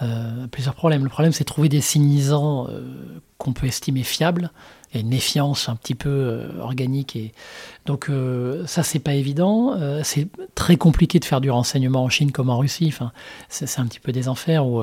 euh, 0.02 0.46
plusieurs 0.50 0.74
problèmes. 0.74 1.04
Le 1.04 1.10
problème, 1.10 1.32
c'est 1.32 1.44
trouver 1.44 1.68
des 1.68 1.80
signalisants 1.80 2.66
euh, 2.68 3.20
qu'on 3.38 3.52
peut 3.52 3.66
estimer 3.66 4.02
fiables 4.02 4.50
une 5.00 5.08
méfiance 5.08 5.68
un 5.68 5.76
petit 5.76 5.94
peu 5.94 6.08
euh, 6.10 6.60
organique. 6.60 7.16
Et... 7.16 7.32
Donc, 7.86 8.08
euh, 8.08 8.66
ça, 8.66 8.82
c'est 8.82 8.98
pas 8.98 9.14
évident. 9.14 9.74
Euh, 9.74 10.00
c'est 10.04 10.28
très 10.54 10.76
compliqué 10.76 11.18
de 11.18 11.24
faire 11.24 11.40
du 11.40 11.50
renseignement 11.50 12.04
en 12.04 12.08
Chine 12.08 12.32
comme 12.32 12.50
en 12.50 12.58
Russie. 12.58 12.86
Enfin, 12.88 13.12
c'est 13.48 13.78
un 13.78 13.86
petit 13.86 14.00
peu 14.00 14.12
des 14.12 14.28
enfers 14.28 14.66
où, 14.66 14.82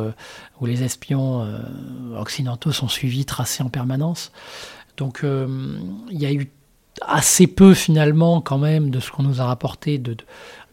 où 0.60 0.66
les 0.66 0.84
espions 0.84 1.48
occidentaux 2.18 2.72
sont 2.72 2.88
suivis, 2.88 3.26
tracés 3.26 3.64
en 3.64 3.70
permanence. 3.70 4.32
Donc, 4.98 5.24
il 5.24 6.20
y 6.20 6.26
a 6.26 6.34
eu 6.34 6.52
assez 7.02 7.48
peu 7.48 7.74
finalement 7.74 8.42
quand 8.42 8.58
même 8.58 8.90
de 8.90 9.00
ce 9.00 9.12
qu'on 9.12 9.24
nous 9.24 9.40
a 9.40 9.46
rapporté 9.46 9.98
de, 9.98 10.14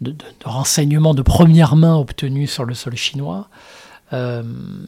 de, 0.01 0.11
de, 0.11 0.12
de 0.12 0.44
renseignements 0.44 1.14
de 1.14 1.22
première 1.22 1.77
main 1.77 1.96
obtenus 1.96 2.51
sur 2.51 2.64
le 2.64 2.75
sol 2.75 2.96
chinois. 2.96 3.49
Euh, 4.12 4.42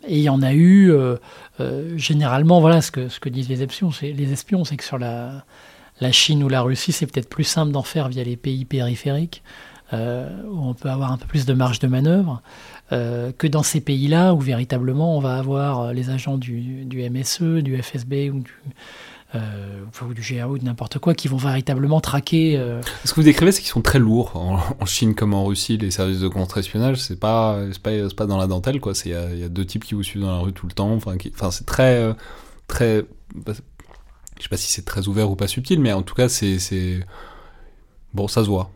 et 0.06 0.18
il 0.18 0.22
y 0.22 0.28
en 0.28 0.42
a 0.42 0.52
eu 0.52 0.90
euh, 0.90 1.16
euh, 1.60 1.96
généralement, 1.96 2.60
voilà 2.60 2.80
ce 2.80 2.90
que, 2.90 3.28
disent 3.28 3.48
les 3.48 3.62
espions, 3.62 3.90
c'est 3.90 4.12
les 4.12 4.32
espions, 4.32 4.64
c'est 4.64 4.76
que 4.76 4.84
sur 4.84 4.98
la, 4.98 5.44
Chine 6.12 6.42
ou 6.44 6.48
la 6.48 6.62
Russie, 6.62 6.92
c'est 6.92 7.06
peut-être 7.06 7.28
plus 7.28 7.44
simple 7.44 7.72
d'en 7.72 7.82
faire 7.82 8.08
via 8.08 8.22
les 8.22 8.36
pays 8.36 8.64
périphériques, 8.64 9.42
où 9.92 9.96
on 9.96 10.74
peut 10.74 10.90
avoir 10.90 11.12
un 11.12 11.16
peu 11.16 11.26
plus 11.26 11.46
de 11.46 11.54
marge 11.54 11.78
de 11.80 11.88
manœuvre, 11.88 12.42
que 12.90 13.46
dans 13.46 13.64
ces 13.64 13.80
pays-là 13.80 14.34
où 14.34 14.38
véritablement 14.38 15.16
on 15.16 15.20
va 15.20 15.36
avoir 15.36 15.92
les 15.92 16.10
agents 16.10 16.38
du, 16.38 16.84
du 16.84 17.08
MSE, 17.10 17.62
du 17.62 17.82
FSB 17.82 18.30
ou 18.32 18.40
du, 18.40 18.52
ou 19.34 20.14
du 20.14 20.22
GAO, 20.22 20.58
de 20.58 20.64
n'importe 20.64 20.98
quoi, 20.98 21.14
qui 21.14 21.28
vont 21.28 21.36
véritablement 21.36 22.00
traquer. 22.00 22.56
Euh... 22.56 22.80
Ce 23.04 23.10
que 23.10 23.16
vous 23.16 23.24
décrivez, 23.24 23.52
c'est 23.52 23.60
qu'ils 23.60 23.70
sont 23.70 23.82
très 23.82 23.98
lourds. 23.98 24.36
En, 24.36 24.58
en, 24.80 24.86
Chine 24.86 25.14
comme 25.14 25.34
en 25.34 25.44
Russie, 25.44 25.76
les 25.76 25.90
services 25.90 26.20
de 26.20 26.28
contre-espionnage, 26.28 26.96
c'est 26.96 27.18
pas, 27.18 27.58
pas, 27.82 27.90
pas 28.16 28.26
dans 28.26 28.38
la 28.38 28.46
dentelle, 28.46 28.80
quoi. 28.80 28.92
Il 29.04 29.10
y, 29.10 29.40
y, 29.40 29.44
a 29.44 29.48
deux 29.48 29.64
types 29.64 29.84
qui 29.84 29.94
vous 29.94 30.02
suivent 30.02 30.22
dans 30.22 30.32
la 30.32 30.38
rue 30.38 30.52
tout 30.52 30.66
le 30.66 30.72
temps. 30.72 30.92
Enfin, 30.92 31.16
c'est 31.50 31.66
très, 31.66 31.96
euh, 31.96 32.14
très. 32.66 33.04
Bah, 33.34 33.52
je 34.38 34.42
sais 34.44 34.48
pas 34.48 34.56
si 34.56 34.70
c'est 34.70 34.84
très 34.84 35.08
ouvert 35.08 35.30
ou 35.30 35.36
pas 35.36 35.48
subtil, 35.48 35.80
mais 35.80 35.92
en 35.92 36.02
tout 36.02 36.14
cas, 36.14 36.28
c'est. 36.28 37.00
Bon, 38.14 38.28
ça 38.28 38.42
se 38.42 38.48
voit. 38.48 38.70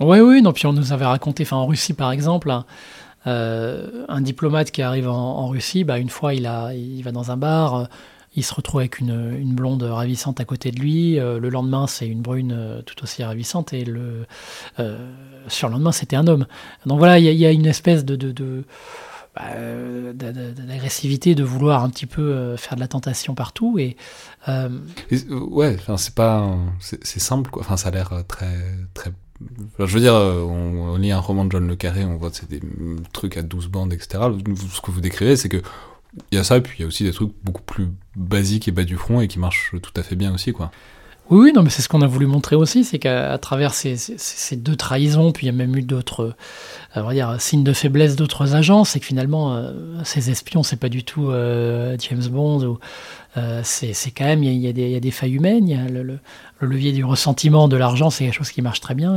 Oui, 0.00 0.20
oui, 0.20 0.40
non, 0.40 0.52
puis 0.52 0.66
on 0.66 0.72
nous 0.72 0.92
avait 0.92 1.04
raconté, 1.04 1.42
enfin 1.42 1.58
en 1.58 1.66
Russie 1.66 1.92
par 1.92 2.10
exemple, 2.10 2.50
hein, 2.50 2.64
euh, 3.26 4.06
un 4.08 4.22
diplomate 4.22 4.70
qui 4.70 4.80
arrive 4.80 5.08
en, 5.08 5.38
en 5.38 5.48
Russie, 5.48 5.84
bah, 5.84 5.98
une 5.98 6.08
fois 6.08 6.32
il, 6.32 6.46
a, 6.46 6.72
il 6.72 7.02
va 7.02 7.12
dans 7.12 7.30
un 7.30 7.36
bar, 7.36 7.86
il 8.36 8.44
se 8.44 8.54
retrouve 8.54 8.80
avec 8.80 9.00
une, 9.00 9.54
blonde 9.54 9.82
ravissante 9.82 10.40
à 10.40 10.44
côté 10.44 10.70
de 10.70 10.78
lui. 10.78 11.18
Euh, 11.18 11.40
le 11.40 11.48
lendemain, 11.48 11.86
c'est 11.86 12.06
une 12.06 12.22
brune 12.22 12.54
euh, 12.56 12.82
tout 12.82 13.02
aussi 13.02 13.24
ravissante. 13.24 13.72
Et 13.72 13.84
le 13.84 14.26
euh, 14.78 15.10
sur 15.48 15.68
le 15.68 15.74
lendemain, 15.74 15.92
c'était 15.92 16.16
un 16.16 16.26
homme. 16.26 16.46
Donc 16.86 16.98
voilà, 16.98 17.18
il 17.18 17.24
y, 17.24 17.46
a 17.46 17.50
une 17.50 17.66
espèce 17.66 18.04
de, 18.04 18.16
bah, 19.34 19.42
d'agressivité, 20.12 21.34
de 21.34 21.42
vouloir 21.42 21.82
un 21.82 21.90
petit 21.90 22.06
peu 22.06 22.56
faire 22.56 22.76
de 22.76 22.80
la 22.80 22.88
tentation 22.88 23.34
partout. 23.34 23.78
Et, 23.78 23.96
ouais, 25.30 25.76
c'est 25.96 26.14
pas, 26.14 26.56
c'est 26.78 27.20
simple 27.20 27.50
quoi. 27.50 27.62
Enfin 27.62 27.76
ça 27.76 27.88
a 27.88 27.90
l'air 27.90 28.12
très 28.28 28.56
très 28.94 29.12
je 29.78 29.84
veux 29.86 30.00
dire, 30.00 30.12
on, 30.12 30.98
lit 30.98 31.12
un 31.12 31.18
roman 31.18 31.46
de 31.46 31.52
John 31.52 31.66
Le 31.66 31.74
Carré, 31.74 32.04
on 32.04 32.16
voit 32.16 32.28
c'est 32.30 32.50
des 32.50 32.60
trucs 33.14 33.38
à 33.38 33.42
12 33.42 33.68
bandes, 33.68 33.92
etc. 33.94 34.22
Ce 34.70 34.82
que 34.82 34.90
vous 34.90 35.00
décrivez, 35.00 35.34
c'est 35.34 35.48
que 35.48 35.62
il 36.30 36.36
y 36.36 36.38
a 36.38 36.44
ça, 36.44 36.56
et 36.56 36.60
puis 36.60 36.78
il 36.78 36.82
y 36.82 36.84
a 36.84 36.88
aussi 36.88 37.04
des 37.04 37.12
trucs 37.12 37.32
beaucoup 37.44 37.62
plus 37.62 37.88
basiques 38.16 38.68
et 38.68 38.72
bas 38.72 38.84
du 38.84 38.96
front 38.96 39.20
et 39.20 39.28
qui 39.28 39.38
marchent 39.38 39.74
tout 39.82 39.92
à 39.96 40.02
fait 40.02 40.16
bien 40.16 40.32
aussi, 40.32 40.52
quoi. 40.52 40.70
Oui, 41.30 41.38
oui, 41.44 41.52
non, 41.54 41.62
mais 41.62 41.70
c'est 41.70 41.80
ce 41.80 41.88
qu'on 41.88 42.02
a 42.02 42.08
voulu 42.08 42.26
montrer 42.26 42.56
aussi, 42.56 42.82
c'est 42.82 42.98
qu'à 42.98 43.38
travers 43.38 43.72
ces, 43.72 43.96
deux 44.56 44.74
trahisons, 44.74 45.30
puis 45.30 45.46
il 45.46 45.50
y 45.50 45.50
a 45.50 45.56
même 45.56 45.76
eu 45.76 45.82
d'autres, 45.82 46.34
dire, 47.12 47.36
signes 47.38 47.62
de 47.62 47.72
faiblesse 47.72 48.16
d'autres 48.16 48.56
agents, 48.56 48.82
c'est 48.82 48.98
que 48.98 49.06
finalement, 49.06 49.54
euh, 49.54 49.72
ces 50.02 50.30
espions, 50.30 50.64
c'est 50.64 50.74
pas 50.74 50.88
du 50.88 51.04
tout 51.04 51.30
euh, 51.30 51.96
James 52.00 52.26
Bond, 52.28 52.64
ou 52.64 52.78
euh, 53.36 53.60
c'est 53.62 53.94
quand 54.10 54.24
même, 54.24 54.42
il 54.42 54.52
y, 54.52 54.68
y, 54.68 54.90
y, 54.90 54.96
a 54.96 55.00
des 55.00 55.10
failles 55.12 55.34
humaines, 55.34 55.68
y 55.68 55.74
a 55.74 55.86
le, 55.86 56.02
le, 56.02 56.18
le, 56.58 56.66
levier 56.66 56.90
du 56.90 57.04
ressentiment, 57.04 57.68
de 57.68 57.76
l'argent, 57.76 58.10
c'est 58.10 58.24
quelque 58.24 58.34
chose 58.34 58.50
qui 58.50 58.60
marche 58.60 58.80
très 58.80 58.96
bien, 58.96 59.16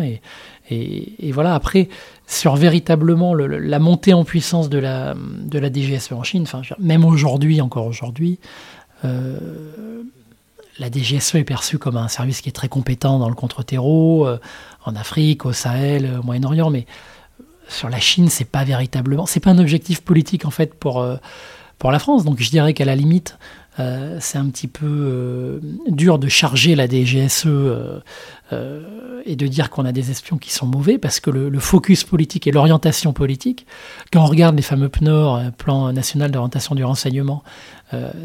et, 0.70 1.32
voilà, 1.32 1.56
après, 1.56 1.90
sur 2.26 2.56
véritablement 2.56 3.34
le, 3.34 3.48
la 3.48 3.80
montée 3.80 4.14
en 4.14 4.24
puissance 4.24 4.70
de 4.70 4.78
la, 4.78 5.14
de 5.16 5.60
la 5.60 5.72
DGSE 5.72 6.14
en 6.14 6.24
Chine, 6.24 6.46
même 6.80 7.06
aujourd'hui, 7.06 7.60
encore 7.62 7.86
aujourd'hui, 7.86 8.40
euh, 9.04 10.04
la 10.80 10.90
DGSE 10.90 11.36
est 11.36 11.44
perçue 11.44 11.78
comme 11.78 11.98
un 11.98 12.08
service 12.08 12.42
qui 12.42 12.50
est 12.50 12.54
très 12.54 12.70
compétent 12.70 13.20
dans 13.20 13.30
le 13.30 13.36
contre-terreau, 13.36 14.26
euh, 14.26 14.40
en 14.86 14.96
Afrique, 14.96 15.46
au 15.46 15.54
Sahel, 15.54 16.20
au 16.20 16.24
Moyen-Orient, 16.24 16.70
mais 16.70 16.86
sur 17.68 17.90
la 17.90 18.00
Chine, 18.00 18.30
c'est 18.30 18.50
pas 18.50 18.64
véritablement, 18.64 19.26
c'est 19.26 19.40
pas 19.40 19.52
un 19.52 19.60
objectif 19.60 20.02
politique 20.02 20.46
en 20.46 20.52
fait 20.52 20.74
pour, 20.74 21.02
euh, 21.02 21.18
pour 21.78 21.92
la 21.92 22.00
France. 22.00 22.24
Donc 22.24 22.42
je 22.42 22.50
dirais 22.50 22.74
qu'à 22.74 22.86
la 22.86 22.96
limite, 22.96 23.38
euh, 23.80 24.18
c'est 24.20 24.38
un 24.38 24.46
petit 24.50 24.68
peu 24.68 24.86
euh, 24.86 25.60
dur 25.88 26.20
de 26.20 26.28
charger 26.28 26.76
la 26.76 26.88
DGSE 26.88 27.46
euh, 27.48 28.02
et 29.26 29.36
de 29.36 29.48
dire 29.48 29.72
qu'on 29.72 29.86
a 29.86 29.92
des 29.92 30.12
espions 30.12 30.38
qui 30.38 30.54
sont 30.54 30.68
mauvais 30.68 31.00
parce 31.00 31.20
que 31.20 31.32
le, 31.32 31.60
focus 31.60 32.04
politique 32.04 32.46
et 32.46 32.52
l'orientation 32.52 33.14
politique, 33.14 33.66
quand 34.12 34.22
on 34.22 34.28
regarde 34.28 34.56
les 34.56 34.62
fameux 34.62 34.90
PNOR, 34.90 35.52
Plan 35.58 35.92
national 35.92 36.30
d'orientation 36.30 36.76
du 36.76 36.84
renseignement 36.84 37.44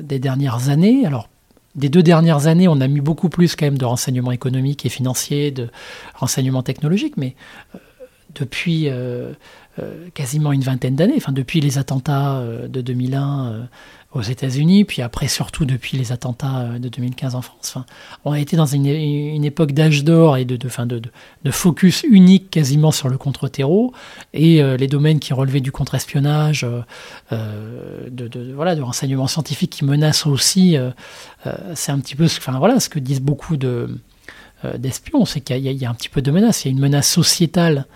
des 0.03 0.19
dernières 0.19 0.71
années, 0.71 1.07
alors 1.07 1.29
des 1.75 1.89
deux 1.89 2.03
dernières 2.03 2.47
années, 2.47 2.69
on 2.69 2.81
a 2.81 2.89
mis 2.89 3.01
beaucoup 3.01 3.29
plus 3.29 3.55
quand 3.55 3.67
même 3.67 3.79
de 3.79 3.85
renseignements 3.85 4.33
économiques 4.33 4.85
et 4.85 4.89
financiers, 4.89 5.51
de 5.51 5.71
renseignements 6.15 6.63
technologiques, 6.63 7.17
mais 7.17 7.37
depuis 8.35 8.89
quasiment 10.15 10.53
une 10.53 10.63
vingtaine 10.63 10.97
d'années, 10.97 11.15
enfin 11.17 11.33
depuis 11.33 11.61
les 11.61 11.79
attentats 11.79 12.43
de 12.69 12.81
2001 12.81 13.47
euh, 13.47 13.63
aux 14.13 14.23
États-Unis, 14.23 14.85
puis 14.85 15.03
après 15.03 15.29
surtout 15.29 15.67
depuis 15.67 15.99
les 15.99 16.13
attentats 16.13 16.61
euh, 16.61 16.79
de 16.79 16.89
2015 16.89 17.35
en 17.35 17.43
France. 17.43 17.77
On 18.25 18.33
a 18.33 18.41
été 18.41 18.57
dans 18.57 18.65
une, 18.65 18.87
époque 19.45 19.73
d'âge 19.73 20.03
d'or 20.03 20.39
et 20.39 20.47
de, 20.47 20.69
fin 20.69 20.87
de, 20.87 21.03
focus 21.51 22.05
unique 22.09 22.51
quasiment 22.51 22.91
sur 22.91 23.11
le 23.11 23.19
contre-terreau 23.19 23.93
et 24.33 24.63
euh, 24.63 24.79
les 24.79 24.87
domaines 24.87 25.21
qui 25.21 25.35
relevaient 25.35 25.61
du 25.61 25.73
contre-espionnage, 25.73 26.65
euh, 26.65 26.81
euh, 27.33 28.09
de, 28.11 28.29
de, 28.29 28.53
voilà, 28.55 28.75
de 28.75 28.83
renseignements 28.83 29.27
scientifiques 29.27 29.71
qui 29.71 29.85
menacent 29.85 30.27
aussi. 30.27 30.77
c'est 31.75 31.93
un 31.93 31.99
petit 32.01 32.17
peu, 32.17 32.29
ce, 32.29 32.39
enfin 32.39 32.59
voilà, 32.59 32.81
ce 32.81 32.89
que 32.89 32.99
disent 32.99 33.21
beaucoup 33.21 33.57
de 33.57 33.99
d'espions, 34.77 35.25
c'est 35.25 35.41
qu'il 35.41 35.57
y, 35.59 35.73
y 35.73 35.87
a 35.87 35.91
un 35.91 35.95
petit 35.95 36.09
peu 36.09 36.21
de 36.21 36.31
menace. 36.33 36.65
Il 36.65 36.69
y 36.69 36.71
a 36.71 36.73
une 36.73 36.81
menace 36.81 37.09
sociétale 37.09 37.87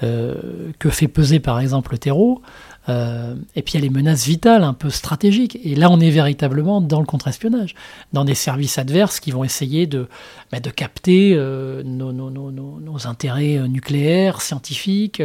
que 0.00 0.90
fait 0.90 1.08
peser 1.08 1.38
par 1.38 1.60
exemple 1.60 1.92
le 1.92 1.98
terreau. 1.98 2.42
Euh, 2.88 3.34
et 3.54 3.62
puis 3.62 3.74
il 3.74 3.76
y 3.76 3.78
a 3.78 3.82
les 3.82 3.90
menaces 3.90 4.24
vitales, 4.26 4.64
un 4.64 4.72
peu 4.72 4.90
stratégiques. 4.90 5.58
Et 5.62 5.74
là, 5.74 5.90
on 5.90 6.00
est 6.00 6.10
véritablement 6.10 6.80
dans 6.80 7.00
le 7.00 7.06
contre-espionnage, 7.06 7.74
dans 8.12 8.24
des 8.24 8.34
services 8.34 8.78
adverses 8.78 9.20
qui 9.20 9.30
vont 9.30 9.44
essayer 9.44 9.86
de, 9.86 10.08
bah, 10.50 10.60
de 10.60 10.70
capter 10.70 11.34
euh, 11.34 11.82
nos, 11.82 13.06
intérêts 13.06 13.56
euh, 13.56 13.68
nucléaires, 13.68 14.40
scientifiques, 14.40 15.22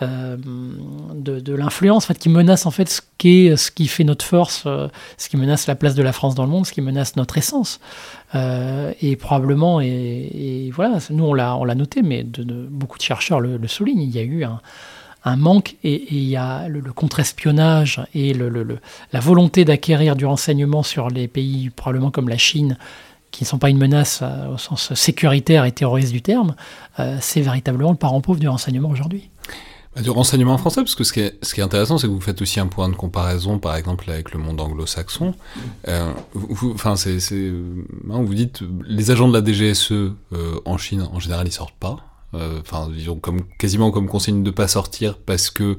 de, 0.00 1.54
l'influence, 1.54 2.04
en 2.04 2.06
fait, 2.08 2.18
qui 2.18 2.28
menace 2.28 2.66
en 2.66 2.72
fait 2.72 2.88
ce 2.88 3.00
qui, 3.18 3.86
fait 3.86 4.04
notre 4.04 4.24
force, 4.24 4.64
ce 4.64 5.28
qui 5.28 5.36
menace 5.36 5.68
la 5.68 5.76
place 5.76 5.94
de 5.94 6.02
la 6.02 6.12
France 6.12 6.34
dans 6.34 6.42
le 6.42 6.50
monde, 6.50 6.66
ce 6.66 6.72
qui 6.72 6.80
menace 6.80 7.14
notre 7.14 7.38
essence. 7.38 7.78
Et 8.34 9.16
probablement, 9.16 9.80
et, 9.80 10.70
voilà, 10.74 10.98
nous 11.10 11.24
on 11.24 11.34
l'a, 11.34 11.74
noté, 11.76 12.02
mais 12.02 12.24
de, 12.24 12.42
beaucoup 12.42 12.98
de 12.98 13.02
chercheurs 13.04 13.40
le 13.40 13.68
soulignent, 13.68 14.02
il 14.02 14.10
y 14.10 14.18
a 14.18 14.22
eu 14.22 14.42
un, 14.42 14.60
un 15.24 15.36
manque 15.36 15.76
et, 15.84 16.14
il 16.14 16.24
y 16.24 16.36
a 16.36 16.68
le, 16.68 16.80
contre-espionnage 16.92 18.02
et 18.14 18.34
la 18.34 19.20
volonté 19.20 19.64
d'acquérir 19.64 20.16
du 20.16 20.26
renseignement 20.26 20.82
sur 20.82 21.08
les 21.08 21.28
pays 21.28 21.70
probablement 21.70 22.10
comme 22.10 22.28
la 22.28 22.38
Chine, 22.38 22.76
qui 23.30 23.44
ne 23.44 23.48
sont 23.48 23.58
pas 23.58 23.70
une 23.70 23.78
menace 23.78 24.20
euh, 24.22 24.54
au 24.54 24.58
sens 24.58 24.94
sécuritaire 24.94 25.64
et 25.64 25.72
terroriste 25.72 26.12
du 26.12 26.22
terme, 26.22 26.54
euh, 26.98 27.16
c'est 27.20 27.40
véritablement 27.40 27.90
le 27.90 27.96
parent 27.96 28.20
pauvre 28.20 28.38
du 28.38 28.48
renseignement 28.48 28.90
aujourd'hui. 28.90 29.30
Bah, 29.96 30.02
du 30.02 30.10
renseignement 30.10 30.56
français, 30.58 30.82
parce 30.82 30.94
que 30.94 31.04
ce 31.04 31.12
qui 31.12 31.20
est, 31.20 31.60
intéressant, 31.60 31.98
c'est 31.98 32.06
que 32.06 32.12
vous 32.12 32.20
faites 32.20 32.40
aussi 32.40 32.60
un 32.60 32.66
point 32.66 32.88
de 32.88 32.94
comparaison, 32.94 33.58
par 33.58 33.76
exemple, 33.76 34.10
avec 34.10 34.32
le 34.32 34.38
monde 34.38 34.60
anglo-saxon. 34.60 35.34
Euh, 35.88 36.12
vous, 36.32 36.72
enfin, 36.72 36.94
hein, 36.94 38.22
vous 38.22 38.34
dites, 38.34 38.62
les 38.86 39.10
agents 39.10 39.28
de 39.28 39.38
la 39.38 39.44
DGSE 39.44 39.92
en 40.64 40.78
Chine, 40.78 41.06
en 41.12 41.20
général, 41.20 41.46
ils 41.46 41.52
sortent 41.52 41.74
pas. 41.78 42.11
Euh, 42.34 42.60
Enfin, 42.60 42.90
ils 42.96 43.10
ont 43.10 43.16
comme, 43.18 43.42
quasiment 43.58 43.90
comme 43.90 44.08
consigne 44.08 44.42
de 44.42 44.50
pas 44.50 44.68
sortir 44.68 45.18
parce 45.18 45.50
que, 45.50 45.78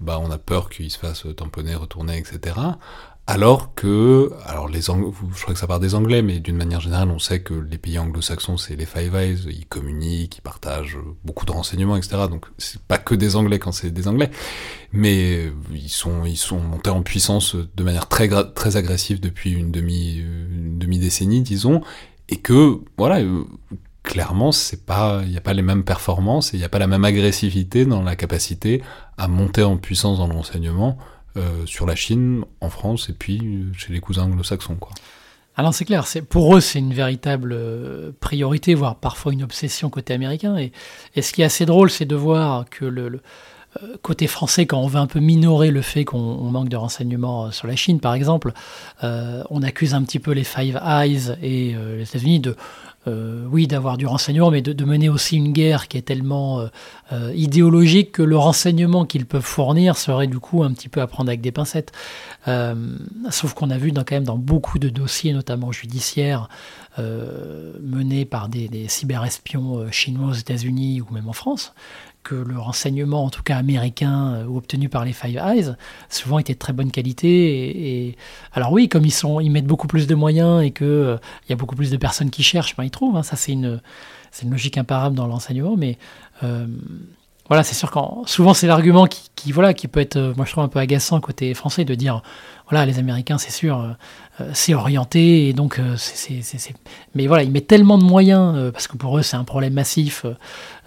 bah, 0.00 0.18
on 0.22 0.30
a 0.30 0.38
peur 0.38 0.70
qu'ils 0.70 0.90
se 0.90 0.98
fassent 0.98 1.26
tamponner, 1.36 1.74
retourner, 1.74 2.18
etc. 2.18 2.56
Alors 3.26 3.74
que, 3.76 4.32
alors 4.44 4.68
les 4.68 4.90
Ang- 4.90 5.12
je 5.36 5.42
crois 5.42 5.54
que 5.54 5.60
ça 5.60 5.68
part 5.68 5.78
des 5.78 5.94
Anglais, 5.94 6.20
mais 6.20 6.40
d'une 6.40 6.56
manière 6.56 6.80
générale, 6.80 7.10
on 7.10 7.20
sait 7.20 7.42
que 7.42 7.54
les 7.54 7.78
pays 7.78 7.96
anglo-saxons, 7.98 8.56
c'est 8.56 8.74
les 8.74 8.86
Five 8.86 9.14
Eyes, 9.14 9.38
ils 9.48 9.66
communiquent, 9.66 10.38
ils 10.38 10.42
partagent 10.42 10.98
beaucoup 11.24 11.46
de 11.46 11.52
renseignements, 11.52 11.96
etc. 11.96 12.22
Donc 12.28 12.46
c'est 12.58 12.80
pas 12.82 12.98
que 12.98 13.14
des 13.14 13.36
Anglais 13.36 13.60
quand 13.60 13.70
c'est 13.70 13.90
des 13.92 14.08
Anglais, 14.08 14.30
mais 14.92 15.46
euh, 15.46 15.52
ils 15.72 15.88
sont 15.90 16.24
ils 16.24 16.36
sont 16.38 16.58
montés 16.60 16.90
en 16.90 17.02
puissance 17.02 17.54
de 17.54 17.84
manière 17.84 18.08
très 18.08 18.28
très 18.54 18.76
agressive 18.76 19.20
depuis 19.20 19.52
une 19.52 19.70
demi 19.70 20.16
une 20.16 20.78
demi 20.78 20.98
décennie, 20.98 21.42
disons, 21.42 21.82
et 22.30 22.36
que 22.38 22.80
voilà. 22.98 23.20
Clairement, 24.10 24.50
c'est 24.50 24.84
pas, 24.86 25.20
il 25.22 25.30
n'y 25.30 25.36
a 25.36 25.40
pas 25.40 25.52
les 25.52 25.62
mêmes 25.62 25.84
performances 25.84 26.52
et 26.52 26.56
il 26.56 26.58
n'y 26.58 26.66
a 26.66 26.68
pas 26.68 26.80
la 26.80 26.88
même 26.88 27.04
agressivité 27.04 27.84
dans 27.84 28.02
la 28.02 28.16
capacité 28.16 28.82
à 29.16 29.28
monter 29.28 29.62
en 29.62 29.76
puissance 29.76 30.18
dans 30.18 30.26
le 30.26 30.34
renseignement 30.34 30.98
euh, 31.36 31.64
sur 31.64 31.86
la 31.86 31.94
Chine, 31.94 32.44
en 32.60 32.70
France 32.70 33.08
et 33.08 33.12
puis 33.12 33.38
euh, 33.38 33.72
chez 33.72 33.92
les 33.92 34.00
cousins 34.00 34.24
anglo-saxons. 34.24 34.78
Alors 35.54 35.74
c'est 35.74 35.84
clair, 35.84 36.04
pour 36.28 36.56
eux 36.56 36.60
c'est 36.60 36.80
une 36.80 36.92
véritable 36.92 37.52
euh, 37.52 38.10
priorité, 38.18 38.74
voire 38.74 38.96
parfois 38.96 39.32
une 39.32 39.44
obsession 39.44 39.90
côté 39.90 40.12
américain. 40.12 40.56
Et, 40.56 40.72
ce 41.22 41.32
qui 41.32 41.42
est 41.42 41.44
assez 41.44 41.64
drôle, 41.64 41.88
c'est 41.88 42.04
de 42.04 42.16
voir 42.16 42.68
que 42.68 42.84
le, 42.84 43.20
euh, 43.80 43.96
côté 44.02 44.26
français, 44.26 44.66
quand 44.66 44.80
on 44.80 44.88
veut 44.88 44.98
un 44.98 45.06
peu 45.06 45.20
minorer 45.20 45.70
le 45.70 45.82
fait 45.82 46.04
qu'on 46.04 46.18
on 46.18 46.50
manque 46.50 46.68
de 46.68 46.76
renseignements 46.76 47.52
sur 47.52 47.68
la 47.68 47.76
Chine, 47.76 48.00
par 48.00 48.14
exemple, 48.14 48.52
on 49.02 49.62
accuse 49.62 49.94
un 49.94 50.02
petit 50.02 50.18
peu 50.18 50.32
les 50.32 50.42
Five 50.42 50.80
Eyes 50.84 51.36
et 51.40 51.76
les 51.96 52.02
États-Unis 52.02 52.40
de 52.40 52.56
euh, 53.06 53.46
oui, 53.50 53.66
d'avoir 53.66 53.96
du 53.96 54.06
renseignement, 54.06 54.50
mais 54.50 54.60
de, 54.60 54.84
mener 54.84 55.08
aussi 55.08 55.36
une 55.36 55.52
guerre 55.52 55.88
qui 55.88 55.96
est 55.96 56.02
tellement 56.02 56.60
euh, 56.60 56.66
euh, 57.12 57.32
idéologique 57.34 58.12
que 58.12 58.22
le 58.22 58.36
renseignement 58.36 59.06
qu'ils 59.06 59.24
peuvent 59.24 59.40
fournir 59.40 59.96
serait 59.96 60.26
du 60.26 60.38
coup 60.38 60.62
un 60.62 60.72
petit 60.72 60.90
peu 60.90 61.00
à 61.00 61.06
prendre 61.06 61.30
avec 61.30 61.40
des 61.40 61.52
pincettes. 61.52 61.92
Sauf 62.46 63.54
qu'on 63.54 63.70
a 63.70 63.78
vu 63.78 63.92
quand 63.92 64.10
même 64.12 64.24
dans 64.24 64.36
beaucoup 64.36 64.78
de 64.78 64.88
dossiers, 64.88 65.32
notamment 65.32 65.72
judiciaires, 65.72 66.48
menés 66.98 68.24
par 68.24 68.48
des, 68.48 68.68
des 68.68 68.88
cyberespions 68.88 69.90
chinois 69.90 70.30
aux 70.30 70.34
États-Unis 70.34 71.00
ou 71.00 71.12
même 71.14 71.28
en 71.28 71.32
France, 71.32 71.72
que 72.22 72.34
le 72.34 72.58
renseignement, 72.58 73.24
en 73.24 73.30
tout 73.30 73.42
cas 73.42 73.56
américain, 73.56 74.34
euh, 74.34 74.46
ou 74.46 74.58
obtenu 74.58 74.88
par 74.88 75.04
les 75.04 75.12
Five 75.12 75.36
Eyes, 75.36 75.74
souvent 76.08 76.38
était 76.38 76.54
de 76.54 76.58
très 76.58 76.72
bonne 76.72 76.90
qualité. 76.90 78.08
Et, 78.08 78.16
alors 78.52 78.72
oui, 78.72 78.88
comme 78.88 79.04
ils 79.04 79.12
sont, 79.12 79.40
ils 79.40 79.50
mettent 79.50 79.66
beaucoup 79.66 79.86
plus 79.86 80.06
de 80.06 80.14
moyens 80.14 80.62
et 80.62 80.70
que 80.70 80.84
euh, 80.84 81.16
il 81.46 81.50
y 81.50 81.52
a 81.52 81.56
beaucoup 81.56 81.76
plus 81.76 81.90
de 81.90 81.96
personnes 81.96 82.30
qui 82.30 82.42
cherchent, 82.42 82.76
ben, 82.76 82.84
ils 82.84 82.90
trouvent. 82.90 83.16
Hein, 83.16 83.22
ça, 83.22 83.36
c'est 83.36 83.52
une, 83.52 83.80
une 84.42 84.50
logique 84.50 84.78
imparable 84.78 85.16
dans 85.16 85.26
l'enseignement, 85.26 85.76
mais 85.76 85.98
euh, 86.42 86.66
voilà, 87.50 87.64
c'est 87.64 87.74
sûr 87.74 87.90
qu'en 87.90 88.22
souvent 88.26 88.54
c'est 88.54 88.68
l'argument 88.68 89.08
qui, 89.08 89.50
voilà, 89.50 89.74
qui 89.74 89.88
peut 89.88 89.98
être, 89.98 90.16
euh, 90.16 90.32
moi 90.36 90.46
je 90.46 90.52
trouve 90.52 90.62
un 90.62 90.68
peu 90.68 90.78
agaçant 90.78 91.18
côté 91.20 91.52
français 91.52 91.84
de 91.84 91.96
dire, 91.96 92.22
voilà, 92.70 92.86
les 92.86 93.00
Américains, 93.00 93.38
c'est 93.38 93.50
sûr, 93.50 93.80
euh, 93.80 94.48
c'est 94.54 94.72
orienté 94.72 95.48
et 95.48 95.52
donc 95.52 95.80
euh, 95.80 95.96
c'est, 95.96 96.40
mais 97.16 97.26
voilà, 97.26 97.42
ils 97.42 97.50
mettent 97.50 97.66
tellement 97.66 97.98
de 97.98 98.04
moyens 98.04 98.54
euh, 98.56 98.70
parce 98.70 98.86
que 98.86 98.96
pour 98.96 99.18
eux 99.18 99.22
c'est 99.22 99.36
un 99.36 99.42
problème 99.42 99.72
massif. 99.72 100.24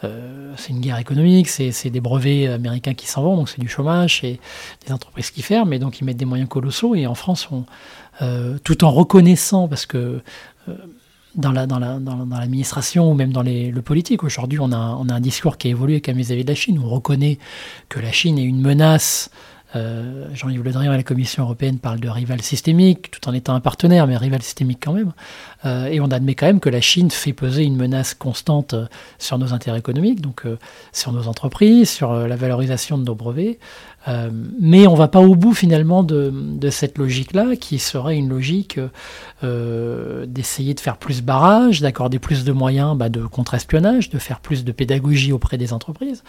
Euh, 0.05 0.53
c'est 0.55 0.70
une 0.70 0.80
guerre 0.80 0.99
économique, 0.99 1.49
c'est 1.49 1.89
des 1.89 1.99
brevets 1.99 2.47
américains 2.47 2.93
qui 2.93 3.07
s'en 3.07 3.24
vont, 3.24 3.36
donc 3.36 3.49
c'est 3.49 3.59
du 3.59 3.68
chômage, 3.68 4.22
c'est 4.22 4.39
des 4.86 4.93
entreprises 4.93 5.32
qui 5.32 5.41
ferment, 5.41 5.74
et 5.74 5.80
donc 5.80 5.99
ils 5.99 6.05
mettent 6.05 6.18
des 6.18 6.26
moyens 6.26 6.49
colossaux. 6.49 6.95
Et 6.95 7.07
en 7.07 7.16
France, 7.16 7.49
euh, 8.22 8.57
tout 8.64 8.86
en 8.86 8.91
reconnaissant, 8.91 9.68
parce 9.68 9.86
que 9.86 10.22
dans 11.36 11.51
l'administration 11.51 13.03
la, 13.03 13.09
dans, 13.09 13.09
dans 13.09 13.13
ou 13.13 13.15
même 13.15 13.31
dans 13.31 13.43
le 13.43 13.81
politique, 13.81 14.23
aujourd'hui, 14.23 14.59
on 14.59 14.71
a, 14.71 14.97
on 14.99 15.09
a 15.09 15.13
un 15.13 15.19
discours 15.19 15.57
qui 15.57 15.67
a 15.67 15.71
évolué 15.71 16.01
même 16.11 16.17
vis-à-vis 16.17 16.43
de 16.43 16.49
la 16.49 16.55
Chine. 16.55 16.79
On 16.84 16.89
reconnaît 16.89 17.38
que 17.89 17.99
la 17.99 18.11
Chine 18.11 18.38
est 18.38 18.43
une 18.43 18.61
menace. 18.61 19.29
Euh, 19.76 20.28
Jean-Yves 20.34 20.63
Le 20.63 20.71
Drian 20.71 20.93
et 20.93 20.97
la 20.97 21.03
Commission 21.03 21.43
européenne 21.43 21.80
parlent 21.80 21.99
de 21.99 22.09
rival 22.09 22.41
systémique, 22.41 23.11
tout 23.11 23.28
en 23.28 23.34
étant 23.34 23.55
un 23.55 23.59
partenaire, 23.59 24.07
mais 24.07 24.17
rival 24.17 24.41
systémique 24.41 24.80
quand 24.84 24.93
même. 24.93 25.13
Euh, 25.65 25.88
et 25.88 25.99
on 25.99 26.11
admet 26.11 26.36
quand 26.36 26.45
même 26.45 26.59
que 26.59 26.69
la 26.69 26.82
Chine 26.82 27.09
fait 27.11 27.34
peser 27.34 27.63
une 27.63 27.76
menace 27.76 28.13
constante 28.13 28.76
sur 29.17 29.38
nos 29.38 29.53
intérêts 29.53 29.80
économiques, 29.80 30.21
donc 30.21 30.45
euh, 30.45 30.57
sur 30.91 31.11
nos 31.11 31.28
entreprises, 31.28 31.89
sur 31.89 32.11
euh, 32.11 32.28
la 32.28 32.36
valorisation 32.36 32.97
de 32.97 33.03
nos 33.03 33.15
brevets. 33.15 33.59
Euh, 34.07 34.30
mais 34.59 34.86
on 34.88 34.93
ne 34.93 34.97
va 34.97 35.07
pas 35.07 35.21
au 35.21 35.36
bout 35.36 35.53
finalement 35.53 36.03
de, 36.03 36.69
cette 36.69 36.97
logique-là, 36.97 37.55
qui 37.55 37.80
serait 37.80 38.17
une 38.17 38.30
logique 38.30 38.80
euh, 39.43 40.26
d'essayer 40.28 40.74
de 40.74 40.80
faire 40.80 40.97
plus 40.97 41.21
barrage, 41.21 41.82
d'accorder 41.82 42.19
plus 42.19 42.43
de 42.43 42.51
moyens 42.51 42.97
bah, 42.97 43.09
de 43.09 43.26
contre-espionnage, 43.26 44.09
de 44.09 44.17
faire 44.17 44.39
plus 44.39 44.63
de 44.63 44.71
pédagogie 44.71 45.32
auprès 45.32 45.57
des 45.57 45.71
entreprises, 45.71 46.24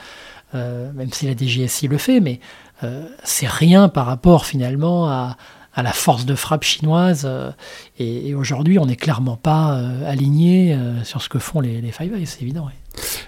euh, 0.55 0.93
même 0.93 1.13
si 1.13 1.27
la 1.27 1.37
DGSI 1.37 1.89
le 1.89 1.99
fait, 1.99 2.21
mais 2.21 2.41
euh, 2.83 3.07
c'est 3.25 3.49
rien 3.49 3.89
par 3.89 4.07
rapport 4.07 4.47
finalement 4.47 5.09
à, 5.09 5.37
la 5.77 5.93
force 5.93 6.25
de 6.25 6.37
frappe 6.37 6.63
chinoise. 6.63 7.23
Euh, 7.25 7.51
et, 7.99 8.35
aujourd'hui, 8.35 8.79
on 8.79 8.87
n'est 8.87 8.97
clairement 8.97 9.37
pas 9.37 9.77
aligné 10.07 10.79
sur 11.03 11.21
ce 11.21 11.29
que 11.29 11.41
font 11.41 11.61
les, 11.61 11.81
les 11.81 11.91
Five 11.91 12.15
Eyes, 12.15 12.27
c'est 12.27 12.43
évident. 12.43 12.69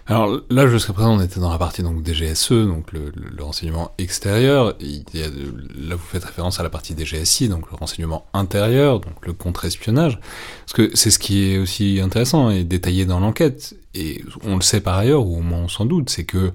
Alors 0.06 0.40
là, 0.50 0.68
jusqu'à 0.68 0.92
présent, 0.92 1.16
on 1.16 1.20
était 1.20 1.40
dans 1.40 1.50
la 1.50 1.58
partie 1.58 1.82
donc 1.82 2.06
DGSE, 2.06 2.52
donc 2.52 2.92
le, 2.92 3.10
renseignement 3.40 3.90
extérieur. 3.98 4.76
Là, 5.14 5.96
vous 5.96 5.98
faites 5.98 6.24
référence 6.24 6.60
à 6.60 6.62
la 6.62 6.70
partie 6.70 6.94
DGSI, 6.96 7.48
donc 7.48 7.68
le 7.72 7.76
renseignement 7.76 8.26
intérieur, 8.32 9.00
donc 9.00 9.26
le 9.26 9.32
contre-espionnage. 9.32 10.20
Parce 10.64 10.74
que 10.74 10.94
c'est 10.94 11.10
ce 11.10 11.18
qui 11.18 11.50
est 11.50 11.58
aussi 11.58 12.00
intéressant 12.00 12.50
et 12.50 12.62
détaillé 12.62 13.04
dans 13.04 13.18
l'enquête. 13.18 13.74
Et 13.94 14.22
on 14.44 14.54
le 14.54 14.62
sait 14.62 14.80
par 14.80 14.96
ailleurs, 14.96 15.26
ou 15.26 15.38
au 15.38 15.42
moins 15.42 15.60
on 15.60 15.68
s'en 15.68 15.86
doute, 15.86 16.10
c'est 16.10 16.24
que 16.24 16.52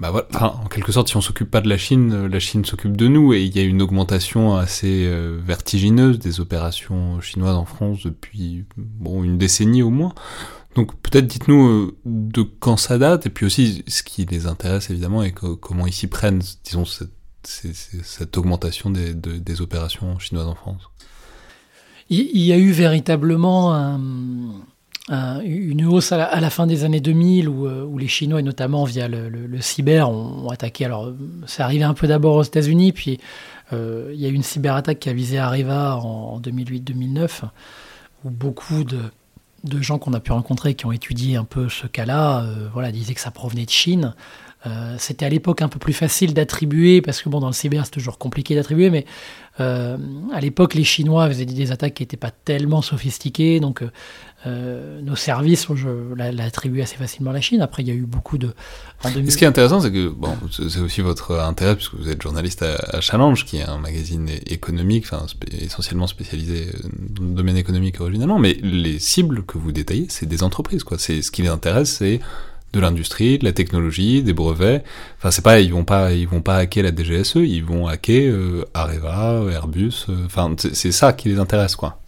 bah 0.00 0.10
voilà, 0.10 0.28
en 0.56 0.66
quelque 0.66 0.92
sorte, 0.92 1.08
si 1.08 1.16
on 1.16 1.20
s'occupe 1.20 1.50
pas 1.50 1.60
de 1.60 1.68
la 1.68 1.76
Chine, 1.76 2.12
euh, 2.12 2.28
la 2.28 2.40
Chine 2.40 2.64
s'occupe 2.64 2.96
de 2.96 3.06
nous, 3.06 3.34
et 3.34 3.42
il 3.42 3.54
y 3.54 3.58
a 3.60 3.62
une 3.62 3.82
augmentation 3.82 4.56
assez 4.56 5.04
euh, 5.06 5.38
vertigineuse 5.44 6.18
des 6.18 6.40
opérations 6.40 7.20
chinoises 7.20 7.56
en 7.56 7.66
France 7.66 8.02
depuis 8.04 8.64
bon 8.76 9.22
une 9.22 9.36
décennie 9.36 9.82
au 9.82 9.90
moins. 9.90 10.14
Donc 10.74 10.94
peut-être 11.00 11.26
dites-nous 11.26 11.66
euh, 11.68 11.96
de 12.06 12.42
quand 12.42 12.76
ça 12.78 12.96
date, 12.96 13.26
et 13.26 13.30
puis 13.30 13.44
aussi 13.44 13.84
ce 13.88 14.02
qui 14.02 14.24
les 14.24 14.46
intéresse 14.46 14.88
évidemment, 14.88 15.22
et 15.22 15.32
comment 15.32 15.86
ils 15.86 15.92
s'y 15.92 16.06
prennent, 16.06 16.40
disons, 16.64 16.84
cette, 17.42 18.36
augmentation 18.36 18.90
des, 18.90 19.12
de- 19.14 19.38
des 19.38 19.60
opérations 19.60 20.18
chinoises 20.18 20.46
en 20.46 20.54
France. 20.54 20.82
Il 22.08 22.38
y 22.38 22.52
a 22.52 22.58
eu 22.58 22.70
véritablement 22.72 23.74
un- 23.74 24.00
un- 25.10 25.40
une 25.40 25.84
hausse 25.84 26.12
à 26.12 26.40
la, 26.40 26.50
fin 26.50 26.66
des 26.66 26.84
années 26.84 27.00
2000 27.00 27.48
où, 27.48 27.66
euh, 27.66 27.84
où 27.84 27.98
les 27.98 28.08
Chinois, 28.08 28.40
et 28.40 28.42
notamment 28.44 28.84
via 28.84 29.08
le, 29.08 29.60
cyber, 29.60 30.08
ont, 30.08 30.48
attaqué. 30.48 30.84
Alors, 30.84 31.06
euh, 31.06 31.16
c'est 31.46 31.62
arrivé 31.62 31.84
un 31.84 31.94
peu 31.94 32.06
d'abord 32.06 32.36
aux 32.36 32.42
États-Unis, 32.44 32.92
puis 32.92 33.18
euh, 33.72 34.10
il 34.14 34.20
y 34.20 34.26
a 34.26 34.28
eu 34.28 34.34
une 34.34 34.42
cyberattaque 34.44 35.00
qui 35.00 35.08
a 35.08 35.12
visé 35.12 35.38
Areva 35.38 35.96
en, 35.96 36.34
en 36.36 36.40
2008-2009, 36.40 37.42
où 38.24 38.30
beaucoup 38.30 38.84
de, 38.84 39.00
gens 39.82 39.98
qu'on 39.98 40.12
a 40.14 40.20
pu 40.20 40.32
rencontrer 40.32 40.74
qui 40.74 40.86
ont 40.86 40.92
étudié 40.92 41.36
un 41.36 41.44
peu 41.44 41.68
ce 41.68 41.86
cas-là 41.86 42.44
euh, 42.44 42.68
voilà, 42.72 42.92
disaient 42.92 43.14
que 43.14 43.20
ça 43.20 43.30
provenait 43.32 43.64
de 43.66 43.70
Chine. 43.70 44.14
Euh, 44.66 44.94
C'était 44.98 45.24
à 45.24 45.28
l'époque 45.30 45.62
un 45.62 45.68
peu 45.68 45.78
plus 45.78 45.94
facile 45.94 46.34
d'attribuer, 46.34 47.00
parce 47.00 47.22
que 47.22 47.28
bon, 47.28 47.40
dans 47.40 47.46
le 47.46 47.52
cyber, 47.54 47.84
c'est 47.84 47.92
toujours 47.92 48.18
compliqué 48.18 48.54
d'attribuer, 48.54 48.90
mais 48.90 49.06
euh, 49.58 49.96
à 50.34 50.40
l'époque, 50.40 50.74
les 50.74 50.84
Chinois 50.84 51.26
faisaient 51.28 51.46
des 51.46 51.72
attaques 51.72 51.94
qui 51.94 52.02
n'étaient 52.02 52.16
pas 52.18 52.30
tellement 52.30 52.82
sophistiquées, 52.82 53.58
donc 53.60 53.82
euh, 54.46 55.00
nos 55.02 55.16
services 55.16 55.66
je 55.74 55.88
l'a- 56.16 56.32
l'attribuent 56.32 56.80
assez 56.82 56.96
facilement 56.96 57.30
à 57.30 57.34
la 57.34 57.40
Chine. 57.40 57.60
Après, 57.60 57.82
il 57.82 57.88
y 57.88 57.90
a 57.90 57.94
eu 57.94 58.06
beaucoup 58.06 58.38
de. 58.38 58.54
En 59.04 59.08
Et 59.10 59.12
2000 59.14 59.32
ce 59.32 59.36
qui 59.36 59.44
est 59.44 59.46
intéressant, 59.46 59.80
c'est 59.80 59.92
que 59.92 60.08
bon, 60.08 60.34
c'est 60.50 60.80
aussi 60.80 61.00
votre 61.02 61.38
intérêt, 61.40 61.74
puisque 61.76 61.94
vous 61.94 62.08
êtes 62.08 62.22
journaliste 62.22 62.62
à, 62.62 63.00
Challenge, 63.00 63.44
qui 63.44 63.58
est 63.58 63.62
un 63.64 63.78
magazine 63.78 64.28
économique, 64.46 65.04
enfin 65.10 65.26
essentiellement 65.60 66.06
spécialisé 66.06 66.68
dans 67.10 67.24
le 67.24 67.34
domaine 67.34 67.56
économique 67.56 68.00
originalement, 68.00 68.38
mais 68.38 68.54
les 68.62 68.98
cibles 68.98 69.42
que 69.44 69.58
vous 69.58 69.72
détaillez, 69.72 70.06
c'est 70.08 70.26
des 70.26 70.42
entreprises, 70.42 70.84
quoi. 70.84 70.98
Ce 70.98 71.30
qui 71.30 71.42
les 71.42 71.48
intéresse, 71.48 71.96
c'est 71.98 72.20
de 72.72 72.78
l'industrie, 72.80 73.36
de 73.38 73.44
la 73.44 73.52
technologie, 73.52 74.22
des 74.22 74.32
brevets. 74.32 74.84
Enfin, 75.18 75.30
c'est 75.32 75.42
pas, 75.42 75.58
ils 75.60 75.72
vont 75.72 75.84
pas, 75.84 76.12
ils 76.12 76.28
vont 76.28 76.40
pas 76.40 76.56
hacker 76.56 76.84
la 76.84 76.92
DGSE, 76.94 77.36
ils 77.36 77.64
vont 77.64 77.88
hacker 77.88 78.32
euh, 78.32 78.64
Areva, 78.74 79.42
Airbus. 79.50 80.06
euh, 80.08 80.24
Enfin, 80.26 80.54
c'est 80.72 80.92
ça 80.92 81.12
qui 81.12 81.28
les 81.30 81.38
intéresse, 81.40 81.74
quoi. 81.74 81.98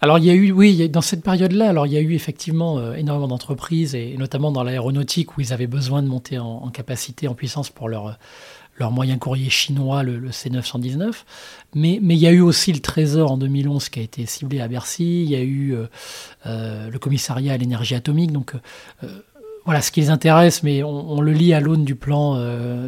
Alors 0.00 0.18
il 0.18 0.24
y 0.24 0.30
a 0.30 0.34
eu, 0.34 0.52
oui, 0.52 0.88
dans 0.88 1.00
cette 1.00 1.24
période-là, 1.24 1.68
alors 1.68 1.86
il 1.86 1.92
y 1.92 1.96
a 1.96 2.00
eu 2.00 2.14
effectivement 2.14 2.78
euh, 2.78 2.94
énormément 2.94 3.26
d'entreprises 3.26 3.96
et, 3.96 4.14
notamment 4.16 4.52
dans 4.52 4.62
l'aéronautique 4.62 5.36
où 5.36 5.40
ils 5.40 5.52
avaient 5.52 5.66
besoin 5.66 6.02
de 6.02 6.08
monter 6.08 6.38
en, 6.38 6.68
capacité, 6.68 7.26
en 7.26 7.34
puissance 7.34 7.70
pour 7.70 7.88
leur 7.88 8.16
moyen 8.92 9.18
courrier 9.18 9.50
chinois, 9.50 10.04
le, 10.04 10.18
le 10.18 10.30
C919. 10.30 11.24
Mais, 11.74 11.94
il 12.00 12.14
y 12.14 12.28
a 12.28 12.30
eu 12.30 12.40
aussi 12.40 12.72
le 12.72 12.78
Trésor 12.78 13.32
en 13.32 13.38
2011 13.38 13.88
qui 13.88 13.98
a 13.98 14.02
été 14.02 14.24
ciblé 14.24 14.60
à 14.60 14.68
Bercy. 14.68 15.24
Il 15.24 15.30
y 15.30 15.34
a 15.34 15.40
eu 15.40 15.74
euh, 15.74 15.86
euh, 16.46 16.90
le 16.90 16.98
commissariat 17.00 17.54
à 17.54 17.56
l'énergie 17.56 17.96
atomique. 17.96 18.30
Donc 18.30 18.52
voilà, 19.64 19.82
ce 19.82 19.90
qui 19.90 20.00
les 20.00 20.10
intéresse, 20.10 20.62
mais 20.62 20.82
on, 20.82 21.20
le 21.20 21.32
lit 21.32 21.52
à 21.52 21.60
l'aune 21.60 21.84
du 21.84 21.94
plan 21.94 22.36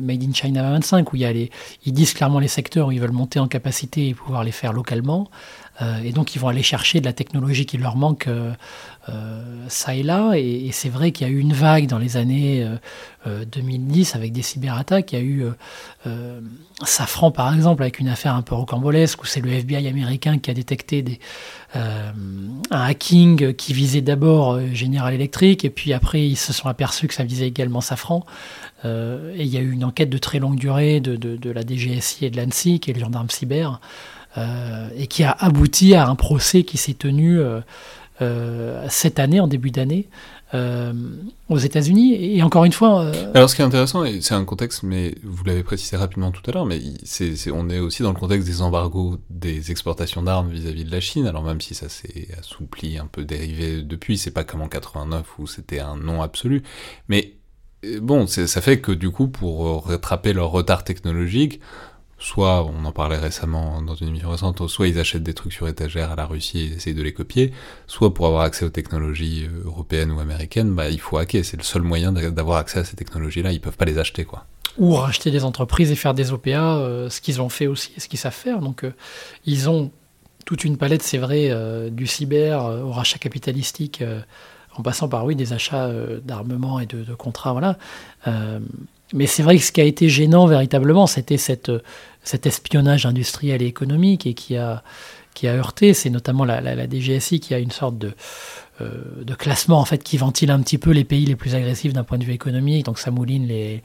Made 0.00 0.22
in 0.22 0.32
China 0.32 0.62
25 0.62 1.12
où 1.12 1.16
il 1.16 1.22
y 1.22 1.24
a 1.26 1.32
les, 1.32 1.50
ils 1.84 1.92
disent 1.92 2.14
clairement 2.14 2.38
les 2.38 2.48
secteurs 2.48 2.86
où 2.86 2.92
ils 2.92 3.00
veulent 3.00 3.12
monter 3.12 3.38
en 3.38 3.48
capacité 3.48 4.08
et 4.08 4.14
pouvoir 4.14 4.44
les 4.44 4.52
faire 4.52 4.72
localement. 4.72 5.28
Euh, 5.82 6.02
et 6.04 6.12
donc, 6.12 6.34
ils 6.34 6.38
vont 6.38 6.48
aller 6.48 6.62
chercher 6.62 7.00
de 7.00 7.06
la 7.06 7.12
technologie 7.12 7.66
qui 7.66 7.78
leur 7.78 7.96
manque 7.96 8.26
euh, 8.28 8.52
euh, 9.08 9.42
ça 9.68 9.94
et 9.94 10.02
là. 10.02 10.34
Et, 10.34 10.70
c'est 10.72 10.88
vrai 10.88 11.10
qu'il 11.10 11.26
y 11.26 11.30
a 11.30 11.32
eu 11.32 11.38
une 11.38 11.52
vague 11.52 11.86
dans 11.86 11.98
les 11.98 12.16
années 12.16 12.62
euh, 12.62 12.76
euh, 13.26 13.44
2010 13.44 14.14
avec 14.14 14.32
des 14.32 14.42
cyberattaques. 14.42 15.12
Il 15.12 15.18
y 15.18 15.22
a 15.22 15.24
eu 15.24 15.44
Safran, 16.84 17.30
par 17.30 17.54
exemple, 17.54 17.82
avec 17.82 17.98
une 17.98 18.08
affaire 18.08 18.34
un 18.34 18.42
peu 18.42 18.54
rocambolesque 18.54 19.22
où 19.22 19.26
c'est 19.26 19.40
le 19.40 19.50
FBI 19.50 19.88
américain 19.88 20.38
qui 20.38 20.50
a 20.50 20.54
détecté 20.54 21.20
un 21.74 22.12
hacking 22.70 23.54
qui 23.54 23.72
visait 23.72 24.00
d'abord 24.00 24.58
General 24.72 25.12
Electric 25.12 25.64
et 25.64 25.70
puis 25.70 25.92
après 25.92 26.26
ils 26.26 26.36
se 26.36 26.52
sont 26.52 26.68
aperçus 26.68 27.06
que 27.06 27.14
ça 27.14 27.24
visait 27.24 27.46
également 27.46 27.80
Safran. 27.80 28.24
Et 28.84 28.88
il 29.38 29.46
y 29.46 29.58
a 29.58 29.60
eu 29.60 29.70
une 29.70 29.84
enquête 29.84 30.10
de 30.10 30.18
très 30.18 30.38
longue 30.38 30.56
durée 30.56 31.00
de, 31.00 31.16
de, 31.16 31.50
la 31.50 31.62
DGSI 31.62 32.26
et 32.26 32.30
de 32.30 32.40
l'ANSI, 32.40 32.80
qui 32.80 32.90
est 32.90 32.94
le 32.94 33.00
gendarme 33.00 33.28
cyber, 33.28 33.80
et 34.36 35.06
qui 35.08 35.24
a 35.24 35.32
abouti 35.32 35.94
à 35.94 36.08
un 36.08 36.14
procès 36.14 36.62
qui 36.62 36.76
s'est 36.76 36.94
tenu 36.94 37.38
euh, 37.38 37.60
euh, 38.22 38.86
cette 38.90 39.18
année, 39.18 39.40
en 39.40 39.46
début 39.46 39.70
d'année, 39.70 40.06
euh, 40.52 40.92
aux 41.48 41.56
États-Unis. 41.56 42.36
Et 42.36 42.42
encore 42.42 42.64
une 42.64 42.72
fois, 42.72 43.02
euh, 43.02 43.32
Alors, 43.34 43.48
ce 43.48 43.54
qui 43.54 43.62
est 43.62 43.64
intéressant, 43.64 44.04
c'est 44.20 44.34
un 44.34 44.44
contexte, 44.44 44.82
mais 44.82 45.14
vous 45.24 45.42
l'avez 45.44 45.62
précisé 45.62 45.96
rapidement 45.96 46.30
tout 46.30 46.42
à 46.46 46.52
l'heure, 46.52 46.66
mais 46.66 46.80
on 47.52 47.70
est 47.70 47.78
aussi 47.78 48.02
dans 48.02 48.12
le 48.12 48.18
contexte 48.18 48.46
des 48.46 48.60
embargos 48.60 49.18
des 49.30 49.70
exportations 49.70 50.22
d'armes 50.22 50.50
vis-à-vis 50.50 50.84
de 50.84 50.90
la 50.90 51.00
Chine. 51.00 51.26
Alors, 51.26 51.42
même 51.42 51.62
si 51.62 51.74
ça 51.74 51.88
s'est 51.88 52.28
assoupli, 52.38 52.98
un 52.98 53.06
peu 53.06 53.24
dérivé 53.24 53.82
depuis, 53.82 54.18
c'est 54.18 54.32
pas 54.32 54.44
comme 54.44 54.60
en 54.60 54.68
89 54.68 55.26
où 55.38 55.46
c'était 55.46 55.80
un 55.80 55.96
non 55.96 56.20
absolu. 56.20 56.62
Mais 57.08 57.36
euh, 57.84 58.00
bon, 58.00 58.26
ça 58.26 58.60
fait 58.60 58.80
que 58.80 58.92
du 58.92 59.10
coup, 59.10 59.28
pour 59.28 59.66
euh, 59.66 59.78
rattraper 59.78 60.32
leur 60.32 60.50
retard 60.50 60.84
technologique, 60.84 61.60
soit, 62.20 62.64
on 62.64 62.84
en 62.84 62.92
parlait 62.92 63.18
récemment 63.18 63.82
dans 63.82 63.96
une 63.96 64.08
émission 64.08 64.30
récente, 64.30 64.64
soit 64.68 64.86
ils 64.86 64.98
achètent 65.00 65.22
des 65.24 65.34
trucs 65.34 65.52
sur 65.52 65.66
étagère 65.66 66.12
à 66.12 66.16
la 66.16 66.26
Russie 66.26 66.58
et 66.60 66.76
essayent 66.76 66.94
de 66.94 67.02
les 67.02 67.12
copier, 67.12 67.52
soit 67.88 68.14
pour 68.14 68.26
avoir 68.26 68.42
accès 68.42 68.64
aux 68.64 68.70
technologies 68.70 69.46
euh, 69.46 69.64
européennes 69.64 70.12
ou 70.12 70.20
américaines, 70.20 70.72
bah, 70.74 70.88
il 70.90 71.00
faut 71.00 71.16
hacker. 71.18 71.44
C'est 71.44 71.56
le 71.56 71.62
seul 71.64 71.82
moyen 71.82 72.12
d'a- 72.12 72.30
d'avoir 72.30 72.58
accès 72.58 72.78
à 72.78 72.84
ces 72.84 72.94
technologies-là. 72.94 73.50
Ils 73.52 73.60
peuvent 73.60 73.76
pas 73.76 73.86
les 73.86 73.98
acheter, 73.98 74.24
quoi. 74.24 74.46
ou 74.78 74.94
racheter 74.94 75.30
des 75.32 75.44
entreprises 75.44 75.90
et 75.90 75.96
faire 75.96 76.14
des 76.14 76.30
OPA, 76.32 76.76
euh, 76.76 77.10
ce 77.10 77.20
qu'ils 77.20 77.40
ont 77.42 77.48
fait 77.48 77.66
aussi, 77.66 77.90
et 77.96 78.00
ce 78.00 78.06
qu'ils 78.08 78.20
savent 78.20 78.32
faire. 78.32 78.60
Donc, 78.60 78.84
euh, 78.84 78.92
ils 79.44 79.68
ont 79.68 79.90
toute 80.46 80.64
une 80.64 80.76
palette, 80.76 81.02
c'est 81.02 81.18
vrai, 81.18 81.50
du 81.90 82.06
cyber 82.06 82.64
au 82.84 82.90
rachat 82.92 83.18
capitalistique, 83.18 84.02
en 84.74 84.82
passant 84.82 85.08
par, 85.08 85.24
oui, 85.24 85.36
des 85.36 85.52
achats 85.52 85.90
d'armement 86.24 86.80
et 86.80 86.86
de, 86.86 87.04
de 87.04 87.14
contrats, 87.14 87.52
voilà. 87.52 87.76
Mais 89.12 89.26
c'est 89.26 89.42
vrai 89.42 89.56
que 89.58 89.62
ce 89.64 89.72
qui 89.72 89.80
a 89.80 89.84
été 89.84 90.08
gênant 90.08 90.46
véritablement, 90.46 91.06
c'était 91.06 91.36
cette, 91.36 91.68
euh, 91.68 91.80
cet 92.22 92.46
espionnage 92.46 93.06
industriel 93.06 93.60
et 93.62 93.66
économique 93.66 94.26
et 94.26 94.34
qui 94.34 94.56
a, 94.56 94.82
qui 95.34 95.48
a 95.48 95.54
heurté. 95.54 95.94
C'est 95.94 96.10
notamment 96.10 96.44
la, 96.44 96.60
la- 96.60 96.86
DGSI 96.86 97.40
qui 97.40 97.54
a 97.54 97.58
une 97.58 97.72
sorte 97.72 97.98
de, 97.98 98.12
euh, 98.80 99.02
de 99.24 99.34
classement 99.34 99.78
en 99.80 99.84
fait 99.84 100.02
qui 100.04 100.16
ventile 100.16 100.50
un 100.50 100.60
petit 100.60 100.78
peu 100.78 100.90
les 100.92 101.04
pays 101.04 101.26
les 101.26 101.36
plus 101.36 101.54
agressifs 101.54 101.92
d'un 101.92 102.04
point 102.04 102.18
de 102.18 102.24
vue 102.24 102.32
économique. 102.34 102.86
Donc 102.86 102.98
ça 102.98 103.10
mouline 103.10 103.46
les, 103.48 103.82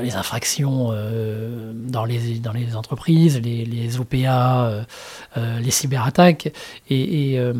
les 0.00 0.16
infractions 0.16 0.88
euh, 0.92 1.72
dans, 1.74 2.04
les, 2.04 2.38
dans 2.38 2.52
les 2.52 2.76
entreprises, 2.76 3.40
les, 3.40 3.98
OPA, 3.98 4.66
euh, 4.66 4.84
euh, 5.36 5.60
les 5.60 5.70
cyberattaques. 5.70 6.52
Et, 6.88 7.32
et 7.32 7.38
euh, 7.38 7.52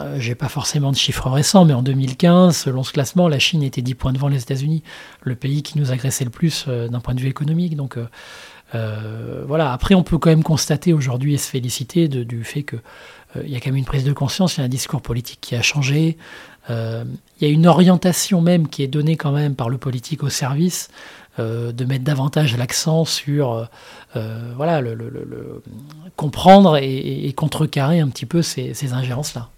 euh, 0.00 0.16
j'ai 0.18 0.34
pas 0.34 0.48
forcément 0.48 0.90
de 0.90 0.96
chiffres 0.96 1.30
récents, 1.30 1.64
mais 1.64 1.72
en 1.72 1.82
2015, 1.82 2.56
selon 2.56 2.82
ce 2.82 2.92
classement, 2.92 3.28
la 3.28 3.38
Chine 3.38 3.62
était 3.62 3.82
10 3.82 3.94
points 3.94 4.12
devant 4.12 4.28
les 4.28 4.42
États-Unis, 4.42 4.82
le 5.22 5.34
pays 5.34 5.62
qui 5.62 5.78
nous 5.78 5.92
agressait 5.92 6.24
le 6.24 6.30
plus 6.30 6.66
euh, 6.68 6.88
d'un 6.88 7.00
point 7.00 7.14
de 7.14 7.20
vue 7.20 7.28
économique. 7.28 7.76
Donc 7.76 7.96
euh, 7.96 8.06
euh, 8.74 9.44
voilà. 9.46 9.72
Après, 9.72 9.94
on 9.94 10.02
peut 10.02 10.18
quand 10.18 10.30
même 10.30 10.42
constater 10.42 10.92
aujourd'hui 10.92 11.34
et 11.34 11.38
se 11.38 11.50
féliciter 11.50 12.08
du 12.08 12.44
fait 12.44 12.62
que 12.62 12.76
euh, 13.36 13.42
y 13.46 13.56
a 13.56 13.60
quand 13.60 13.70
même 13.70 13.76
une 13.76 13.84
prise 13.84 14.04
de 14.04 14.12
conscience, 14.12 14.56
il 14.56 14.60
y 14.60 14.62
a 14.62 14.66
un 14.66 14.68
discours 14.68 15.02
politique 15.02 15.40
qui 15.40 15.54
a 15.54 15.62
changé. 15.62 16.16
Euh, 16.68 17.04
il 17.40 17.46
y 17.46 17.50
a 17.50 17.52
une 17.52 17.66
orientation 17.66 18.40
même 18.40 18.68
qui 18.68 18.82
est 18.82 18.88
donnée 18.88 19.16
quand 19.16 19.30
même 19.30 19.54
par 19.54 19.68
le 19.68 19.78
politique 19.78 20.24
au 20.24 20.28
service 20.28 20.88
euh, 21.38 21.70
de 21.70 21.84
mettre 21.84 22.04
davantage 22.04 22.56
l'accent 22.56 23.04
sur 23.04 23.52
euh, 23.52 23.64
euh, 24.16 24.52
voilà, 24.56 24.82
comprendre 26.16 26.78
et, 26.78 27.30
contrecarrer 27.36 28.00
un 28.00 28.08
petit 28.08 28.24
peu 28.24 28.40
ces, 28.40 28.72
ces 28.72 28.94
ingérences-là. 28.94 29.50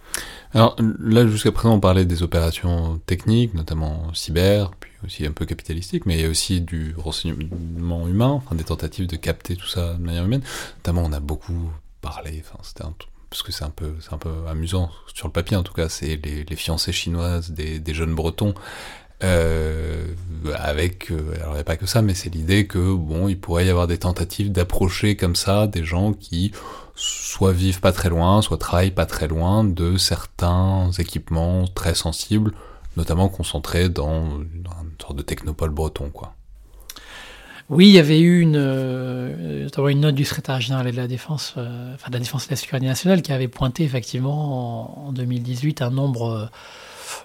Alors 0.54 0.74
là, 0.98 1.24
jusqu'à 1.28 1.52
présent, 1.52 1.74
on 1.74 1.80
parlait 1.80 2.04
des 2.04 2.24
opérations 2.24 3.00
techniques, 3.06 3.54
notamment 3.54 4.12
cyber, 4.12 4.72
puis 4.80 4.90
aussi 5.04 5.24
un 5.24 5.30
peu 5.30 5.44
capitalistique, 5.44 6.04
mais 6.04 6.16
il 6.16 6.20
y 6.22 6.24
a 6.24 6.28
aussi 6.28 6.60
du 6.60 6.94
renseignement 6.98 8.08
humain, 8.08 8.30
enfin 8.30 8.56
des 8.56 8.64
tentatives 8.64 9.06
de 9.06 9.16
capter 9.16 9.54
tout 9.54 9.68
ça 9.68 9.94
de 9.94 10.02
manière 10.02 10.24
humaine. 10.24 10.42
Notamment, 10.78 11.02
on 11.04 11.12
a 11.12 11.20
beaucoup 11.20 11.70
parlé, 12.00 12.42
enfin 12.44 12.58
parce 13.30 13.42
que 13.42 13.52
c'est 13.52 13.64
un 13.64 13.70
peu, 13.70 13.92
un 14.10 14.18
peu 14.18 14.32
amusant 14.48 14.90
sur 15.14 15.28
le 15.28 15.32
papier 15.32 15.56
en 15.56 15.62
tout 15.62 15.74
cas, 15.74 15.88
c'est 15.88 16.16
les, 16.16 16.56
fiancées 16.56 16.92
chinoises 16.92 17.52
des 17.52 17.94
jeunes 17.94 18.14
Bretons. 18.14 18.54
Euh, 19.24 20.06
avec, 20.54 21.10
euh, 21.10 21.34
alors 21.40 21.52
il 21.52 21.54
n'y 21.54 21.60
a 21.60 21.64
pas 21.64 21.76
que 21.76 21.86
ça, 21.86 22.02
mais 22.02 22.14
c'est 22.14 22.32
l'idée 22.32 22.66
que 22.66 22.94
bon, 22.94 23.26
il 23.28 23.38
pourrait 23.38 23.66
y 23.66 23.70
avoir 23.70 23.88
des 23.88 23.98
tentatives 23.98 24.52
d'approcher 24.52 25.16
comme 25.16 25.34
ça 25.34 25.66
des 25.66 25.84
gens 25.84 26.12
qui 26.12 26.52
soit 26.94 27.52
vivent 27.52 27.80
pas 27.80 27.92
très 27.92 28.08
loin, 28.08 28.42
soit 28.42 28.58
travaillent 28.58 28.92
pas 28.92 29.06
très 29.06 29.26
loin 29.26 29.64
de 29.64 29.96
certains 29.96 30.90
équipements 30.98 31.66
très 31.66 31.94
sensibles, 31.94 32.52
notamment 32.96 33.28
concentrés 33.28 33.88
dans, 33.88 34.38
une 34.40 34.64
sorte 35.00 35.16
de 35.16 35.22
technopole 35.22 35.70
breton, 35.70 36.10
quoi. 36.10 36.34
Oui, 37.68 37.88
il 37.88 37.92
y 37.92 37.98
avait 37.98 38.20
eu 38.20 38.40
une, 38.40 38.56
euh, 38.56 39.68
une 39.88 40.00
note 40.00 40.14
du 40.14 40.24
secrétaire 40.24 40.58
général 40.58 40.90
de 40.90 40.96
la 40.96 41.06
Défense, 41.06 41.50
enfin 41.56 42.08
de 42.08 42.14
la 42.14 42.20
Défense 42.20 42.44
et 42.44 42.46
de 42.46 42.52
la 42.52 42.56
Sécurité 42.56 42.86
nationale, 42.86 43.20
qui 43.20 43.30
avait 43.30 43.48
pointé 43.48 43.84
effectivement 43.84 45.04
en, 45.04 45.08
en 45.08 45.12
2018 45.12 45.82
un 45.82 45.90
nombre 45.90 46.50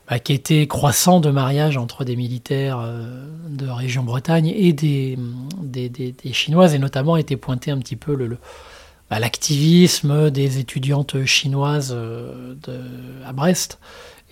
bah, 0.09 0.19
qui 0.19 0.33
était 0.33 0.67
croissant 0.67 1.19
de 1.19 1.29
mariage 1.29 1.77
entre 1.77 2.03
des 2.03 2.15
militaires 2.15 2.79
euh, 2.79 3.25
de 3.49 3.67
région 3.67 4.03
Bretagne 4.03 4.47
et 4.47 4.73
des, 4.73 5.17
des, 5.61 5.89
des- 5.89 6.33
Chinoises, 6.33 6.73
et 6.73 6.79
notamment 6.79 7.17
était 7.17 7.37
pointé 7.37 7.71
un 7.71 7.77
petit 7.77 7.95
peu 7.95 8.15
bah, 9.09 9.19
l'activisme 9.19 10.29
des 10.31 10.59
étudiantes 10.59 11.25
chinoises 11.25 11.93
euh, 11.95 12.55
à 13.25 13.33
Brest. 13.33 13.79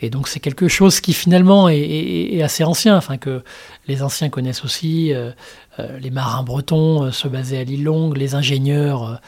Et 0.03 0.09
donc 0.09 0.27
c'est 0.27 0.39
quelque 0.39 0.67
chose 0.67 0.99
qui 0.99 1.13
finalement 1.13 1.69
est, 1.69 2.41
assez 2.41 2.63
ancien, 2.63 2.97
enfin 2.97 3.17
que 3.17 3.43
les 3.87 4.01
anciens 4.01 4.29
connaissent 4.29 4.65
aussi. 4.65 5.13
euh, 5.13 5.31
les 5.99 6.09
marins 6.09 6.43
bretons 6.43 7.11
se 7.11 7.27
basaient 7.27 7.59
à 7.59 7.63
l'île 7.63 7.83
Longue, 7.83 8.17
les 8.17 8.35
ingénieurs 8.35 9.21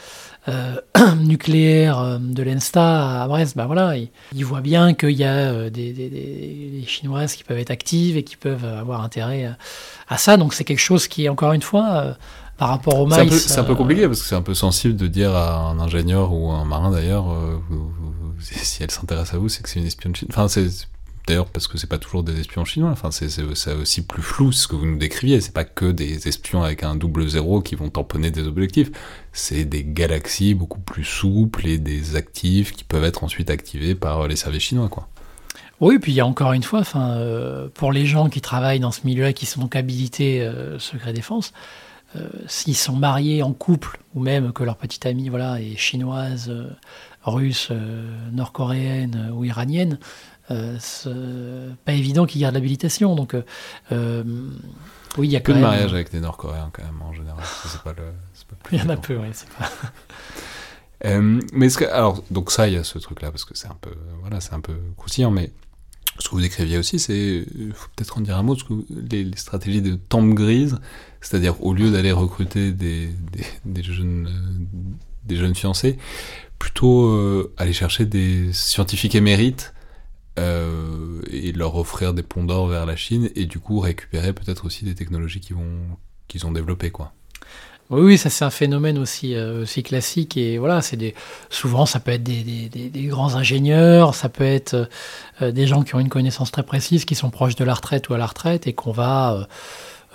euh, 0.48 0.76
nucléaires 1.20 1.98
euh, 1.98 2.18
de 2.20 2.42
l'ENSTA 2.42 3.22
à 3.22 3.28
Brest, 3.28 3.56
bah 3.56 3.66
voilà, 3.66 3.96
ils, 3.96 4.10
ils 4.34 4.44
voient 4.44 4.60
bien 4.60 4.94
qu'il 4.94 5.10
y 5.12 5.24
a 5.24 5.32
euh, 5.34 5.70
des, 5.70 5.92
des- 5.92 6.10
des- 6.10 6.70
des 6.80 6.86
Chinoises 6.86 7.34
qui 7.34 7.44
peuvent 7.44 7.58
être 7.58 7.70
actives 7.70 8.16
et 8.16 8.22
qui 8.24 8.36
peuvent 8.36 8.64
avoir 8.64 9.02
intérêt 9.02 9.54
à, 10.08 10.18
ça. 10.18 10.36
Donc 10.36 10.54
c'est 10.54 10.64
quelque 10.64 10.78
chose 10.80 11.08
qui 11.08 11.24
est 11.24 11.28
encore 11.28 11.52
une 11.52 11.62
fois 11.62 12.16
par 12.56 12.68
rapport 12.68 13.00
au 13.00 13.06
maïs. 13.06 13.46
c'est 13.48 13.58
un 13.58 13.64
peu 13.64 13.74
compliqué 13.74 14.06
parce 14.06 14.20
que 14.22 14.26
c'est 14.28 14.34
un 14.36 14.42
peu 14.42 14.54
sensible 14.54 14.96
de 14.96 15.06
dire 15.08 15.34
à 15.34 15.56
un 15.70 15.80
ingénieur 15.80 16.32
ou 16.32 16.50
à 16.52 16.56
un 16.56 16.64
marin 16.64 16.90
d'ailleurs, 16.90 17.32
euh, 17.32 17.58
si 18.40 18.82
elle 18.82 18.90
s'intéresse 18.90 19.34
à 19.34 19.38
vous, 19.38 19.48
c'est 19.48 19.62
que 19.62 19.68
c'est 19.68 19.80
une 19.80 19.86
espionne 19.86 20.14
chinoise. 20.14 20.36
Enfin, 20.36 20.48
c'est 20.48 20.68
d'ailleurs 21.26 21.46
parce 21.46 21.68
que 21.68 21.78
c'est 21.78 21.86
pas 21.86 21.98
toujours 21.98 22.22
des 22.22 22.38
espions 22.38 22.64
chinois. 22.64 22.90
Enfin, 22.90 23.10
c'est 23.10 23.72
aussi 23.72 24.06
plus 24.06 24.22
flou 24.22 24.52
ce 24.52 24.68
que 24.68 24.76
vous 24.76 24.86
nous 24.86 24.98
décriviez. 24.98 25.40
C'est 25.40 25.54
pas 25.54 25.64
que 25.64 25.90
des 25.90 26.28
espions 26.28 26.62
avec 26.62 26.82
un 26.82 26.96
double 26.96 27.28
zéro 27.28 27.60
qui 27.62 27.74
vont 27.74 27.90
tamponner 27.90 28.30
des 28.30 28.46
objectifs. 28.46 28.90
C'est 29.32 29.64
des 29.64 29.84
galaxies 29.84 30.54
beaucoup 30.54 30.80
plus 30.80 31.04
souples 31.04 31.66
et 31.66 31.78
des 31.78 32.16
actifs 32.16 32.72
qui 32.72 32.84
peuvent 32.84 33.04
être 33.04 33.24
ensuite 33.24 33.50
activés 33.50 33.94
par 33.94 34.28
les 34.28 34.36
services 34.36 34.62
chinois, 34.62 34.88
quoi. 34.88 35.08
Oui, 35.80 35.98
puis 35.98 36.12
il 36.12 36.14
y 36.14 36.20
a 36.20 36.26
encore 36.26 36.52
une 36.52 36.62
fois, 36.62 36.80
enfin, 36.80 37.10
euh, 37.10 37.68
pour 37.74 37.92
les 37.92 38.06
gens 38.06 38.28
qui 38.28 38.40
travaillent 38.40 38.80
dans 38.80 38.92
ce 38.92 39.00
milieu-là, 39.04 39.32
qui 39.32 39.44
sont 39.44 39.60
donc 39.60 39.74
habilités 39.74 40.40
euh, 40.40 40.78
secret 40.78 41.12
défense, 41.12 41.52
euh, 42.16 42.28
s'ils 42.46 42.76
sont 42.76 42.94
mariés 42.94 43.42
en 43.42 43.52
couple, 43.52 43.98
ou 44.14 44.20
même 44.20 44.52
que 44.52 44.62
leur 44.62 44.76
petite 44.76 45.04
amie 45.04 45.28
voilà, 45.28 45.60
est 45.60 45.76
chinoise, 45.76 46.48
euh, 46.48 46.70
russe, 47.24 47.72
nord-coréenne 48.32 49.30
ou 49.34 49.44
iranienne, 49.44 49.98
pas 50.48 51.92
évident 51.92 52.26
qu'ils 52.26 52.40
gardent 52.42 52.54
l'habilitation. 52.54 53.14
Donc, 53.14 53.34
euh, 53.34 53.42
euh, 53.92 54.22
oui, 55.18 55.28
il 55.28 55.30
y 55.32 55.36
a 55.36 55.40
Peu 55.40 55.52
quand 55.52 55.58
de 55.58 55.62
même. 55.62 55.70
mariage 55.70 55.92
avec 55.94 56.10
des 56.12 56.20
Nord-Coréens 56.20 56.70
quand 56.72 56.82
même 56.84 57.00
en 57.02 57.12
général. 57.12 57.42
Ça, 57.44 57.68
C'est 57.68 57.82
pas 57.82 57.92
le. 57.92 58.02
c'est 58.34 58.46
pas 58.46 58.54
le 58.56 58.62
plus 58.68 58.76
Il 58.76 58.82
y 58.82 58.86
en 58.86 58.88
a 58.90 58.96
peu, 58.96 59.16
oui. 59.16 59.28
c'est 59.32 59.48
pas- 59.50 59.70
Euh, 61.04 61.40
mais 61.52 61.68
que, 61.68 61.84
alors, 61.84 62.22
donc 62.30 62.50
ça, 62.50 62.66
il 62.66 62.74
y 62.74 62.76
a 62.78 62.84
ce 62.84 62.98
truc-là, 62.98 63.30
parce 63.30 63.44
que 63.44 63.54
c'est 63.54 63.66
un 63.66 63.76
peu, 63.78 63.90
voilà, 64.22 64.40
c'est 64.40 64.54
un 64.54 64.60
peu 64.60 64.72
croustillant, 64.96 65.30
mais 65.30 65.52
ce 66.18 66.28
que 66.30 66.34
vous 66.34 66.40
décriviez 66.40 66.78
aussi, 66.78 66.98
c'est, 66.98 67.44
il 67.58 67.72
faut 67.74 67.88
peut-être 67.94 68.16
en 68.16 68.22
dire 68.22 68.38
un 68.38 68.42
mot, 68.42 68.56
ce 68.56 68.64
que 68.64 68.72
vous- 68.72 68.86
les, 69.10 69.22
les 69.24 69.36
stratégies 69.36 69.82
de 69.82 69.96
tempe 69.96 70.32
grise, 70.32 70.78
c'est-à-dire 71.20 71.62
au 71.62 71.74
lieu 71.74 71.90
d'aller 71.90 72.12
recruter 72.12 72.72
des, 72.72 73.08
des, 73.32 73.44
des 73.66 73.82
jeunes, 73.82 74.28
euh, 74.28 74.80
des 75.26 75.36
jeunes 75.36 75.54
fiancés, 75.54 75.98
plutôt 76.58 77.08
euh, 77.10 77.52
aller 77.58 77.74
chercher 77.74 78.06
des 78.06 78.50
scientifiques 78.54 79.14
émérites 79.14 79.74
euh, 80.38 81.22
et 81.30 81.52
leur 81.52 81.76
offrir 81.76 82.12
des 82.12 82.24
ponts 82.24 82.44
d'or 82.44 82.66
vers 82.66 82.86
la 82.86 82.96
Chine, 82.96 83.30
et 83.36 83.46
du 83.46 83.60
coup 83.60 83.78
récupérer 83.78 84.32
peut-être 84.32 84.66
aussi 84.66 84.84
des 84.84 84.94
technologies 84.94 85.40
qu'ils 85.40 86.46
ont 86.46 86.52
développées, 86.52 86.90
quoi. 86.90 87.12
Oui, 87.90 88.16
ça 88.16 88.30
c'est 88.30 88.44
un 88.46 88.50
phénomène 88.50 88.96
aussi, 88.96 89.34
euh, 89.34 89.62
aussi 89.62 89.82
classique 89.82 90.38
et 90.38 90.56
voilà, 90.56 90.80
c'est 90.80 90.96
des 90.96 91.14
souvent 91.50 91.84
ça 91.84 92.00
peut 92.00 92.12
être 92.12 92.22
des, 92.22 92.90
grands 93.08 93.36
ingénieurs, 93.36 94.14
ça 94.14 94.30
peut 94.30 94.42
être 94.42 94.88
euh, 95.42 95.52
des 95.52 95.66
gens 95.66 95.82
qui 95.82 95.94
ont 95.94 96.00
une 96.00 96.08
connaissance 96.08 96.50
très 96.50 96.62
précise, 96.62 97.04
qui 97.04 97.14
sont 97.14 97.28
proches 97.28 97.56
de 97.56 97.64
la 97.64 97.74
retraite 97.74 98.08
ou 98.08 98.14
à 98.14 98.18
la 98.18 98.26
retraite 98.26 98.66
et 98.66 98.72
qu'on 98.72 98.92
va 98.92 99.46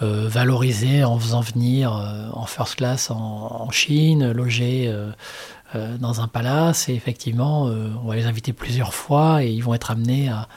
valoriser 0.02 1.04
en 1.04 1.20
faisant 1.20 1.42
venir 1.42 1.92
en 1.92 2.46
first 2.46 2.76
class 2.76 3.12
en 3.12 3.70
Chine, 3.70 4.32
loger 4.32 4.90
euh, 5.76 5.98
dans 6.00 6.20
un 6.20 6.28
palace 6.28 6.90
et 6.90 6.96
effectivement 6.96 7.68
euh, 7.68 7.90
on 8.04 8.08
va 8.08 8.16
les 8.16 8.26
inviter 8.26 8.54
plusieurs 8.54 8.96
fois 8.96 9.44
et 9.44 9.52
ils 9.52 9.64
vont 9.64 9.76
être 9.76 9.92
amenés 9.92 10.28
à 10.28 10.48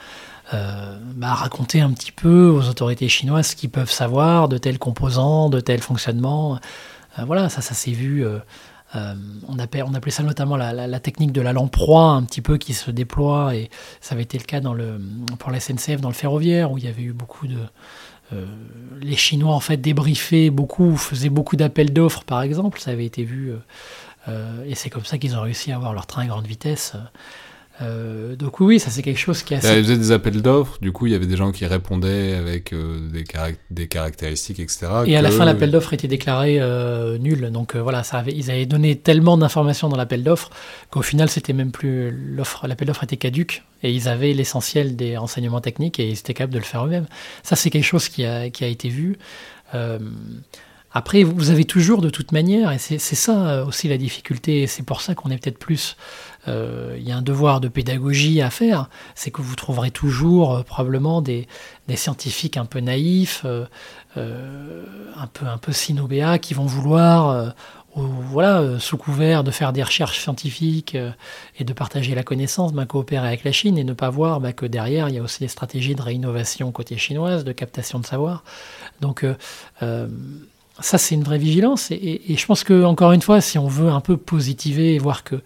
euh, 0.55 0.99
bah, 1.17 1.35
raconter 1.35 1.83
un 1.83 1.91
petit 1.93 2.13
peu 2.13 2.49
aux 2.49 2.67
autorités 2.67 3.11
chinoises 3.11 3.49
ce 3.49 3.57
qu'ils 3.57 3.69
peuvent 3.69 3.91
savoir 3.91 4.49
de 4.49 4.57
tels 4.57 4.79
composants, 4.79 5.51
de 5.51 5.61
tels 5.61 5.83
fonctionnements. 5.83 6.59
Euh, 7.19 7.25
voilà, 7.27 7.51
ça, 7.51 7.61
ça 7.61 7.75
s'est 7.75 7.93
vu. 7.93 8.25
on, 8.95 9.59
appelait, 9.59 9.83
on 9.83 9.93
appelait 9.93 10.13
ça 10.13 10.23
notamment 10.23 10.57
la, 10.57 11.01
technique 11.01 11.33
de 11.33 11.43
la 11.43 11.53
lamproie, 11.53 12.13
un 12.13 12.23
petit 12.23 12.41
peu 12.41 12.57
qui 12.57 12.73
se 12.73 12.91
déploie, 12.91 13.55
et 13.55 13.69
ça 14.01 14.15
avait 14.15 14.23
été 14.23 14.39
le 14.39 14.45
cas 14.45 14.61
dans 14.61 14.73
le, 14.75 14.99
pour 15.39 15.51
la 15.51 15.61
SNCF 15.61 16.01
dans 16.01 16.09
le 16.09 16.15
ferroviaire, 16.15 16.73
où 16.73 16.79
il 16.79 16.85
y 16.85 16.89
avait 16.89 17.03
eu 17.03 17.13
beaucoup 17.13 17.47
de. 17.47 17.59
les 19.01 19.17
Chinois, 19.17 19.55
en 19.55 19.61
fait, 19.61 19.77
débriefaient 19.77 20.49
beaucoup, 20.49 20.97
faisaient 20.97 21.31
beaucoup 21.31 21.57
d'appels 21.57 21.93
d'offres, 21.93 22.25
par 22.25 22.41
exemple, 22.43 22.81
ça 22.81 22.93
avait 22.93 23.07
été 23.07 23.25
vu. 23.25 23.53
Euh, 24.29 24.65
et 24.67 24.75
c'est 24.75 24.91
comme 24.91 25.05
ça 25.05 25.19
qu'ils 25.19 25.37
ont 25.37 25.43
réussi 25.43 25.73
à 25.73 25.77
avoir 25.77 25.93
leur 25.93 26.07
train 26.07 26.23
à 26.23 26.27
grande 26.27 26.47
vitesse. 26.47 26.95
Euh, 27.81 28.37
donc, 28.37 28.61
oui, 28.61 28.79
ça, 28.79 28.91
c'est 28.91 29.03
quelque 29.03 29.19
chose 29.19 29.43
qui 29.43 29.55
est 29.55 29.57
Ils 29.57 29.67
assez. 29.67 29.83
faisaient 29.83 29.97
des 29.97 30.13
appels 30.13 30.43
d'offres, 30.43 30.79
du 30.81 30.93
coup 30.93 31.07
il 31.07 31.13
y 31.13 31.15
avait 31.15 31.27
des 31.27 31.37
gens 31.37 31.53
qui 31.53 31.65
répondaient 31.67 32.35
avec 32.35 32.73
euh, 32.73 33.09
des, 33.09 33.25
des 33.71 33.89
caractéristiques, 33.89 34.61
etc. 34.61 34.89
Et 35.07 35.17
à 35.17 35.23
la 35.23 35.31
fin, 35.31 35.45
l'appel 35.45 35.71
d'offres 35.71 35.93
était 35.95 36.07
déclaré 36.07 36.59
euh, 36.61 37.19
nul. 37.19 37.51
Donc 37.51 37.75
voilà, 37.75 38.03
ça 38.03 38.19
avait, 38.19 38.33
ils 38.33 38.51
avaient 38.51 38.67
donné 38.67 38.97
tellement 38.97 39.37
d'informations 39.39 39.89
dans 39.89 39.97
l'appel 39.97 40.23
d'offres 40.23 40.51
qu'au 40.91 41.03
final, 41.03 41.29
c'était 41.29 41.55
même 41.55 41.73
plus 41.73 42.11
l'offre. 42.11 42.67
L'appel 42.69 42.87
d'offres 42.87 43.05
était 43.05 43.17
caduque 43.17 43.65
et 43.83 43.91
ils 43.91 44.07
avaient 44.07 44.35
l'essentiel 44.35 44.95
des 44.95 45.17
renseignements 45.17 45.61
techniques 45.61 45.99
et 45.99 46.09
ils 46.09 46.19
étaient 46.19 46.35
capables 46.35 46.53
de 46.55 46.59
le 46.59 46.65
faire 46.65 46.85
eux-mêmes. 46.85 47.07
Ça, 47.43 47.57
c'est 47.57 47.71
quelque 47.71 47.85
chose 47.85 48.09
qui 48.09 48.25
a, 48.25 48.51
qui 48.51 48.65
a 48.65 48.69
été 48.69 48.91
vu. 48.91 49.17
Après, 50.95 51.23
vous 51.23 51.51
avez 51.51 51.65
toujours 51.65 52.03
de 52.03 52.11
toute 52.11 52.33
manière, 52.33 52.71
et 52.71 52.79
c'est 52.79 52.99
ça 52.99 53.49
euh, 53.49 53.65
aussi 53.65 53.89
la 53.89 53.97
difficulté, 53.97 54.67
c'est 54.67 54.83
pour 54.83 55.01
ça 55.01 55.15
qu'on 55.15 55.31
est 55.31 55.39
peut-être 55.39 55.59
plus. 55.59 55.97
euh, 56.49 56.97
Il 56.99 57.09
y 57.09 57.13
a 57.13 57.17
un 57.17 57.23
devoir 57.23 57.61
de 57.61 57.69
pédagogie 57.69 58.43
à 58.43 58.51
faire, 58.51 58.91
c'est 59.15 59.31
que 59.31 59.41
vous 59.41 59.57
trouverez 59.57 59.91
toujours 59.91 60.57
euh, 60.57 60.63
probablement 60.63 61.23
des, 61.23 61.49
scientifiques 61.95 62.57
un 62.57 62.65
peu 62.65 62.81
naïfs, 62.81 63.45
un 64.17 65.27
peu 65.27 65.47
un 65.47 65.59
peu 65.59 65.73
synobéas, 65.73 66.39
qui 66.39 66.55
vont 66.55 66.65
vouloir, 66.65 67.55
ou, 67.95 68.01
voilà, 68.03 68.79
sous 68.79 68.97
couvert 68.97 69.45
de 69.45 69.51
faire 69.51 69.75
des 69.75 69.83
recherches 69.83 70.19
scientifiques 70.21 70.97
et 71.59 71.65
de 71.65 71.73
partager 71.75 72.15
la 72.15 72.23
connaissance, 72.23 72.73
ben, 72.73 72.87
coopérer 72.87 73.27
avec 73.27 73.45
la 73.45 73.53
Chine 73.53 73.77
et 73.77 73.85
ne 73.85 73.93
pas 73.93 74.09
voir 74.09 74.41
ben, 74.41 74.55
que 74.55 74.65
derrière 74.65 75.11
il 75.11 75.17
y 75.17 75.19
a 75.19 75.23
aussi 75.23 75.41
des 75.41 75.49
stratégies 75.49 75.95
de 75.95 76.01
réinnovation 76.01 76.73
côté 76.73 76.97
chinoise, 76.97 77.45
de 77.45 77.53
captation 77.53 77.99
de 77.99 78.07
savoir. 78.07 78.43
Donc 79.03 79.27
ça, 80.81 80.99
c'est 80.99 81.15
une 81.15 81.23
vraie 81.23 81.39
vigilance. 81.39 81.91
Et, 81.91 82.23
je 82.29 82.47
pense 82.47 82.65
que, 82.65 82.85
encore 82.85 83.13
une 83.13 83.23
fois, 83.23 83.41
si 83.41 83.59
on 83.59 83.69
veut 83.69 83.91
un 83.91 84.01
peu 84.01 84.17
positiver 84.17 84.95
et 84.95 84.99
voir 84.99 85.25
que 85.25 85.37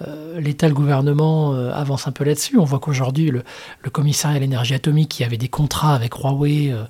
euh, 0.00 0.40
l'État, 0.40 0.68
le 0.68 0.74
gouvernement 0.74 1.54
euh, 1.54 1.72
avance 1.72 2.08
un 2.08 2.12
peu 2.12 2.24
là-dessus, 2.24 2.58
on 2.58 2.64
voit 2.64 2.80
qu'aujourd'hui, 2.80 3.30
le, 3.30 3.44
commissariat 3.90 4.36
à 4.36 4.40
l'énergie 4.40 4.74
atomique, 4.74 5.10
qui 5.10 5.24
avait 5.24 5.36
des 5.36 5.48
contrats 5.48 5.94
avec 5.94 6.14
Huawei 6.14 6.72
euh, 6.72 6.84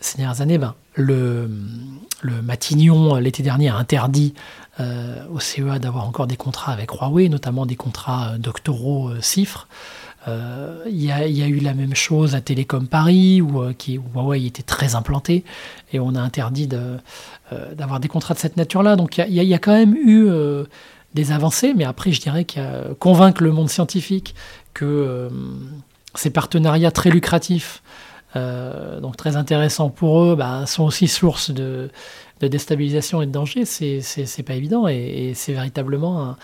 ces 0.00 0.18
dernières 0.18 0.40
années, 0.40 0.58
ben, 0.58 0.74
le, 0.94 1.50
le 2.20 2.42
Matignon, 2.42 3.14
l'été 3.16 3.42
dernier, 3.42 3.70
a 3.70 3.76
interdit 3.76 4.34
euh, 4.80 5.26
au 5.30 5.38
CEA 5.38 5.78
d'avoir 5.78 6.06
encore 6.08 6.26
des 6.26 6.36
contrats 6.36 6.72
avec 6.72 6.92
Huawei, 6.92 7.28
notamment 7.28 7.66
des 7.66 7.76
contrats 7.76 8.38
doctoraux 8.38 9.10
euh, 9.10 9.18
Euh, 10.28 10.84
Il 10.86 11.02
y, 11.02 11.10
a, 11.12 11.26
eu 11.26 11.58
la 11.58 11.74
même 11.74 11.94
chose 11.94 12.34
à 12.34 12.40
Télécom 12.40 12.86
Paris, 12.86 13.40
où, 13.40 13.62
euh, 13.62 13.72
Huawei 14.14 14.46
était 14.46 14.62
très 14.62 14.94
implanté, 14.94 15.44
et 15.92 16.00
on 16.00 16.14
a 16.14 16.20
interdit 16.20 16.68
euh, 16.72 17.74
d'avoir 17.74 18.00
des 18.00 18.08
contrats 18.08 18.34
de 18.34 18.38
cette 18.38 18.56
nature-là. 18.56 18.96
Donc 18.96 19.18
il 19.18 19.32
y 19.32 19.54
a- 19.54 19.58
quand 19.58 19.72
même 19.72 19.94
eu 19.94 20.28
des 21.14 21.32
avancées, 21.32 21.74
mais 21.74 21.84
après 21.84 22.12
je 22.12 22.20
dirais 22.20 22.44
qu'il 22.44 22.62
y 22.62 22.64
a 22.64 22.94
convaincre 22.98 23.42
le 23.42 23.52
monde 23.52 23.68
scientifique 23.68 24.34
que 24.74 25.28
ces 26.14 26.30
partenariats 26.30 26.90
très 26.90 27.10
lucratifs, 27.10 27.82
donc 28.34 29.16
très 29.16 29.36
intéressants 29.36 29.90
pour 29.90 30.22
eux, 30.22 30.36
bah, 30.36 30.64
sont 30.66 30.84
aussi 30.84 31.08
source 31.08 31.50
de, 31.50 31.90
déstabilisation 32.40 33.22
et 33.22 33.26
de 33.26 33.32
danger, 33.32 33.64
c'est 33.64 34.42
pas 34.44 34.54
évident, 34.54 34.88
et, 34.88 34.94
et 35.30 35.34
c'est 35.34 35.52
véritablement 35.52 36.22
un, 36.22 36.36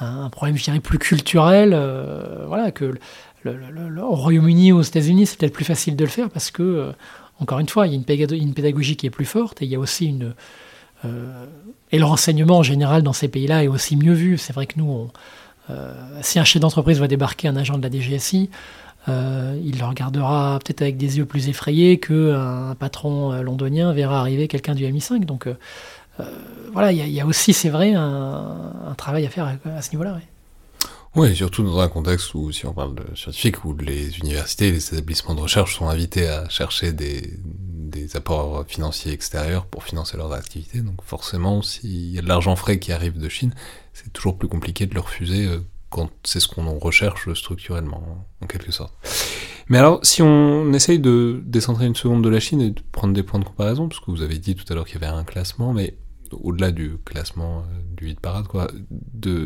un- 0.00 0.28
problème, 0.30 0.56
je 0.56 0.64
dirais, 0.64 0.80
plus 0.80 0.98
culturel, 0.98 1.72
euh, 1.74 2.44
voilà, 2.46 2.70
que 2.70 2.94
au 3.46 4.14
Royaume-Uni 4.14 4.72
ou 4.72 4.78
aux 4.78 4.82
États-Unis, 4.82 5.26
c'est 5.26 5.38
peut-être 5.38 5.52
plus 5.54 5.64
facile 5.64 5.96
de 5.96 6.04
le 6.04 6.10
faire 6.10 6.28
parce 6.30 6.50
que, 6.50 6.62
euh, 6.62 6.92
encore 7.38 7.58
une 7.58 7.68
fois, 7.68 7.86
il 7.86 7.90
y 7.90 7.92
a 7.94 7.96
une, 7.96 8.04
pédago- 8.04 8.34
une 8.36 8.52
pédagogie 8.54 8.96
qui 8.96 9.06
est 9.06 9.10
plus 9.10 9.24
forte 9.24 9.62
et 9.62 9.64
il 9.64 9.70
y 9.70 9.74
a 9.76 9.78
aussi 9.78 10.06
une. 10.06 10.34
euh, 11.06 11.46
et 11.92 11.98
le 11.98 12.04
renseignement 12.04 12.58
en 12.58 12.62
général 12.62 13.02
dans 13.02 13.14
ces 13.14 13.28
pays-là 13.28 13.64
est 13.64 13.68
aussi 13.68 13.96
mieux 13.96 14.12
vu. 14.12 14.36
C'est 14.38 14.52
vrai 14.52 14.66
que 14.66 14.74
nous, 14.76 15.08
si 16.20 16.38
un 16.38 16.44
chef 16.44 16.60
d'entreprise 16.60 16.98
voit 16.98 17.08
débarquer 17.08 17.48
un 17.48 17.56
agent 17.56 17.78
de 17.78 17.82
la 17.82 17.90
DGSI, 17.90 18.50
il 19.08 19.78
le 19.78 19.84
regardera 19.84 20.58
peut-être 20.62 20.82
avec 20.82 20.96
des 20.98 21.18
yeux 21.18 21.24
plus 21.24 21.48
effrayés 21.48 21.98
qu'un 21.98 22.74
patron 22.78 23.40
londonien 23.42 23.92
verra 23.92 24.20
arriver 24.20 24.46
quelqu'un 24.46 24.74
du 24.74 24.84
MI5. 24.84 25.24
Donc 25.24 25.48
voilà, 26.72 26.92
il 26.92 27.08
y, 27.08 27.20
a- 27.20 27.26
aussi, 27.26 27.52
c'est 27.52 27.68
vrai, 27.68 27.94
un, 27.94 28.94
travail 28.96 29.26
à 29.26 29.30
faire 29.30 29.58
à, 29.64 29.82
ce 29.82 29.90
niveau-là. 29.92 30.18
Oui, 31.16 31.34
surtout 31.34 31.64
dans 31.64 31.80
un 31.80 31.88
contexte 31.88 32.34
où, 32.34 32.52
si 32.52 32.66
on 32.66 32.72
parle 32.72 32.94
de 32.94 33.16
scientifique, 33.16 33.64
où 33.64 33.76
les 33.76 34.18
universités 34.18 34.70
les 34.70 34.94
établissements 34.94 35.34
de 35.34 35.40
recherche 35.40 35.76
sont 35.76 35.88
invités 35.88 36.28
à 36.28 36.48
chercher 36.48 36.92
des, 36.92 37.34
des 37.90 38.16
apports 38.16 38.64
financiers 38.66 39.12
extérieurs 39.12 39.66
pour 39.66 39.82
financer 39.82 40.16
leurs 40.16 40.32
activités. 40.32 40.80
Donc 40.80 41.02
forcément, 41.04 41.62
s'il 41.62 42.14
y 42.14 42.18
a 42.18 42.22
de 42.22 42.28
l'argent 42.28 42.54
frais 42.54 42.78
qui 42.78 42.92
arrive 42.92 43.18
de 43.18 43.28
Chine, 43.28 43.52
c'est 43.92 44.12
toujours 44.12 44.38
plus 44.38 44.48
compliqué 44.48 44.86
de 44.86 44.94
le 44.94 45.00
refuser 45.00 45.46
euh, 45.46 45.60
quand 45.90 46.10
c'est 46.24 46.40
ce 46.40 46.48
qu'on 46.48 46.78
recherche 46.78 47.32
structurellement, 47.34 48.26
en 48.40 48.46
quelque 48.46 48.72
sorte. 48.72 48.94
Mais 49.68 49.78
alors, 49.78 50.00
si 50.02 50.22
on 50.22 50.72
essaye 50.72 50.98
de 50.98 51.42
décentrer 51.44 51.86
une 51.86 51.94
seconde 51.94 52.24
de 52.24 52.28
la 52.28 52.40
Chine 52.40 52.60
et 52.60 52.70
de 52.70 52.80
prendre 52.92 53.14
des 53.14 53.22
points 53.22 53.38
de 53.38 53.44
comparaison, 53.44 53.88
parce 53.88 54.00
que 54.00 54.10
vous 54.10 54.22
avez 54.22 54.38
dit 54.38 54.54
tout 54.54 54.64
à 54.70 54.74
l'heure 54.74 54.86
qu'il 54.86 55.00
y 55.00 55.04
avait 55.04 55.14
un 55.14 55.24
classement, 55.24 55.72
mais 55.72 55.96
au-delà 56.32 56.70
du 56.70 56.96
classement 57.04 57.60
euh, 57.60 57.82
du 57.96 58.08
hit 58.08 58.20
parade, 58.20 58.46
quoi, 58.46 58.68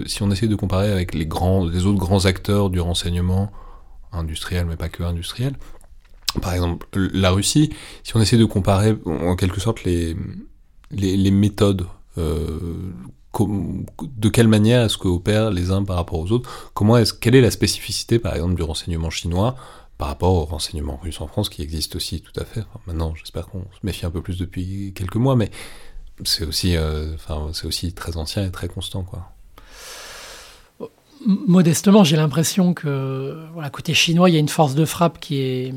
si 0.06 0.22
on 0.22 0.30
essaye 0.30 0.48
de 0.48 0.56
comparer 0.56 0.92
avec 0.92 1.14
les 1.14 1.26
grands, 1.26 1.64
les 1.64 1.86
autres 1.86 1.98
grands 1.98 2.26
acteurs 2.26 2.70
du 2.70 2.80
renseignement 2.80 3.50
industriel, 4.12 4.66
mais 4.66 4.76
pas 4.76 4.88
que 4.88 5.02
industriel, 5.02 5.54
par 6.40 6.54
exemple 6.54 6.86
la 6.94 7.30
Russie, 7.30 7.70
si 8.02 8.16
on 8.16 8.20
essaie 8.20 8.36
de 8.36 8.44
comparer 8.44 8.96
en 9.04 9.36
quelque 9.36 9.60
sorte 9.60 9.84
les, 9.84 10.16
les, 10.90 11.16
les 11.16 11.30
méthodes, 11.30 11.86
euh, 12.18 12.92
de 13.40 14.28
quelle 14.28 14.48
manière 14.48 14.82
est-ce 14.82 14.98
que 14.98 15.08
opèrent 15.08 15.50
les 15.50 15.70
uns 15.70 15.84
par 15.84 15.96
rapport 15.96 16.20
aux 16.20 16.30
autres? 16.32 16.70
Comment 16.74 16.96
est-ce, 16.96 17.12
quelle 17.12 17.34
est 17.34 17.40
la 17.40 17.50
spécificité 17.50 18.18
par 18.18 18.34
exemple 18.34 18.54
du 18.54 18.62
renseignement 18.62 19.10
chinois 19.10 19.56
par 19.98 20.08
rapport 20.08 20.34
au 20.34 20.44
renseignement 20.44 20.98
russe 21.02 21.20
en 21.20 21.26
France 21.26 21.48
qui 21.48 21.62
existe 21.62 21.96
aussi 21.96 22.20
tout 22.20 22.38
à 22.40 22.44
fait? 22.44 22.64
Maintenant, 22.86 23.14
j'espère 23.16 23.46
qu'on 23.46 23.62
se 23.62 23.84
méfie 23.84 24.06
un 24.06 24.10
peu 24.10 24.22
plus 24.22 24.38
depuis 24.38 24.92
quelques 24.94 25.16
mois, 25.16 25.36
mais 25.36 25.50
c'est 26.24 26.46
aussi, 26.46 26.76
euh, 26.76 27.14
enfin, 27.14 27.48
c'est 27.52 27.66
aussi 27.66 27.92
très 27.92 28.16
ancien 28.16 28.46
et 28.46 28.50
très 28.50 28.68
constant, 28.68 29.02
quoi. 29.02 29.30
Modestement, 31.26 32.04
j'ai 32.04 32.16
l'impression 32.16 32.74
que, 32.74 33.46
voilà, 33.54 33.70
côté 33.70 33.94
chinois, 33.94 34.28
il 34.28 34.34
y 34.34 34.36
a 34.36 34.40
une 34.40 34.48
force 34.48 34.74
de 34.74 34.84
frappe 34.84 35.18
qui 35.20 35.40
est, 35.40 35.74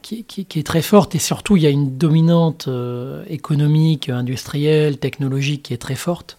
qui 0.00 0.58
est 0.58 0.66
très 0.66 0.80
forte 0.80 1.14
et 1.14 1.18
surtout, 1.18 1.56
il 1.56 1.62
y 1.62 1.66
a 1.66 1.70
une 1.70 1.98
dominante 1.98 2.66
euh, 2.68 3.22
économique, 3.28 4.08
industrielle, 4.08 4.98
technologique 4.98 5.64
qui 5.64 5.74
est 5.74 5.78
très 5.78 5.96
forte. 5.96 6.38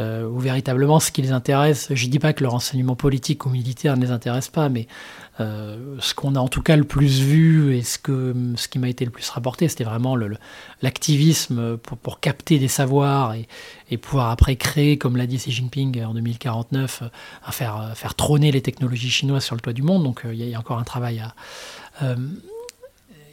Euh, 0.00 0.26
où 0.26 0.38
véritablement 0.38 0.98
ce 0.98 1.10
qui 1.10 1.20
les 1.20 1.32
intéresse, 1.32 1.88
je 1.92 2.06
ne 2.06 2.10
dis 2.10 2.18
pas 2.18 2.32
que 2.32 2.42
le 2.42 2.48
renseignement 2.48 2.96
politique 2.96 3.44
ou 3.44 3.50
militaire 3.50 3.98
ne 3.98 4.02
les 4.02 4.10
intéresse 4.10 4.48
pas, 4.48 4.70
mais 4.70 4.86
euh, 5.40 5.96
ce 5.98 6.14
qu'on 6.14 6.36
a 6.36 6.38
en 6.38 6.48
tout 6.48 6.62
cas 6.62 6.76
le 6.76 6.84
plus 6.84 7.20
vu 7.20 7.76
et 7.76 7.82
ce, 7.82 7.98
que, 7.98 8.34
ce 8.56 8.66
qui 8.68 8.78
m'a 8.78 8.88
été 8.88 9.04
le 9.04 9.10
plus 9.10 9.28
rapporté, 9.28 9.68
c'était 9.68 9.84
vraiment 9.84 10.16
l'activisme 10.80 11.76
pour, 11.76 12.20
capter 12.20 12.58
des 12.58 12.68
savoirs 12.68 13.34
et, 13.34 13.96
pouvoir 13.98 14.30
après 14.30 14.56
créer, 14.56 14.96
comme 14.96 15.18
l'a 15.18 15.26
dit 15.26 15.36
Xi 15.36 15.52
Jinping 15.52 16.02
en 16.02 16.14
2049, 16.14 17.02
à 17.44 17.52
faire, 17.52 17.92
faire 17.94 18.14
trôner 18.14 18.52
les 18.52 18.62
technologies 18.62 19.10
chinoises 19.10 19.44
sur 19.44 19.54
le 19.54 19.60
toit 19.60 19.74
du 19.74 19.82
monde. 19.82 20.02
Donc 20.04 20.22
il 20.24 20.36
y, 20.36 20.54
a 20.54 20.58
encore 20.58 20.78
un 20.78 20.84
travail 20.84 21.20
à... 21.20 21.34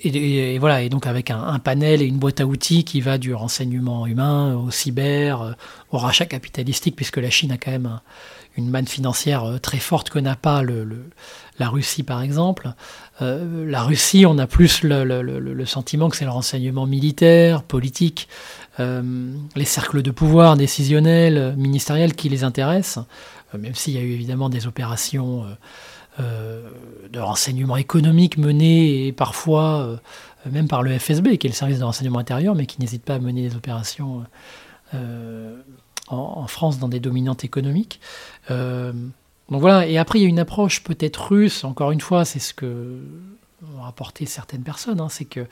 Et, 0.04 0.58
voilà, 0.60 0.82
et 0.82 0.89
donc 0.89 1.08
avec 1.08 1.32
un, 1.32 1.60
panel 1.60 2.02
et 2.02 2.06
une 2.06 2.18
boîte 2.18 2.39
à 2.41 2.45
outils 2.45 2.84
qui 2.84 3.02
va 3.02 3.18
du 3.18 3.34
renseignement 3.34 4.06
humain 4.06 4.56
au 4.56 4.70
cyber, 4.70 5.41
euh, 5.41 5.52
au 5.91 5.98
rachat 5.98 6.26
capitalistique, 6.26 6.95
puisque 6.95 7.18
la 7.18 7.30
Chine 7.30 7.52
a 7.52 7.58
quand 7.58 7.72
même 7.72 8.00
une 8.58 8.70
manne 8.70 8.88
financière 8.88 9.43
euh, 9.43 9.58
très 9.58 9.80
forte 9.80 10.10
que 10.10 10.20
n'a 10.20 10.36
pas 10.36 10.62
la 11.60 11.70
Russie, 11.70 12.04
par 12.04 12.22
exemple. 12.22 12.74
Euh, 13.22 13.66
la 13.66 13.82
Russie, 13.82 14.26
on 14.28 14.38
a 14.38 14.45
plus 14.45 14.82
le, 14.84 15.66
sentiment 15.66 16.10
que 16.10 16.18
c'est 16.18 16.26
le 16.26 16.32
renseignement 16.32 16.86
militaire, 16.86 17.64
politique, 17.64 18.28
les 18.80 19.66
cercles 19.66 20.04
de 20.04 20.12
pouvoir 20.12 20.56
décisionnels, 20.56 21.56
ministériels 21.58 22.14
qui 22.14 22.30
les 22.30 22.43
intéressent, 22.43 23.06
même 23.58 23.74
s'il 23.74 23.95
y 23.95 23.98
a 23.98 24.02
eu 24.02 24.12
évidemment 24.12 24.50
des 24.50 24.68
opérations 24.68 25.45
de 26.20 27.20
renseignement 27.20 27.78
économique 27.78 28.38
mené 28.38 29.07
et 29.07 29.11
parfois 29.11 29.80
euh, 29.82 29.97
même 30.49 30.68
par 30.68 30.84
le 30.84 30.97
FSB, 30.97 31.38
qui 31.38 31.47
est 31.47 31.49
le 31.49 31.55
service 31.55 31.80
de 31.80 31.84
renseignement 31.84 32.20
intérieur, 32.20 32.55
mais 32.55 32.65
qui 32.65 32.80
n'hésite 32.80 33.03
pas 33.03 33.15
à 33.15 33.20
mener 33.20 33.47
des 33.47 33.55
opérations 33.55 34.24
euh, 34.93 35.55
en, 36.07 36.47
France 36.47 36.80
dans 36.80 36.88
des 36.88 36.99
dominantes 36.99 37.43
économiques. 37.43 37.99
donc 38.49 39.61
voilà, 39.61 39.88
et 39.88 39.97
après 39.97 40.20
il 40.20 40.22
y 40.24 40.26
a 40.26 40.30
une 40.30 40.39
approche 40.39 40.84
peut-être 40.84 41.32
russe, 41.32 41.63
encore 41.63 41.91
une 41.91 42.01
fois, 42.01 42.26
c'est 42.26 42.39
ce 42.39 42.53
que 42.53 42.99
ont 43.76 43.82
rapporté 43.82 44.28
certaines 44.28 44.61
personnes, 44.61 45.01
hein, 45.01 45.09
c'est 45.09 45.26
que 45.26 45.47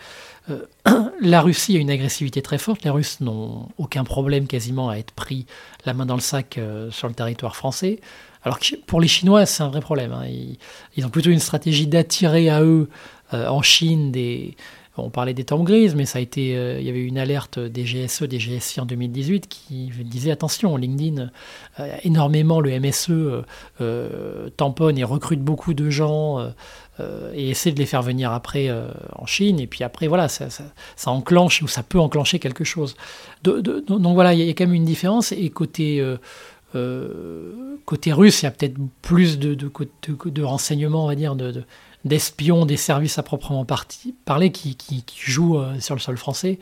la 1.22 1.42
Russie 1.42 1.76
a 1.76 1.80
une 1.80 1.90
agressivité 1.90 2.42
très 2.44 2.60
forte, 2.60 2.84
les 2.84 2.92
Russes 2.92 3.20
n'ont 3.20 3.68
aucun 3.78 4.04
problème 4.04 4.46
quasiment 4.46 4.90
à 4.90 4.98
être 4.98 5.12
pris 5.12 5.48
la 5.86 5.96
main 5.96 6.06
dans 6.06 6.16
le 6.16 6.22
sac 6.22 6.60
sur 6.92 7.08
le 7.08 7.14
territoire 7.16 7.56
français. 7.56 8.00
Alors 8.46 8.60
pour 8.86 9.02
les 9.02 9.08
Chinois, 9.08 9.48
c'est 9.48 9.64
un 9.64 9.70
vrai 9.70 9.82
problème. 9.82 10.14
Hein. 10.14 10.28
Ils, 10.96 11.06
ont 11.06 11.10
plutôt 11.10 11.32
une 11.32 11.40
stratégie 11.40 11.88
d'attirer 11.88 12.50
à 12.50 12.62
eux 12.62 12.90
euh, 13.34 13.48
en 13.48 13.62
Chine 13.62 14.12
des. 14.12 14.56
On 14.98 15.10
parlait 15.10 15.34
des 15.34 15.44
temps 15.44 15.62
grises, 15.62 15.94
mais 15.94 16.06
ça 16.06 16.20
a 16.20 16.22
été, 16.22 16.56
euh, 16.56 16.80
il 16.80 16.86
y 16.86 16.90
avait 16.90 17.04
une 17.04 17.18
alerte 17.18 17.60
des 17.60 17.84
GSE, 17.84 18.24
des 18.24 18.38
GSI 18.38 18.80
en 18.80 18.86
2018 18.86 19.50
qui 19.50 19.92
disait 20.06 20.32
attention, 20.32 20.78
LinkedIn, 20.78 21.32
euh, 21.82 21.98
énormément 22.04 22.62
le 22.62 22.80
MSE 22.80 23.44
tamponne 24.56 24.98
et 24.98 25.04
recrute 25.04 25.42
beaucoup 25.42 25.74
de 25.74 25.90
gens 25.90 26.50
et 27.34 27.50
essaie 27.50 27.74
de 27.74 27.80
les 27.80 27.86
faire 27.86 28.04
venir 28.04 28.32
après 28.32 28.72
en 29.18 29.26
Chine. 29.26 29.60
Et 29.60 29.68
puis 29.68 29.84
après, 29.84 30.08
voilà, 30.08 30.30
ça, 30.30 30.48
enclenche 31.08 31.62
ou 31.62 31.68
ça 31.68 31.84
peut 31.84 32.00
enclencher 32.00 32.40
quelque 32.40 32.64
chose. 32.64 32.96
donc 33.44 34.14
voilà, 34.14 34.34
il 34.34 34.46
y, 34.46 34.50
a 34.50 34.54
quand 34.54 34.64
même 34.64 34.76
une 34.76 34.86
différence. 34.86 35.34
Et 35.34 35.50
côté 35.50 36.02
euh, 36.74 37.78
côté 37.86 38.12
russe, 38.12 38.42
il 38.42 38.46
y 38.46 38.48
a 38.48 38.52
peut-être 38.52 38.78
plus 39.02 39.38
de, 39.38 40.44
renseignements, 40.44 41.06
on 41.06 41.08
va 41.08 41.16
dire, 41.16 41.36
d'espions 42.04 42.66
des 42.66 42.78
services 42.78 43.18
à 43.18 43.24
proprement 43.24 43.66
parler 44.26 44.52
qui, 44.52 45.04
jouent 45.18 45.60
euh, 45.60 45.80
sur 45.80 45.96
le 45.96 46.02
sol 46.02 46.18
français. 46.18 46.60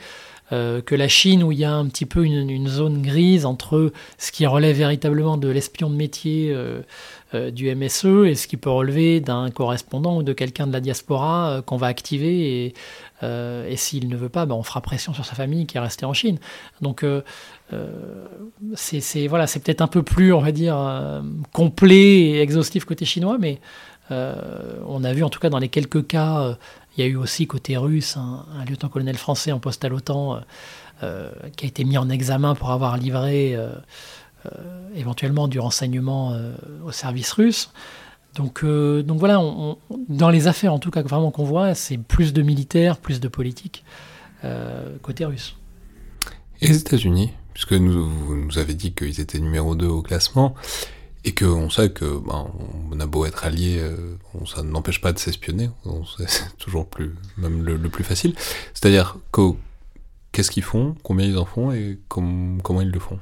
Euh, 0.53 0.81
que 0.81 0.95
la 0.95 1.09
Chine, 1.09 1.43
où 1.43 1.51
il 1.51 1.59
y 1.59 1.65
a 1.65 1.73
un 1.73 1.87
petit 1.87 2.05
peu 2.05 2.23
une, 2.23 2.67
zone 2.67 3.01
grise 3.01 3.45
entre 3.45 3.91
ce 4.17 4.31
qui 4.31 4.45
relève 4.45 4.77
véritablement 4.77 5.37
de 5.37 5.49
l'espion 5.49 5.89
de 5.89 5.95
métier 5.95 6.55
du 7.51 7.75
MSE 7.75 8.25
et 8.27 8.35
ce 8.35 8.47
qui 8.47 8.57
peut 8.57 8.69
relever 8.69 9.19
d'un 9.19 9.49
correspondant 9.49 10.17
ou 10.17 10.23
de 10.23 10.33
quelqu'un 10.33 10.67
de 10.67 10.73
la 10.73 10.79
diaspora 10.79 11.63
qu'on 11.65 11.77
va 11.77 11.87
activer 11.87 12.65
et, 12.65 12.73
et 13.23 13.75
s'il 13.75 14.07
ne 14.07 14.15
veut 14.15 14.29
pas, 14.29 14.45
ben, 14.45 14.55
on 14.55 14.63
fera 14.63 14.81
pression 14.81 15.13
sur 15.13 15.25
sa 15.25 15.33
famille 15.33 15.65
qui 15.65 15.77
est 15.77 15.79
restée 15.79 16.05
en 16.05 16.13
Chine. 16.13 16.37
Donc 16.81 17.03
euh, 17.73 18.25
c'est 18.75 19.27
voilà, 19.27 19.47
c'est 19.47 19.59
peut-être 19.59 19.81
un 19.81 19.87
peu 19.87 20.03
plus, 20.03 20.33
on 20.33 20.41
va 20.41 20.51
dire, 20.51 20.77
euh, 20.77 21.21
complet 21.51 21.97
et 21.97 22.41
exhaustif 22.41 22.85
côté 22.85 23.05
chinois, 23.05 23.37
mais 23.39 23.59
euh, 24.11 24.35
on 24.87 25.03
a 25.03 25.13
vu 25.13 25.23
en 25.23 25.29
tout 25.29 25.39
cas 25.39 25.49
dans 25.49 25.59
les 25.59 25.69
quelques 25.69 26.07
cas, 26.07 26.57
il 26.95 27.03
y 27.03 27.07
a 27.07 27.09
eu 27.09 27.15
aussi 27.15 27.47
côté 27.47 27.77
russe 27.77 28.17
un, 28.17 28.45
lieutenant-colonel 28.67 29.17
français 29.17 29.51
en 29.51 29.59
poste 29.59 29.83
à 29.85 29.89
l'OTAN 29.89 30.41
qui 31.57 31.65
a 31.65 31.67
été 31.67 31.83
mis 31.83 31.97
en 31.97 32.09
examen 32.09 32.55
pour 32.55 32.71
avoir 32.71 32.97
livré 32.97 33.57
éventuellement 34.95 35.47
du 35.47 35.59
renseignement 35.59 36.33
au 36.85 36.91
service 36.91 37.31
russe. 37.33 37.71
Donc, 38.35 38.63
donc 38.63 39.19
voilà, 39.19 39.41
dans 40.07 40.29
les 40.29 40.47
affaires 40.47 40.71
en 40.71 40.79
tout 40.79 40.91
cas 40.91 41.01
vraiment 41.01 41.31
qu'on 41.31 41.43
voit, 41.43 41.75
c'est 41.75 41.97
plus 41.97 42.31
de 42.31 42.41
militaires, 42.41 42.97
plus 42.97 43.19
de 43.19 43.27
politique 43.27 43.83
côté 45.01 45.25
russe. 45.25 45.57
Et 46.61 46.67
les 46.67 46.77
États-Unis 46.77 47.31
puisque 47.53 47.73
vous 47.73 48.35
nous 48.35 48.57
avez 48.57 48.73
dit 48.73 48.93
qu'ils 48.93 49.19
étaient 49.19 49.39
numéro 49.39 49.75
2 49.75 49.87
au 49.87 50.01
classement, 50.01 50.55
et 51.25 51.33
qu'on 51.33 51.69
sait 51.69 51.89
que 51.89 52.05
ben, 52.05 52.47
on 52.91 52.99
a 52.99 53.05
beau 53.05 53.25
être 53.25 53.45
allié, 53.45 53.79
euh, 53.79 54.17
ça 54.45 54.61
n'empêche 54.63 54.99
pas 54.99 55.13
de 55.13 55.19
s'espionner, 55.19 55.69
c'est 56.27 56.57
toujours 56.57 56.85
plus, 56.85 57.15
même 57.37 57.63
le, 57.63 57.77
plus 57.89 58.03
facile. 58.03 58.35
C'est-à-dire 58.73 59.17
qu'est-ce 60.31 60.51
qu'ils 60.51 60.63
font, 60.63 60.95
combien 61.03 61.25
ils 61.25 61.37
en 61.37 61.45
font? 61.45 61.71
Et 61.71 61.99
comment 62.07 62.81
ils 62.81 62.91
le 62.91 62.99
font? 62.99 63.19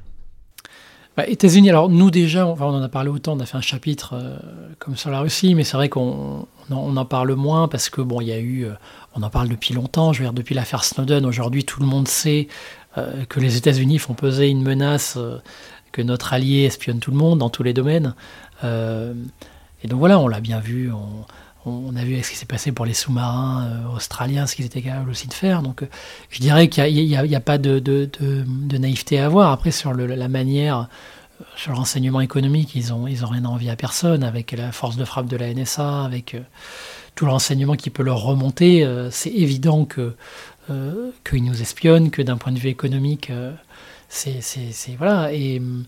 Bah, 1.18 1.28
États-Unis, 1.28 1.70
alors 1.70 1.90
nous 1.90 2.10
déjà, 2.10 2.48
on, 2.48 2.60
en 2.60 2.82
a 2.82 2.90
parlé 2.90 3.10
autant, 3.10 3.34
on 3.34 3.40
a 3.42 3.46
fait 3.46 3.58
un 3.58 3.62
chapitre 3.62 4.14
euh, 4.14 4.40
comme 4.80 4.96
sur 4.96 5.12
la 5.12 5.20
Russie, 5.20 5.54
mais 5.56 5.66
c'est 5.66 5.76
vrai 5.76 5.90
qu'on 5.90 6.48
on 6.70 6.98
en 6.98 7.06
parle 7.06 7.34
moins 7.36 7.68
parce 7.68 7.90
que 7.90 8.02
bon, 8.02 8.22
il 8.22 8.28
y 8.30 8.32
a 8.32 8.40
eu, 8.40 8.66
euh, 8.66 8.74
on 9.14 9.22
en 9.22 9.30
parle 9.30 9.50
depuis 9.50 9.74
longtemps. 9.74 10.14
Je 10.14 10.20
veux 10.20 10.26
dire, 10.26 10.34
depuis 10.34 10.56
l'affaire 10.56 10.86
Snowden, 10.86 11.26
aujourd'hui, 11.26 11.66
tout 11.66 11.82
le 11.82 11.86
monde 11.86 12.08
sait 12.08 12.48
que 13.30 13.40
les 13.40 13.56
États-Unis 13.56 14.00
font 14.00 14.16
peser 14.16 14.50
une 14.50 14.64
menace, 14.64 15.18
que 15.92 16.02
notre 16.02 16.34
allié 16.34 16.64
espionne 16.64 17.00
tout 17.00 17.12
le 17.12 17.18
monde 17.18 17.40
dans 17.40 17.50
tous 17.50 17.64
les 17.64 17.74
domaines. 17.74 18.16
Euh, 18.64 19.14
et 19.84 19.88
donc 19.88 20.00
voilà, 20.00 20.20
on 20.20 20.28
l'a 20.28 20.40
bien 20.40 20.60
vu. 20.60 20.92
On, 21.66 21.96
a 21.96 22.04
vu 22.04 22.22
ce 22.24 22.32
qui 22.32 22.38
s'est 22.38 22.48
passé 22.48 22.72
pour 22.72 22.86
les 22.86 22.94
sous-marins 22.94 23.68
australiens, 23.96 24.48
ce 24.48 24.56
qu'ils 24.56 24.66
étaient 24.66 24.82
capables 24.82 25.12
aussi 25.12 25.28
de 25.28 25.34
faire. 25.34 25.62
Donc 25.62 25.84
je 26.32 26.40
dirais 26.40 26.70
qu'il 26.70 26.92
n'y 26.92 27.36
a, 27.36 27.40
pas 27.40 27.60
de, 27.60 28.10
naïveté 28.78 29.20
à 29.20 29.28
avoir. 29.28 29.52
Après, 29.52 29.70
sur 29.70 29.94
la 29.94 30.28
manière, 30.28 30.88
sur 31.56 31.72
le 31.72 31.78
renseignement 31.78 32.22
économique, 32.22 32.74
ils 32.74 32.90
n'ont 32.90 33.06
ils 33.06 33.24
ont 33.26 33.28
rien 33.28 33.46
envie 33.46 33.70
à 33.70 33.76
personne, 33.76 34.24
avec 34.24 34.54
la 34.54 34.72
force 34.72 34.98
de 34.98 35.06
frappe 35.06 35.28
de 35.28 35.38
la 35.38 35.54
NSA, 35.54 36.04
avec 36.04 36.36
tout 37.14 37.26
le 37.26 37.32
renseignement 37.32 37.76
qui 37.76 37.92
peut 37.92 38.04
leur 38.04 38.24
remonter. 38.24 38.88
c'est 39.12 39.30
évident 39.30 39.86
euh, 40.72 41.10
qu'ils 41.28 41.44
nous 41.44 41.62
espionnent, 41.62 42.12
que 42.12 42.22
d'un 42.22 42.38
point 42.38 42.52
de 42.54 42.60
vue 42.60 42.70
économique, 42.70 43.30
euh, 43.32 43.52
c'est 44.12 44.96
voilà. 44.98 45.34
Et 45.34 45.60
euh, 45.60 45.84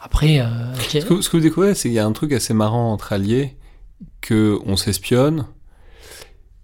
Après, 0.00 0.40
euh, 0.40 0.74
Ce 0.74 0.98
que, 1.04 1.20
ce 1.22 1.28
que 1.28 1.36
vous 1.36 1.42
découvrez, 1.42 1.74
c'est 1.74 1.88
qu'il 1.88 1.96
y 1.96 1.98
a 1.98 2.06
un 2.06 2.12
truc 2.12 2.32
assez 2.32 2.54
marrant 2.54 2.92
entre 2.92 3.12
alliés, 3.12 3.56
que 4.20 4.58
on 4.66 4.76
s'espionne, 4.76 5.46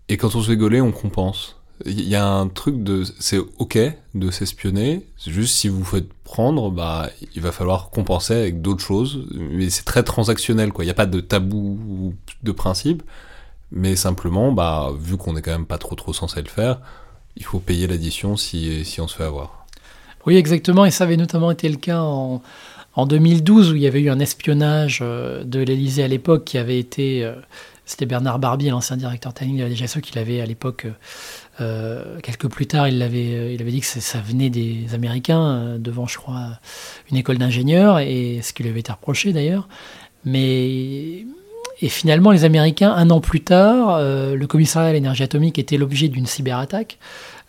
et 0.08 0.16
quand 0.16 0.34
on 0.34 0.42
se 0.42 0.50
fait 0.50 0.56
gauler, 0.56 0.80
on 0.80 0.92
compense. 0.92 1.56
Il 1.86 2.08
y 2.08 2.16
a 2.16 2.26
un 2.26 2.48
truc 2.48 2.82
de, 2.82 3.04
c'est 3.20 3.38
ok 3.38 3.78
de 4.14 4.30
s'espionner, 4.32 5.06
c'est 5.16 5.30
juste 5.30 5.54
si 5.54 5.68
vous 5.68 5.84
faites 5.84 6.12
prendre, 6.24 6.70
bah, 6.70 7.08
il 7.36 7.40
va 7.40 7.52
falloir 7.52 7.90
compenser 7.90 8.34
avec 8.34 8.60
d'autres 8.60 8.82
choses, 8.82 9.26
mais 9.32 9.70
c'est 9.70 9.84
très 9.84 10.02
transactionnel, 10.02 10.72
quoi. 10.72 10.84
Il 10.84 10.88
n'y 10.88 10.92
a 10.92 10.94
pas 10.94 11.06
de 11.06 11.20
tabou 11.20 11.78
ou 11.88 12.14
de 12.42 12.52
principe, 12.52 13.04
mais 13.70 13.94
simplement, 13.96 14.52
bah, 14.52 14.90
vu 14.98 15.16
qu'on 15.16 15.36
est 15.36 15.42
quand 15.42 15.52
même 15.52 15.66
pas 15.66 15.78
trop 15.78 15.94
trop 15.94 16.12
censé 16.12 16.42
le 16.42 16.48
faire, 16.48 16.80
il 17.36 17.44
faut 17.44 17.60
payer 17.60 17.86
l'addition 17.86 18.36
si, 18.36 18.84
si 18.84 19.00
on 19.00 19.06
se 19.06 19.14
fait 19.16 19.24
avoir. 19.24 19.57
Oui, 20.28 20.36
exactement, 20.36 20.84
et 20.84 20.90
ça 20.90 21.04
avait 21.04 21.16
notamment 21.16 21.50
été 21.50 21.70
le 21.70 21.78
cas 21.78 22.02
en, 22.02 22.42
en 22.92 23.06
2012 23.06 23.72
où 23.72 23.76
il 23.76 23.80
y 23.80 23.86
avait 23.86 24.02
eu 24.02 24.10
un 24.10 24.18
espionnage 24.18 24.98
euh, 25.00 25.42
de 25.42 25.58
l'Élysée 25.58 26.02
à 26.02 26.08
l'époque 26.08 26.44
qui 26.44 26.58
avait 26.58 26.78
été, 26.78 27.24
euh, 27.24 27.32
c'était 27.86 28.04
Bernard 28.04 28.38
Barbier, 28.38 28.68
l'ancien 28.68 28.98
directeur 28.98 29.32
technique 29.32 29.56
de 29.56 29.62
la 29.62 29.70
DGSE, 29.70 30.02
qui 30.02 30.14
l'avait 30.16 30.42
à 30.42 30.44
l'époque, 30.44 30.86
euh, 31.62 32.20
quelques 32.22 32.46
plus 32.48 32.66
tard, 32.66 32.88
il 32.88 33.00
avait, 33.00 33.54
il 33.54 33.62
avait 33.62 33.70
dit 33.70 33.80
que 33.80 33.86
ça 33.86 34.20
venait 34.20 34.50
des 34.50 34.88
Américains 34.92 35.78
devant, 35.78 36.06
je 36.06 36.18
crois, 36.18 36.58
une 37.10 37.16
école 37.16 37.38
d'ingénieurs, 37.38 37.98
et 37.98 38.40
ce 38.42 38.52
qui 38.52 38.64
lui 38.64 38.68
avait 38.68 38.80
été 38.80 38.92
reproché 38.92 39.32
d'ailleurs. 39.32 39.66
Mais 40.26 41.24
et 41.80 41.88
finalement, 41.88 42.32
les 42.32 42.44
Américains, 42.44 42.92
un 42.92 43.08
an 43.08 43.20
plus 43.22 43.40
tard, 43.40 43.98
le 44.02 44.46
commissariat 44.46 44.90
à 44.90 44.92
l'énergie 44.92 45.22
atomique 45.22 45.58
était 45.58 45.78
l'objet 45.78 46.08
d'une 46.08 46.26
cyberattaque. 46.26 46.98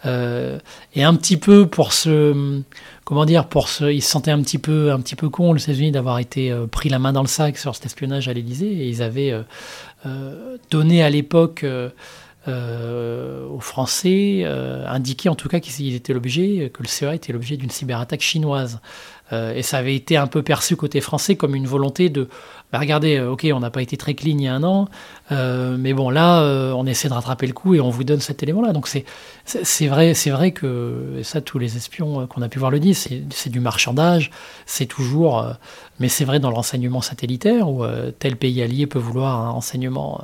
Euh, 0.06 0.60
et 0.96 1.04
un 1.04 1.14
petit 1.16 1.38
peu 1.38 1.68
pour 1.68 1.94
se, 1.94 2.62
comment 3.04 3.26
dire, 3.26 3.48
pour 3.48 3.68
ils 3.82 4.02
se 4.02 4.10
sentaient 4.10 4.32
un 4.32 4.42
petit 4.42 4.58
peu, 4.58 4.92
un 4.92 5.00
petit 5.00 5.16
peu 5.16 5.30
cons, 5.30 5.54
les 5.54 5.62
États-Unis, 5.62 5.92
d'avoir 5.92 6.20
été 6.20 6.52
euh, 6.52 6.68
pris 6.68 6.90
la 6.90 7.00
main 7.00 7.12
dans 7.12 7.22
le 7.22 7.28
sac 7.28 7.58
sur 7.58 7.76
cet 7.76 7.86
espionnage 7.86 8.28
à 8.28 8.34
l'Élysée, 8.34 8.72
et 8.72 8.88
ils 8.88 9.02
avaient 9.02 9.38
euh, 10.06 10.58
donné 10.70 11.04
à 11.04 11.10
l'époque 11.10 11.66
aux 12.48 13.60
Français, 13.60 14.44
indiqué 14.88 15.30
en 15.30 15.36
tout 15.36 15.50
cas 15.50 15.60
qu'ils 15.60 15.94
étaient 15.94 16.14
l'objet, 16.14 16.72
que 16.74 16.82
le 16.82 16.88
CEA 16.88 17.14
était 17.14 17.32
l'objet 17.32 17.58
d'une 17.58 17.70
cyberattaque 17.70 18.22
chinoise. 18.22 18.80
Euh, 19.32 19.54
et 19.54 19.62
ça 19.62 19.78
avait 19.78 19.96
été 19.96 20.18
un 20.18 20.28
peu 20.28 20.42
perçu 20.42 20.76
côté 20.76 21.02
français 21.02 21.36
comme 21.36 21.56
une 21.56 21.68
volonté 21.68 22.10
de, 22.10 22.28
bah, 22.72 22.80
regardez, 22.80 23.18
euh, 23.18 23.32
ok, 23.32 23.48
on 23.54 23.60
n'a 23.60 23.70
pas 23.70 23.82
été 23.82 23.98
très 23.98 24.14
clean 24.14 24.38
il 24.38 24.44
y 24.44 24.48
a 24.48 24.56
un 24.56 24.64
an, 24.64 24.88
euh, 25.32 25.78
mais 25.78 25.94
bon 25.94 26.10
là, 26.10 26.42
on 26.76 26.86
essaie 26.86 27.10
de 27.10 27.14
rattraper 27.14 27.48
le 27.48 27.54
coup 27.54 27.76
et 27.76 27.80
on 27.80 27.90
vous 27.90 28.04
donne 28.04 28.20
cet 28.20 28.44
élément-là. 28.44 28.74
Donc 28.74 28.88
c'est 28.88 29.06
c'est 29.46 29.88
vrai, 29.88 30.14
c'est 30.14 30.30
vrai 30.30 30.52
que 30.52 31.16
et 31.20 31.24
ça, 31.24 31.42
tous 31.42 31.60
les 31.60 31.78
espions 31.78 32.28
qu'on 32.28 32.42
a 32.42 32.50
pu 32.50 32.60
voir 32.60 32.72
le 32.72 32.80
disent, 32.80 32.98
c'est 32.98 33.24
c'est 33.30 33.50
du 33.50 33.60
marchandage, 33.60 34.32
c'est 34.66 34.86
toujours, 34.86 35.46
mais 36.00 36.10
c'est 36.10 36.26
vrai 36.26 36.40
dans 36.40 36.50
le 36.50 36.56
renseignement 36.56 37.02
satellitaire 37.02 37.70
où 37.70 37.84
tel 38.20 38.36
pays 38.36 38.62
allié 38.62 38.88
peut 38.88 39.00
vouloir 39.00 39.40
un 39.40 39.50
renseignement, 39.52 40.24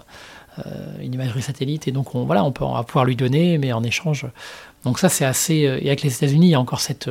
une 1.01 1.13
imagerie 1.13 1.41
satellite, 1.41 1.87
et 1.87 1.91
donc 1.91 2.15
on, 2.15 2.25
voilà, 2.25 2.43
on, 2.43 2.51
peut, 2.51 2.63
on 2.63 2.73
va 2.73 2.83
pouvoir 2.83 3.05
lui 3.05 3.15
donner, 3.15 3.57
mais 3.57 3.73
en 3.73 3.83
échange. 3.83 4.27
Donc 4.83 4.99
ça, 4.99 5.09
c'est 5.09 5.25
assez. 5.25 5.55
Et 5.55 5.87
avec 5.87 6.03
les 6.03 6.13
États-Unis, 6.13 6.47
il 6.47 6.51
y 6.51 6.55
a 6.55 6.59
encore 6.59 6.81
cette 6.81 7.09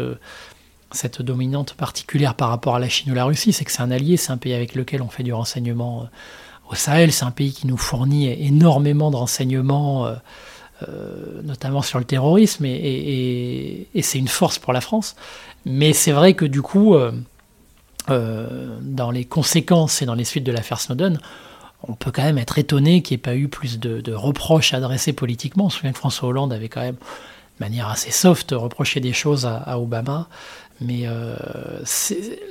cette 0.95 1.23
dominante 1.23 1.75
particulière 1.75 2.35
par 2.35 2.49
rapport 2.49 2.77
à 2.77 2.79
la 2.79 2.89
Chine 2.89 3.13
ou 3.13 3.15
la 3.15 3.25
Russie, 3.25 3.53
c'est 3.53 3.65
que 3.65 3.73
c'est 3.73 3.83
un 3.83 3.91
allié, 3.91 4.17
c'est 4.17 4.33
un 4.33 4.37
pays 4.37 4.55
avec 4.55 4.75
lequel 4.75 5.03
on 5.03 5.09
fait 5.09 5.23
du 5.23 5.33
renseignement 5.33 6.03
euh, 6.03 6.71
au 6.71 6.75
Sahel, 6.75 7.13
c'est 7.13 7.25
un 7.25 7.31
pays 7.31 7.53
qui 7.53 7.67
nous 7.67 7.77
fournit 7.77 8.29
énormément 8.29 9.11
de 9.11 9.17
renseignements, 9.17 10.07
euh, 10.07 10.15
euh, 10.89 11.43
notamment 11.43 11.83
sur 11.83 11.99
le 11.99 12.05
terrorisme, 12.05 12.65
et, 12.65 13.87
c'est 14.01 14.19
une 14.19 14.29
force 14.29 14.59
pour 14.59 14.73
la 14.73 14.81
France. 14.81 15.15
Mais 15.67 15.93
c'est 15.93 16.13
vrai 16.13 16.35
que 16.35 16.45
du 16.45 16.63
coup, 16.63 16.97
dans 18.09 19.11
les 19.11 19.25
conséquences 19.25 20.03
et 20.03 20.07
dans 20.07 20.15
les 20.15 20.25
suites 20.25 20.45
de 20.45 20.53
l'affaire 20.53 20.81
Snowden, 20.81 21.19
on 21.87 21.95
peut 21.95 22.11
quand 22.11 22.23
même 22.23 22.39
être 22.39 22.59
étonné 22.59 23.03
qu'il 23.03 23.17
n'y 23.17 23.21
ait 23.21 23.23
pas 23.23 23.37
eu 23.37 23.49
plus 23.49 23.79
de, 23.79 24.13
reproches 24.13 24.75
adressés 24.75 25.13
politiquement. 25.13 25.67
On 25.67 25.71
se 25.71 25.79
souvient 25.79 25.93
que 25.93 25.99
François 25.99 26.29
Hollande 26.29 26.53
avait 26.53 26.69
quand 26.69 26.81
même, 26.81 26.97
de 26.97 27.61
manière 27.61 27.89
assez 27.89 28.11
soft, 28.11 28.53
reproché 28.53 29.01
des 29.01 29.13
choses 29.13 29.47
à 29.47 29.79
Obama. 29.79 30.29
Mais 30.81 31.03
euh, 31.05 31.37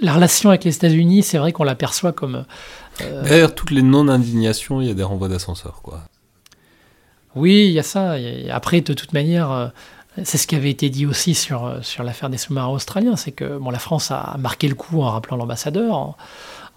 la 0.01 0.13
relation 0.13 0.49
avec 0.49 0.63
les 0.63 0.76
États-Unis, 0.76 1.24
c'est 1.24 1.38
vrai 1.38 1.51
qu'on 1.51 1.65
l'aperçoit 1.65 2.13
comme. 2.13 2.45
euh, 3.01 3.24
Derrière 3.24 3.53
toutes 3.53 3.71
les 3.71 3.82
non-indignations, 3.82 4.82
il 4.82 4.88
y 4.88 4.91
a 4.91 4.93
des 4.93 5.03
renvois 5.03 5.28
d'ascenseur, 5.28 5.82
quoi. 5.84 6.01
Oui, 7.36 7.65
il 7.65 7.71
y 7.71 7.80
a 7.80 7.84
ça. 7.84 8.15
Après, 8.51 8.82
de 8.82 8.93
toute 8.93 9.11
manière, 9.13 9.51
euh, 9.51 9.67
c'est 10.24 10.38
ce 10.38 10.47
qui 10.47 10.55
avait 10.55 10.69
été 10.69 10.89
dit 10.89 11.05
aussi 11.05 11.34
sur, 11.36 11.65
euh, 11.65 11.82
sur 11.82 12.03
l'affaire 12.03 12.30
des 12.30 12.38
sous-marins 12.38 12.69
australiens. 12.69 13.15
C'est 13.17 13.32
que 13.32 13.57
bon, 13.57 13.71
la 13.71 13.80
France 13.80 14.09
a 14.11 14.36
marqué 14.39 14.67
le 14.69 14.76
coup 14.76 15.01
en 15.01 15.09
rappelant 15.09 15.36
l'ambassadeur, 15.36 16.15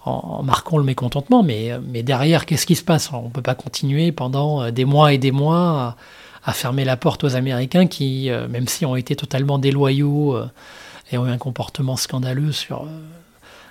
en, 0.03 0.43
marquant 0.43 0.77
le 0.77 0.83
mécontentement. 0.83 1.43
Mais, 1.43 1.71
mais 1.87 2.03
derrière, 2.03 2.45
qu'est-ce 2.45 2.65
qui 2.65 2.75
se 2.75 2.83
passe? 2.83 3.11
On 3.13 3.23
ne 3.23 3.29
peut 3.29 3.41
pas 3.41 3.55
continuer 3.55 4.11
pendant 4.11 4.69
des 4.71 4.85
mois 4.85 5.13
et 5.13 5.17
des 5.17 5.31
mois 5.31 5.95
à, 6.43 6.51
à 6.51 6.53
fermer 6.53 6.83
la 6.85 6.97
porte 6.97 7.23
aux 7.23 7.35
Américains 7.35 7.87
qui, 7.87 8.29
même 8.49 8.67
si 8.67 8.85
ont 8.85 8.95
été 8.95 9.15
totalement 9.15 9.59
déloyaux 9.59 10.37
et 11.11 11.17
ont 11.17 11.27
eu 11.27 11.31
un 11.31 11.37
comportement 11.37 11.97
scandaleux 11.97 12.51
sur, 12.51 12.83
euh, 12.83 12.87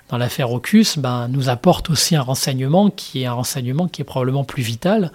dans 0.09 0.17
l'affaire 0.17 0.51
AUKUS, 0.51 0.97
ben, 0.97 1.27
nous 1.27 1.49
apportent 1.49 1.89
aussi 1.89 2.15
un 2.15 2.21
renseignement 2.21 2.89
qui 2.89 3.23
est 3.23 3.25
un 3.25 3.33
renseignement 3.33 3.87
qui 3.87 4.01
est 4.01 4.05
probablement 4.05 4.43
plus 4.43 4.63
vital 4.63 5.11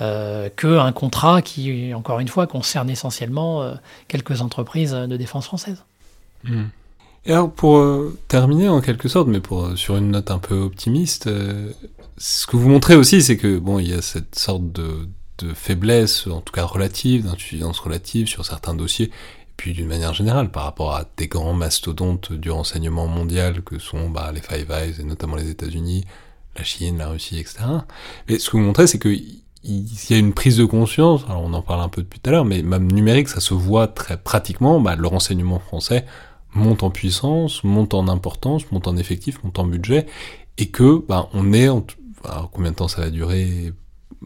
euh, 0.00 0.48
qu'un 0.54 0.92
contrat 0.92 1.42
qui, 1.42 1.92
encore 1.92 2.20
une 2.20 2.28
fois, 2.28 2.46
concerne 2.46 2.88
essentiellement 2.88 3.62
euh, 3.62 3.74
quelques 4.06 4.40
entreprises 4.40 4.92
de 4.92 5.16
défense 5.16 5.46
françaises. 5.46 5.82
Et 7.26 7.32
alors, 7.32 7.50
pour 7.50 7.78
euh, 7.78 8.16
terminer 8.28 8.68
en 8.68 8.80
quelque 8.80 9.08
sorte, 9.08 9.28
mais 9.28 9.40
pour, 9.40 9.76
sur 9.76 9.96
une 9.96 10.12
note 10.12 10.30
un 10.30 10.38
peu 10.38 10.54
optimiste, 10.54 11.26
euh, 11.26 11.72
ce 12.16 12.46
que 12.46 12.56
vous 12.56 12.68
montrez 12.68 12.94
aussi, 12.94 13.22
c'est 13.22 13.36
que 13.36 13.58
bon, 13.58 13.78
il 13.78 13.88
y 13.88 13.92
a 13.92 14.02
cette 14.02 14.38
sorte 14.38 14.70
de, 14.72 15.08
de 15.38 15.52
faiblesse, 15.52 16.26
en 16.26 16.40
tout 16.40 16.52
cas 16.52 16.64
relative, 16.64 17.24
d'insuffisance 17.24 17.80
relative 17.80 18.28
sur 18.28 18.46
certains 18.46 18.74
dossiers, 18.74 19.10
puis 19.58 19.72
d'une 19.72 19.88
manière 19.88 20.14
générale, 20.14 20.50
par 20.50 20.62
rapport 20.62 20.94
à 20.94 21.04
des 21.16 21.26
grands 21.26 21.52
mastodontes 21.52 22.32
du 22.32 22.50
renseignement 22.50 23.08
mondial 23.08 23.62
que 23.62 23.78
sont 23.78 24.08
bah, 24.08 24.30
les 24.32 24.40
Five 24.40 24.70
Eyes, 24.70 24.94
et 25.00 25.04
notamment 25.04 25.36
les 25.36 25.50
États-Unis, 25.50 26.04
la 26.56 26.64
Chine, 26.64 26.96
la 26.96 27.08
Russie, 27.08 27.38
etc. 27.38 27.58
Mais 28.28 28.38
ce 28.38 28.48
que 28.48 28.56
vous 28.56 28.62
montrez, 28.62 28.86
c'est 28.86 28.98
que 28.98 29.08
il 29.64 30.10
y 30.10 30.14
a 30.14 30.18
une 30.18 30.32
prise 30.32 30.56
de 30.56 30.64
conscience, 30.64 31.24
alors 31.28 31.42
on 31.42 31.52
en 31.52 31.62
parle 31.62 31.80
un 31.80 31.88
peu 31.88 32.02
depuis 32.02 32.20
tout 32.20 32.30
à 32.30 32.32
l'heure, 32.32 32.44
mais 32.44 32.62
même 32.62 32.90
numérique, 32.90 33.28
ça 33.28 33.40
se 33.40 33.52
voit 33.52 33.88
très 33.88 34.16
pratiquement, 34.16 34.80
bah, 34.80 34.94
le 34.94 35.08
renseignement 35.08 35.58
français 35.58 36.06
monte 36.54 36.84
en 36.84 36.90
puissance, 36.90 37.64
monte 37.64 37.92
en 37.92 38.06
importance, 38.06 38.70
monte 38.70 38.86
en 38.86 38.96
effectif, 38.96 39.42
monte 39.42 39.58
en 39.58 39.64
budget, 39.64 40.06
et 40.56 40.68
que 40.68 41.04
bah, 41.08 41.28
on 41.32 41.52
est, 41.52 41.68
en, 41.68 41.84
alors 42.24 42.50
combien 42.52 42.70
de 42.70 42.76
temps 42.76 42.88
ça 42.88 43.02
va 43.02 43.10
durer, 43.10 43.72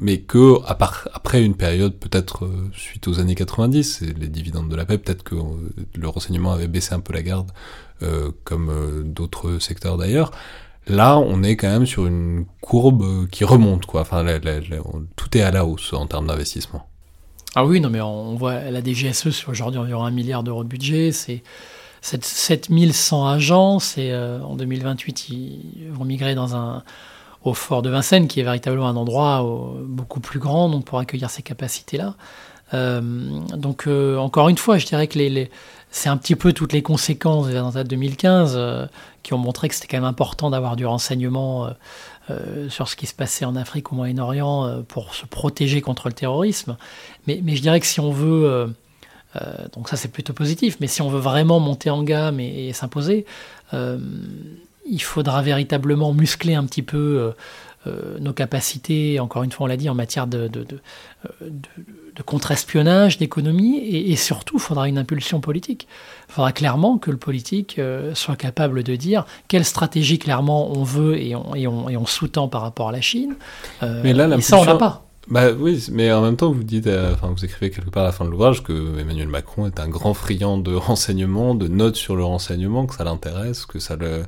mais 0.00 0.20
que 0.20 0.58
part, 0.74 1.08
après 1.12 1.42
une 1.42 1.54
période 1.54 1.98
peut-être 1.98 2.44
euh, 2.44 2.70
suite 2.72 3.08
aux 3.08 3.20
années 3.20 3.34
90, 3.34 4.02
et 4.02 4.06
les 4.14 4.28
dividendes 4.28 4.68
de 4.68 4.76
la 4.76 4.84
paix, 4.84 4.98
peut-être 4.98 5.22
que 5.22 5.34
euh, 5.34 5.40
le 5.94 6.08
renseignement 6.08 6.52
avait 6.52 6.68
baissé 6.68 6.94
un 6.94 7.00
peu 7.00 7.12
la 7.12 7.22
garde, 7.22 7.50
euh, 8.02 8.30
comme 8.44 9.04
d'autres 9.04 9.58
secteurs 9.58 9.96
d'ailleurs. 9.98 10.30
Là, 10.88 11.16
on 11.18 11.42
est 11.42 11.56
quand 11.56 11.68
même 11.68 11.86
sur 11.86 12.06
une 12.06 12.44
courbe 12.60 13.28
qui 13.28 13.44
remonte, 13.44 13.86
quoi. 13.86 14.00
Enfin, 14.00 14.24
tout 15.14 15.38
est 15.38 15.42
à 15.42 15.52
la 15.52 15.64
hausse 15.64 15.92
en 15.92 16.06
termes 16.06 16.26
d'investissement. 16.26 16.88
Ah 17.54 17.64
oui, 17.64 17.80
non, 17.80 17.90
mais 17.90 18.00
on 18.00 18.34
voit 18.34 18.70
la 18.70 18.82
DGSE, 18.82 19.30
c'est 19.30 19.48
aujourd'hui 19.48 19.78
environ 19.78 20.04
un 20.04 20.10
milliard 20.10 20.42
d'euros 20.42 20.64
de 20.64 20.68
budget, 20.68 21.12
c'est 21.12 21.42
7 22.00 22.24
7100 22.24 23.28
agents, 23.28 23.78
euh, 23.98 24.40
en 24.40 24.56
2028, 24.56 25.28
ils 25.28 25.88
vont 25.90 26.04
migrer 26.04 26.34
dans 26.34 26.56
un 26.56 26.82
au 27.44 27.54
fort 27.54 27.82
de 27.82 27.90
Vincennes, 27.90 28.28
qui 28.28 28.40
est 28.40 28.44
véritablement 28.44 28.88
un 28.88 28.96
endroit 28.96 29.44
euh, 29.44 29.82
beaucoup 29.84 30.20
plus 30.20 30.38
grand, 30.38 30.68
donc 30.68 30.84
pour 30.84 30.98
accueillir 30.98 31.30
ces 31.30 31.42
capacités-là. 31.42 32.14
Euh, 32.74 33.00
donc 33.56 33.86
euh, 33.86 34.16
encore 34.16 34.48
une 34.48 34.58
fois, 34.58 34.78
je 34.78 34.86
dirais 34.86 35.06
que 35.06 35.18
les, 35.18 35.50
c'est 35.90 36.08
un 36.08 36.16
petit 36.16 36.36
peu 36.36 36.52
toutes 36.52 36.72
les 36.72 36.82
conséquences 36.82 37.48
des 37.48 37.56
attentats 37.56 37.84
de 37.84 37.88
2015 37.88 38.54
euh, 38.56 38.86
qui 39.22 39.34
ont 39.34 39.38
montré 39.38 39.68
que 39.68 39.74
c'était 39.74 39.88
quand 39.88 39.98
même 39.98 40.04
important 40.04 40.50
d'avoir 40.50 40.76
du 40.76 40.86
renseignement 40.86 41.70
sur 42.70 42.88
ce 42.88 42.96
qui 42.96 43.06
se 43.06 43.12
passait 43.12 43.44
en 43.44 43.56
Afrique, 43.56 43.92
au 43.92 43.96
Moyen-Orient, 43.96 44.82
pour 44.88 45.14
se 45.14 45.26
protéger 45.26 45.82
contre 45.82 46.08
le 46.08 46.14
terrorisme. 46.14 46.76
Mais, 47.26 47.40
mais 47.42 47.56
je 47.56 47.62
dirais 47.62 47.78
que 47.78 47.86
si 47.86 48.00
on 48.00 48.10
veut, 48.10 48.74
donc 49.74 49.88
ça 49.88 49.96
c'est 49.96 50.08
plutôt 50.08 50.32
positif, 50.32 50.78
mais 50.80 50.86
si 50.86 51.02
on 51.02 51.10
veut 51.10 51.20
vraiment 51.20 51.60
monter 51.60 51.90
en 51.90 52.02
gamme 52.02 52.40
et, 52.40 52.72
s'imposer, 52.72 53.26
il 54.88 55.02
faudra 55.02 55.42
véritablement 55.42 56.12
muscler 56.12 56.54
un 56.54 56.64
petit 56.64 56.82
peu 56.82 56.98
euh, 56.98 57.30
euh, 57.86 58.18
nos 58.20 58.32
capacités, 58.32 59.18
encore 59.20 59.42
une 59.42 59.50
fois 59.50 59.64
on 59.64 59.68
l'a 59.68 59.76
dit, 59.76 59.88
en 59.88 59.94
matière 59.94 60.26
de, 60.26 60.46
de, 60.48 60.62
de, 60.64 60.78
euh, 61.26 61.48
de- 61.50 62.22
contre-espionnage, 62.22 63.18
d'économie, 63.18 63.78
et, 63.78 64.12
et 64.12 64.16
surtout 64.16 64.56
il 64.56 64.60
faudra 64.60 64.88
une 64.88 64.98
impulsion 64.98 65.40
politique. 65.40 65.88
Il 66.28 66.34
faudra 66.34 66.52
clairement 66.52 66.98
que 66.98 67.10
le 67.10 67.16
politique 67.16 67.78
euh, 67.78 68.14
soit 68.14 68.36
capable 68.36 68.82
de 68.84 68.94
dire 68.96 69.24
quelle 69.48 69.64
stratégie 69.64 70.18
clairement 70.18 70.70
on 70.70 70.84
veut 70.84 71.18
et 71.18 71.34
on, 71.34 71.54
et 71.54 71.66
on, 71.66 71.88
et 71.88 71.96
on 71.96 72.06
sous-tend 72.06 72.48
par 72.48 72.60
rapport 72.62 72.90
à 72.90 72.92
la 72.92 73.00
Chine. 73.00 73.34
Euh, 73.82 74.00
Mais 74.04 74.12
là, 74.12 74.28
et 74.36 74.40
ça 74.40 74.58
on 74.58 74.64
l'a 74.64 74.76
pas. 74.76 75.04
Bah 75.28 75.50
oui, 75.56 75.84
mais 75.92 76.12
en 76.12 76.20
même 76.20 76.36
temps, 76.36 76.50
vous 76.52 76.64
dites, 76.64 76.86
euh, 76.88 77.14
enfin, 77.14 77.32
vous 77.34 77.44
écrivez 77.44 77.70
quelque 77.70 77.90
part 77.90 78.02
à 78.02 78.06
la 78.06 78.12
fin 78.12 78.24
de 78.24 78.30
l'ouvrage 78.30 78.62
que 78.62 78.98
Emmanuel 78.98 79.28
Macron 79.28 79.66
est 79.66 79.78
un 79.80 79.88
grand 79.88 80.14
friand 80.14 80.58
de 80.58 80.74
renseignement, 80.88 81.54
de 81.54 81.68
notes 81.68 81.96
sur 81.96 82.16
le 82.16 82.24
renseignement, 82.24 82.86
que 82.86 82.94
ça 82.94 83.04
l'intéresse, 83.04 83.64
que 83.66 83.78
ça 83.78 83.96
le. 83.96 84.22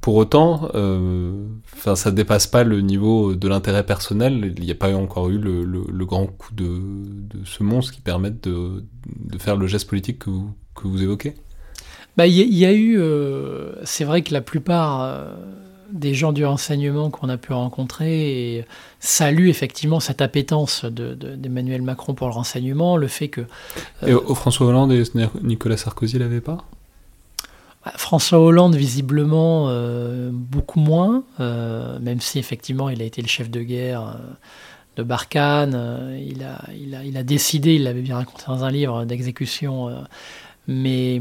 Pour 0.00 0.14
autant, 0.16 0.68
euh, 0.74 1.32
enfin, 1.74 1.96
ça 1.96 2.10
dépasse 2.10 2.46
pas 2.46 2.64
le 2.64 2.80
niveau 2.80 3.34
de 3.34 3.48
l'intérêt 3.48 3.84
personnel. 3.84 4.54
Il 4.56 4.64
n'y 4.64 4.70
a 4.70 4.74
pas 4.74 4.94
encore 4.94 5.28
eu 5.30 5.38
le, 5.38 5.64
le- 5.64 5.86
le 5.90 6.06
grand 6.06 6.26
coup 6.26 6.54
de, 6.54 6.64
de 6.66 7.44
ce 7.44 7.62
monstre 7.62 7.92
qui 7.92 8.00
permette 8.00 8.44
de, 8.48 8.84
de 9.06 9.38
faire 9.38 9.56
le 9.56 9.66
geste 9.66 9.88
politique 9.88 10.18
que 10.20 10.30
vous, 10.30 10.50
que 10.74 10.86
vous 10.88 11.02
évoquez. 11.02 11.34
Bah, 12.16 12.26
il 12.26 12.34
y, 12.34 12.40
a- 12.40 12.44
il 12.44 12.54
y 12.56 12.64
a 12.64 12.72
eu, 12.72 12.98
euh, 12.98 13.72
c'est 13.84 14.04
vrai 14.04 14.22
que 14.22 14.32
la 14.32 14.40
plupart 14.40 15.02
euh, 15.02 15.34
des 15.92 16.14
gens 16.14 16.32
du 16.32 16.44
renseignement 16.44 17.10
qu'on 17.10 17.28
a 17.28 17.36
pu 17.36 17.52
rencontrer 17.52 18.64
saluent 19.00 19.48
effectivement 19.48 20.00
cette 20.00 20.20
appétence 20.22 20.84
de- 20.84 21.14
de- 21.14 21.36
d'Emmanuel 21.36 21.82
Macron 21.82 22.14
pour 22.14 22.26
le 22.28 22.32
renseignement, 22.34 22.96
le 22.96 23.06
fait 23.06 23.28
que 23.28 23.42
Et 24.06 24.14
au- 24.14 24.34
François 24.34 24.66
Hollande 24.66 24.92
et 24.92 25.02
Nicolas 25.42 25.76
Sarkozy 25.76 26.18
l'avaient 26.18 26.40
pas? 26.40 26.64
François 27.96 28.40
Hollande, 28.40 28.74
visiblement, 28.74 29.66
euh, 29.68 30.30
beaucoup 30.32 30.80
moins, 30.80 31.22
euh, 31.40 31.98
même 32.00 32.20
si 32.20 32.38
effectivement 32.38 32.88
il 32.88 33.00
a 33.00 33.04
été 33.04 33.22
le 33.22 33.28
chef 33.28 33.50
de 33.50 33.60
guerre 33.60 34.02
euh, 34.02 34.12
de 34.96 35.02
Barkhane, 35.02 36.16
il, 36.18 36.42
a, 36.42 37.22
décidé, 37.22 37.74
il 37.74 37.84
l'avait 37.84 38.00
bien 38.00 38.16
raconté 38.16 38.44
dans 38.48 38.64
un 38.64 38.70
livre, 38.70 39.04
d'exécution. 39.04 39.90
mais 40.66 41.20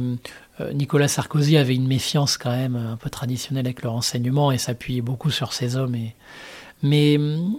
Nicolas 0.73 1.09
Sarkozy 1.09 1.57
avait 1.57 1.75
une 1.75 1.85
méfiance 1.85 2.37
quand 2.37 2.51
même 2.51 2.77
un 2.77 2.95
peu 2.95 3.09
traditionnelle 3.09 3.65
avec 3.65 3.83
le 3.83 3.89
renseignement 3.89 4.53
et 4.53 4.57
s'appuyait 4.57 5.01
beaucoup 5.01 5.29
sur 5.29 5.51
ses 5.51 5.75
hommes. 5.75 5.97
Mais 6.83 7.17
hum, 7.17 7.57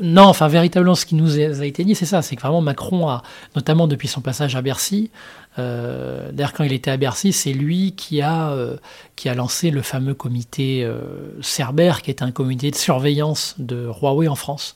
non, 0.00 0.24
enfin 0.24 0.48
véritablement 0.48 0.94
ce 0.94 1.06
qui 1.06 1.14
nous 1.14 1.38
a 1.38 1.66
été 1.66 1.84
dit, 1.84 1.94
c'est 1.94 2.06
ça, 2.06 2.22
c'est 2.22 2.36
que 2.36 2.40
vraiment 2.40 2.60
Macron 2.60 3.08
a, 3.08 3.22
notamment 3.54 3.86
depuis 3.86 4.08
son 4.08 4.20
passage 4.20 4.56
à 4.56 4.62
Bercy, 4.62 5.10
euh, 5.58 6.30
D'ailleurs, 6.32 6.52
quand 6.52 6.64
il 6.64 6.72
était 6.72 6.90
à 6.90 6.96
Bercy, 6.96 7.32
c'est 7.32 7.52
lui 7.52 7.92
qui 7.92 8.22
a, 8.22 8.50
euh, 8.50 8.76
qui 9.16 9.28
a 9.28 9.34
lancé 9.34 9.70
le 9.70 9.82
fameux 9.82 10.14
comité 10.14 10.82
euh, 10.84 11.40
Cerber, 11.42 11.94
qui 12.02 12.10
était 12.10 12.22
un 12.22 12.32
comité 12.32 12.70
de 12.70 12.76
surveillance 12.76 13.54
de 13.58 13.88
Huawei 14.00 14.28
en 14.28 14.34
France. 14.34 14.74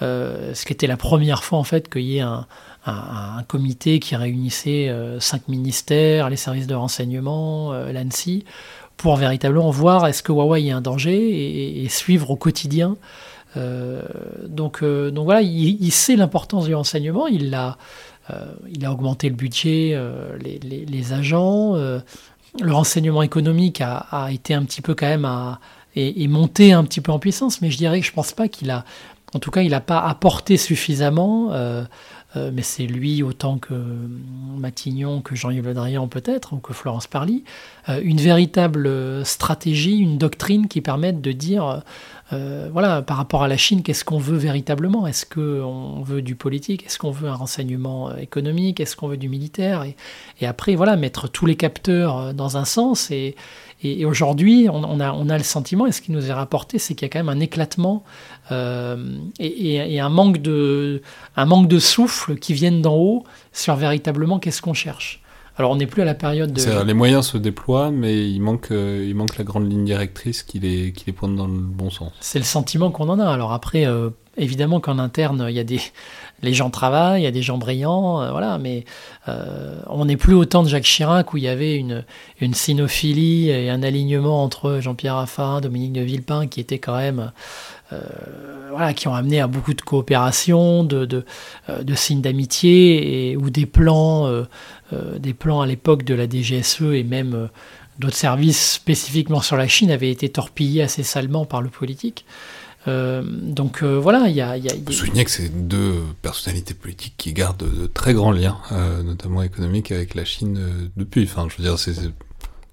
Ce 0.00 0.64
qui 0.66 0.74
était 0.74 0.86
la 0.86 0.98
première 0.98 1.42
fois 1.42 1.58
en 1.58 1.64
fait 1.64 1.88
qu'il 1.88 2.02
y 2.02 2.18
ait 2.18 2.20
un, 2.20 2.46
comité 3.48 3.98
qui 3.98 4.14
réunissait 4.14 4.94
cinq 5.20 5.48
ministères, 5.48 6.28
les 6.28 6.36
services 6.36 6.66
de 6.66 6.74
renseignement, 6.74 7.72
l'ANSI, 7.72 8.44
pour 8.98 9.16
véritablement 9.16 9.70
voir 9.70 10.06
est-ce 10.06 10.22
que 10.22 10.32
Huawei 10.32 10.66
est 10.66 10.70
un 10.70 10.82
danger 10.82 11.82
et, 11.82 11.88
suivre 11.88 12.30
au 12.30 12.36
quotidien. 12.36 12.96
Donc, 13.56 14.84
donc 14.84 15.24
voilà, 15.24 15.40
il, 15.40 15.82
il 15.82 15.92
sait 15.92 16.14
l'importance 16.14 16.66
du 16.66 16.74
renseignement, 16.74 17.26
il 17.26 17.48
l'a 17.48 17.78
il 18.72 18.84
a 18.84 18.92
augmenté 18.92 19.28
le 19.28 19.34
budget, 19.34 19.92
euh, 19.94 20.36
les, 20.38 21.12
agents. 21.12 21.74
euh, 21.76 22.00
le 22.60 22.72
renseignement 22.72 23.22
économique 23.22 23.80
a, 23.80 24.28
été 24.32 24.54
un 24.54 24.64
petit 24.64 24.80
peu 24.82 24.94
quand 24.94 25.06
même 25.06 25.28
et 25.94 26.28
monté 26.28 26.72
un 26.72 26.84
petit 26.84 27.00
peu 27.00 27.12
en 27.12 27.18
puissance, 27.18 27.60
mais 27.60 27.70
je 27.70 27.76
dirais 27.76 28.00
que 28.00 28.06
je 28.06 28.12
pense 28.12 28.32
pas 28.32 28.48
qu'il 28.48 28.70
a, 28.70 28.84
en 29.34 29.38
tout 29.38 29.50
cas, 29.50 29.62
il 29.62 29.70
n'a 29.70 29.80
pas 29.80 30.00
apporté 30.00 30.56
suffisamment. 30.56 31.50
Euh, 32.36 32.50
mais 32.52 32.62
c'est 32.62 32.86
lui 32.86 33.22
autant 33.22 33.58
que 33.58 33.74
Matignon, 34.56 35.20
que 35.20 35.34
Jean-Yves 35.34 35.66
Le 35.66 35.74
Drian 35.74 36.08
peut-être, 36.08 36.52
ou 36.52 36.58
que 36.58 36.72
Florence 36.72 37.06
Parly, 37.06 37.44
euh, 37.88 38.00
une 38.02 38.18
véritable 38.18 39.24
stratégie, 39.24 39.98
une 39.98 40.18
doctrine 40.18 40.68
qui 40.68 40.80
permette 40.80 41.20
de 41.20 41.32
dire, 41.32 41.82
euh, 42.32 42.68
voilà, 42.72 43.02
par 43.02 43.16
rapport 43.16 43.42
à 43.42 43.48
la 43.48 43.56
Chine, 43.56 43.82
qu'est-ce 43.82 44.04
qu'on 44.04 44.18
veut 44.18 44.36
véritablement? 44.36 45.06
Est-ce 45.06 45.26
qu'on 45.26 46.02
veut 46.02 46.22
du 46.22 46.34
politique? 46.34 46.84
Est-ce 46.86 46.98
qu'on 46.98 47.10
veut 47.10 47.28
un 47.28 47.34
renseignement 47.34 48.14
économique? 48.16 48.80
Est-ce 48.80 48.96
qu'on 48.96 49.08
veut 49.08 49.16
du 49.16 49.28
militaire? 49.28 49.84
Et, 49.84 49.96
et 50.40 50.46
après, 50.46 50.74
voilà, 50.74 50.96
mettre 50.96 51.28
tous 51.28 51.46
les 51.46 51.56
capteurs 51.56 52.34
dans 52.34 52.56
un 52.56 52.64
sens. 52.64 53.10
Et, 53.10 53.36
et, 53.82 54.00
et 54.00 54.04
aujourd'hui, 54.04 54.68
on, 54.70 54.84
on 54.84 55.00
a, 55.00 55.12
on 55.12 55.28
a 55.28 55.36
le 55.36 55.44
sentiment, 55.44 55.86
et 55.86 55.92
ce 55.92 56.00
qui 56.00 56.12
nous 56.12 56.30
est 56.30 56.32
rapporté, 56.32 56.78
c'est 56.78 56.94
qu'il 56.94 57.06
y 57.06 57.10
a 57.10 57.12
quand 57.12 57.18
même 57.18 57.28
un 57.28 57.40
éclatement 57.40 58.04
euh, 58.50 59.18
et, 59.38 60.00
un, 60.00 60.08
manque 60.08 60.40
de, 60.40 61.02
un 61.36 61.44
manque 61.44 61.68
de 61.68 61.78
souffle 61.78 62.36
qui 62.36 62.54
viennent 62.54 62.82
d'en 62.82 62.96
haut 62.96 63.24
sur 63.52 63.76
véritablement 63.76 64.38
qu'est-ce 64.38 64.62
qu'on 64.62 64.74
cherche. 64.74 65.22
Alors, 65.58 65.70
on 65.70 65.76
n'est 65.76 65.86
plus 65.86 66.02
à 66.02 66.04
la 66.04 66.14
période 66.14 66.52
de. 66.52 66.84
Les 66.84 66.92
moyens 66.92 67.28
se 67.28 67.38
déploient, 67.38 67.90
mais 67.90 68.28
il 68.30 68.40
manque, 68.40 68.70
euh, 68.72 69.06
il 69.08 69.14
manque 69.14 69.38
la 69.38 69.44
grande 69.44 69.70
ligne 69.70 69.86
directrice 69.86 70.42
qui 70.42 70.58
les, 70.58 70.92
qui 70.92 71.06
les 71.06 71.14
pointe 71.14 71.34
dans 71.34 71.46
le 71.46 71.54
bon 71.54 71.88
sens. 71.88 72.12
C'est 72.20 72.38
le 72.38 72.44
sentiment 72.44 72.90
qu'on 72.90 73.08
en 73.08 73.18
a. 73.18 73.26
Alors 73.26 73.52
après, 73.52 73.86
euh, 73.86 74.10
évidemment 74.36 74.80
qu'en 74.80 74.98
interne, 74.98 75.46
il 75.48 75.54
y 75.54 75.58
a 75.58 75.64
des, 75.64 75.80
les 76.42 76.52
gens 76.52 76.70
travaillent, 76.70 77.22
il 77.22 77.24
y 77.24 77.28
a 77.28 77.32
des 77.32 77.42
gens 77.42 77.58
brillants, 77.58 78.22
euh, 78.22 78.30
voilà. 78.30 78.58
Mais 78.58 78.84
euh, 79.28 79.80
on 79.88 80.04
n'est 80.04 80.16
plus 80.16 80.34
au 80.34 80.44
temps 80.44 80.62
de 80.62 80.68
Jacques 80.68 80.84
Chirac 80.84 81.32
où 81.32 81.36
il 81.36 81.44
y 81.44 81.48
avait 81.48 81.76
une, 81.76 82.04
cynophilie 82.52 83.48
et 83.48 83.70
un 83.70 83.82
alignement 83.82 84.42
entre 84.42 84.78
Jean-Pierre 84.80 85.16
Raffarin, 85.16 85.60
Dominique 85.60 85.92
de 85.92 86.02
Villepin, 86.02 86.46
qui 86.46 86.60
étaient 86.60 86.78
quand 86.78 86.96
même, 86.96 87.32
euh, 87.92 88.00
voilà, 88.70 88.92
qui 88.92 89.08
ont 89.08 89.14
amené 89.14 89.40
à 89.40 89.46
beaucoup 89.46 89.74
de 89.74 89.80
coopération, 89.80 90.84
de, 90.84 91.24
signes 91.94 92.20
d'amitié 92.20 93.36
ou 93.40 93.50
des 93.50 93.66
plans, 93.66 94.30
des 94.92 95.34
plans 95.34 95.60
à 95.60 95.66
l'époque 95.66 96.04
de 96.04 96.14
la 96.14 96.28
DGSE 96.28 96.82
et 96.82 97.02
même 97.02 97.48
d'autres 97.98 98.16
services 98.16 98.72
spécifiquement 98.72 99.40
sur 99.40 99.56
la 99.56 99.68
Chine 99.68 99.90
avaient 99.90 100.10
été 100.10 100.28
torpillés 100.28 100.82
assez 100.82 101.02
salement 101.02 101.46
par 101.46 101.62
le 101.62 101.70
politique. 101.70 102.24
Euh, 102.88 103.22
donc 103.26 103.82
euh, 103.82 103.98
voilà, 103.98 104.28
il 104.28 104.36
y 104.36 104.40
a, 104.40 104.56
y 104.56 104.68
a- 104.68 104.74
y 104.74 105.24
que 105.24 105.30
c'est 105.30 105.48
deux 105.68 105.94
personnalités 106.22 106.74
politiques 106.74 107.14
qui 107.16 107.32
gardent 107.32 107.64
de 107.80 107.86
très 107.86 108.14
grands 108.14 108.30
liens, 108.32 108.58
euh, 108.72 109.02
notamment 109.02 109.42
économiques, 109.42 109.90
avec 109.90 110.14
la 110.14 110.24
Chine 110.24 110.90
depuis. 110.96 111.24
Enfin, 111.24 111.48
je 111.50 111.56
veux 111.60 111.68
dire, 111.68 111.78
c'est 111.78 111.94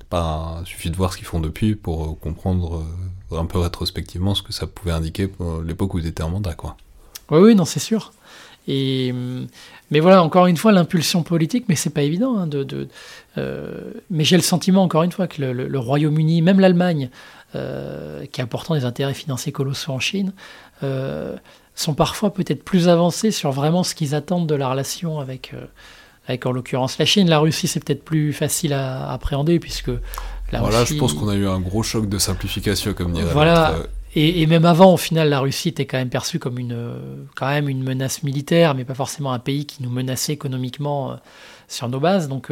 pas 0.10 0.62
suffit 0.66 0.92
de 0.92 0.96
voir 0.96 1.12
ce 1.14 1.18
qu'ils 1.18 1.26
font 1.26 1.40
depuis 1.40 1.76
pour 1.76 2.20
comprendre 2.20 2.86
un 3.32 3.46
peu 3.46 3.58
rétrospectivement 3.58 4.36
ce 4.36 4.44
que 4.44 4.54
ça 4.54 4.68
pouvait 4.68 4.92
indiquer 4.92 5.28
pour 5.28 5.62
l'époque 5.64 5.94
où 5.96 6.00
ils 6.00 6.06
étaient 6.06 6.22
en 6.24 6.30
mandat, 6.30 6.54
quoi. 6.54 6.78
Oui, 7.32 7.40
oui, 7.40 7.56
non, 7.56 7.66
c'est 7.66 7.80
sûr. 7.80 8.14
Et, 8.68 9.14
mais 9.92 10.00
voilà, 10.00 10.22
encore 10.24 10.46
une 10.48 10.56
fois, 10.58 10.72
l'impulsion 10.72 11.24
politique, 11.24 11.66
mais 11.68 11.76
c'est 11.76 11.90
pas 11.90 12.04
évident. 12.04 12.38
hein, 12.38 12.48
de, 12.48 12.64
de, 12.64 12.88
euh, 13.38 13.92
mais 14.12 14.24
j'ai 14.24 14.36
le 14.38 14.44
sentiment, 14.44 14.84
encore 14.84 15.04
une 15.04 15.12
fois, 15.12 15.28
que 15.28 15.42
le, 15.42 15.52
le- 15.52 15.68
le 15.68 15.80
Royaume-Uni, 15.80 16.42
même 16.44 16.60
l'Allemagne, 16.60 17.10
euh, 17.56 18.26
qui 18.26 18.42
a 18.42 18.46
pourtant 18.48 18.76
des 18.76 18.86
intérêts 18.86 19.14
financiers 19.14 19.52
colossaux 19.52 19.92
en 19.92 20.00
Chine, 20.00 20.34
euh, 20.84 21.36
sont 21.76 21.94
parfois 21.94 22.34
peut-être 22.34 22.64
plus 22.64 22.88
avancés 22.90 23.32
sur 23.32 23.52
vraiment 23.52 23.84
ce 23.84 23.96
qu'ils 23.96 24.14
attendent 24.16 24.48
de 24.48 24.56
la 24.56 24.70
relation 24.70 25.20
avec, 25.20 25.52
euh, 25.54 25.66
avec 26.28 26.46
en 26.46 26.52
l'occurrence 26.52 26.98
la 27.00 27.06
Chine. 27.06 27.30
La 27.30 27.40
Russie, 27.40 27.68
c'est 27.68 27.80
peut-être 27.84 28.04
plus 28.04 28.34
facile 28.34 28.74
à 28.74 29.12
appréhender, 29.12 29.60
puisque 29.60 29.92
la 30.52 30.60
voilà, 30.60 30.80
Russie- 30.82 30.96
je 30.96 31.00
pense 31.00 31.14
qu'on 31.14 31.30
a 31.30 31.36
eu 31.36 31.48
un 31.48 31.60
gros 31.60 31.82
choc 31.84 32.08
de 32.08 32.18
simplification, 32.20 32.94
comme 32.94 33.12
dirait 33.14 33.32
Voilà. 33.34 33.72
euh, 33.72 33.84
Et, 34.16 34.44
et 34.44 34.46
même 34.46 34.66
avant, 34.66 34.94
au 34.94 34.98
final, 34.98 35.30
la 35.30 35.40
Russie 35.40 35.70
était 35.70 35.88
quand 35.88 35.98
même 35.98 36.12
perçue 36.12 36.38
comme 36.38 36.60
une, 36.60 36.78
quand 37.36 37.48
même 37.48 37.68
une 37.68 37.82
menace 37.84 38.22
militaire, 38.22 38.76
mais 38.76 38.86
pas 38.86 38.94
forcément 38.94 39.34
un 39.34 39.40
pays 39.40 39.66
qui 39.66 39.82
nous 39.82 39.90
menaçait 39.90 40.34
économiquement 40.34 41.16
sur 41.68 41.90
nos 41.90 42.00
bases. 42.00 42.28
Donc, 42.28 42.52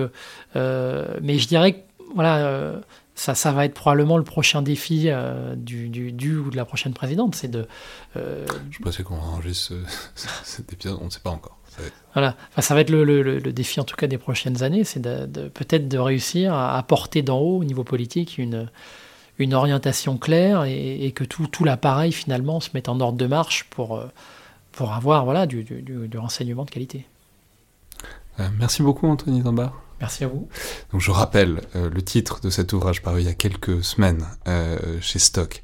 mais 0.55 1.37
je 1.37 1.47
dirais 1.47 1.73
que 1.73 1.79
voilà, 2.15 2.73
ça, 3.15 3.35
ça 3.35 3.51
va 3.51 3.65
être 3.65 3.73
probablement 3.73 4.17
le 4.17 4.23
prochain 4.23 4.61
défi 4.61 5.05
euh, 5.07 5.55
du, 5.55 5.89
du, 5.89 6.11
du 6.11 6.37
ou 6.37 6.49
de 6.49 6.55
la 6.57 6.65
prochaine 6.65 6.93
présidente, 6.93 7.35
c'est 7.35 7.49
de 7.49 7.67
euh, 8.17 8.45
Je 8.71 8.79
pressé 8.79 9.03
qu'on 9.03 9.17
enregistre 9.17 9.73
ce- 10.15 10.27
cet 10.43 10.71
épisode, 10.73 10.97
on 11.01 11.05
ne 11.05 11.09
sait 11.09 11.19
pas 11.19 11.29
encore. 11.31 11.57
Ça 11.69 11.81
va 11.81 11.87
être- 11.87 11.93
voilà, 12.13 12.35
enfin, 12.49 12.61
ça 12.61 12.73
va 12.75 12.81
être 12.81 12.89
le, 12.89 13.03
le- 13.03 13.21
le- 13.21 13.53
défi 13.53 13.79
en 13.79 13.83
tout 13.83 13.95
cas 13.95 14.07
des 14.07 14.17
prochaines 14.17 14.63
années, 14.63 14.83
c'est 14.83 14.99
de, 15.01 15.25
de- 15.25 15.47
peut-être 15.49 15.87
de 15.87 15.97
réussir 15.97 16.53
à 16.53 16.77
apporter 16.77 17.21
d'en 17.21 17.39
haut 17.39 17.57
au 17.59 17.63
niveau 17.63 17.83
politique 17.83 18.37
une 18.37 18.69
une 19.39 19.53
orientation 19.55 20.17
claire 20.17 20.65
et, 20.65 21.03
et 21.05 21.11
que 21.13 21.23
tout, 21.23 21.47
tout 21.47 21.63
l'appareil 21.63 22.11
finalement 22.11 22.59
se 22.59 22.69
mette 22.75 22.89
en 22.89 22.99
ordre 22.99 23.17
de 23.17 23.25
marche 23.25 23.63
pour, 23.71 23.97
euh, 23.97 24.05
pour 24.71 24.93
avoir 24.93 25.25
voilà, 25.25 25.47
du, 25.47 25.63
du- 25.63 25.81
du- 25.81 26.07
du 26.07 26.17
renseignement 26.19 26.63
de 26.63 26.69
qualité. 26.69 27.07
Euh, 28.39 28.47
merci 28.59 28.83
beaucoup, 28.83 29.07
Anthony 29.07 29.41
Zambard. 29.41 29.81
Merci 30.01 30.23
à 30.23 30.27
vous. 30.27 30.49
Donc 30.91 31.01
je 31.01 31.11
rappelle 31.11 31.61
euh, 31.75 31.89
le 31.89 32.01
titre 32.01 32.41
de 32.41 32.49
cet 32.49 32.73
ouvrage 32.73 33.01
paru 33.01 33.21
il 33.21 33.25
y 33.25 33.29
a 33.29 33.33
quelques 33.33 33.83
semaines 33.83 34.25
euh, 34.47 34.77
chez 34.99 35.19
Stock. 35.19 35.61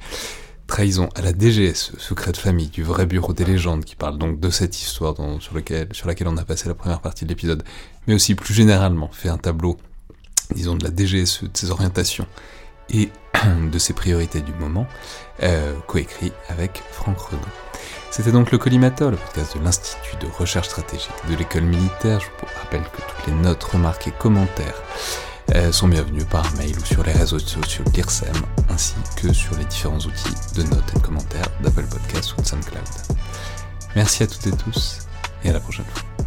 Trahison 0.68 1.08
à 1.16 1.22
la 1.22 1.32
DGS, 1.32 1.94
secret 1.98 2.34
de 2.34 2.38
famille 2.38 2.68
du 2.68 2.84
vrai 2.84 3.06
bureau 3.06 3.34
des 3.34 3.46
légendes, 3.46 3.86
qui 3.86 3.96
parle 3.96 4.18
donc 4.18 4.42
de 4.42 4.50
cette 4.50 4.78
histoire 4.78 5.16
sur 5.40 5.56
laquelle 5.56 6.28
on 6.28 6.36
a 6.36 6.44
passé 6.44 6.68
la 6.68 6.76
première 6.76 7.00
partie 7.00 7.24
de 7.24 7.30
l'épisode, 7.30 7.64
mais 8.06 8.14
aussi 8.14 8.36
plus 8.36 8.54
généralement 8.54 9.10
fait 9.14 9.30
un 9.30 9.38
tableau, 9.38 9.78
disons, 10.54 10.76
de 10.76 10.84
la 10.84 10.92
DGSE, 10.94 11.44
de 11.44 11.58
ses 11.58 11.72
orientations 11.72 12.28
et 12.90 13.10
de 13.72 13.80
ses 13.80 13.94
priorités 13.94 14.42
du 14.42 14.54
moment, 14.54 14.88
euh, 15.42 15.74
coécrit 15.88 16.34
avec 16.50 16.84
Franck 16.92 17.18
Renaud. 17.18 17.42
C'était 18.10 18.32
donc 18.32 18.52
le 18.52 18.58
Collimateur, 18.58 19.12
le 19.12 19.18
podcast 19.18 19.58
de 19.58 19.64
l'Institut 19.64 20.16
de 20.18 20.28
recherche 20.28 20.70
stratégique 20.70 21.12
de 21.30 21.36
l'école 21.36 21.64
militaire. 21.64 22.20
Je 22.20 22.26
vous 22.26 22.48
rappelle 22.62 22.84
que 22.84 23.02
toutes 23.02 23.28
les 23.28 23.34
notes, 23.34 23.64
remarques 23.64 24.08
et 24.08 24.12
commentaires 24.12 24.82
euh, 25.56 25.72
sont 25.72 25.88
bienvenus 25.88 26.26
par 26.26 26.44
mail 26.56 26.78
ou 26.78 26.86
sur 26.86 27.04
les 27.04 27.14
réseaux 27.14 27.40
sociaux 27.40 27.84
de 27.86 28.02
ainsi 28.70 28.96
que 29.16 29.32
sur 29.32 29.56
les 29.58 29.66
différents 29.66 30.00
outils 30.00 30.36
de 30.56 30.64
notes 30.64 30.84
et 30.94 31.00
de 31.00 31.04
commentaires 31.04 31.48
d'Apple 31.62 31.86
Podcasts 31.86 32.36
ou 32.38 32.42
de 32.42 32.48
SoundCloud. 32.48 32.84
Merci 33.96 34.24
à 34.24 34.28
toutes 34.28 34.48
et 34.48 34.52
tous, 34.52 35.00
et 35.44 35.50
à 35.50 35.54
la 35.54 35.60
prochaine 35.60 35.86
fois. 35.86 36.27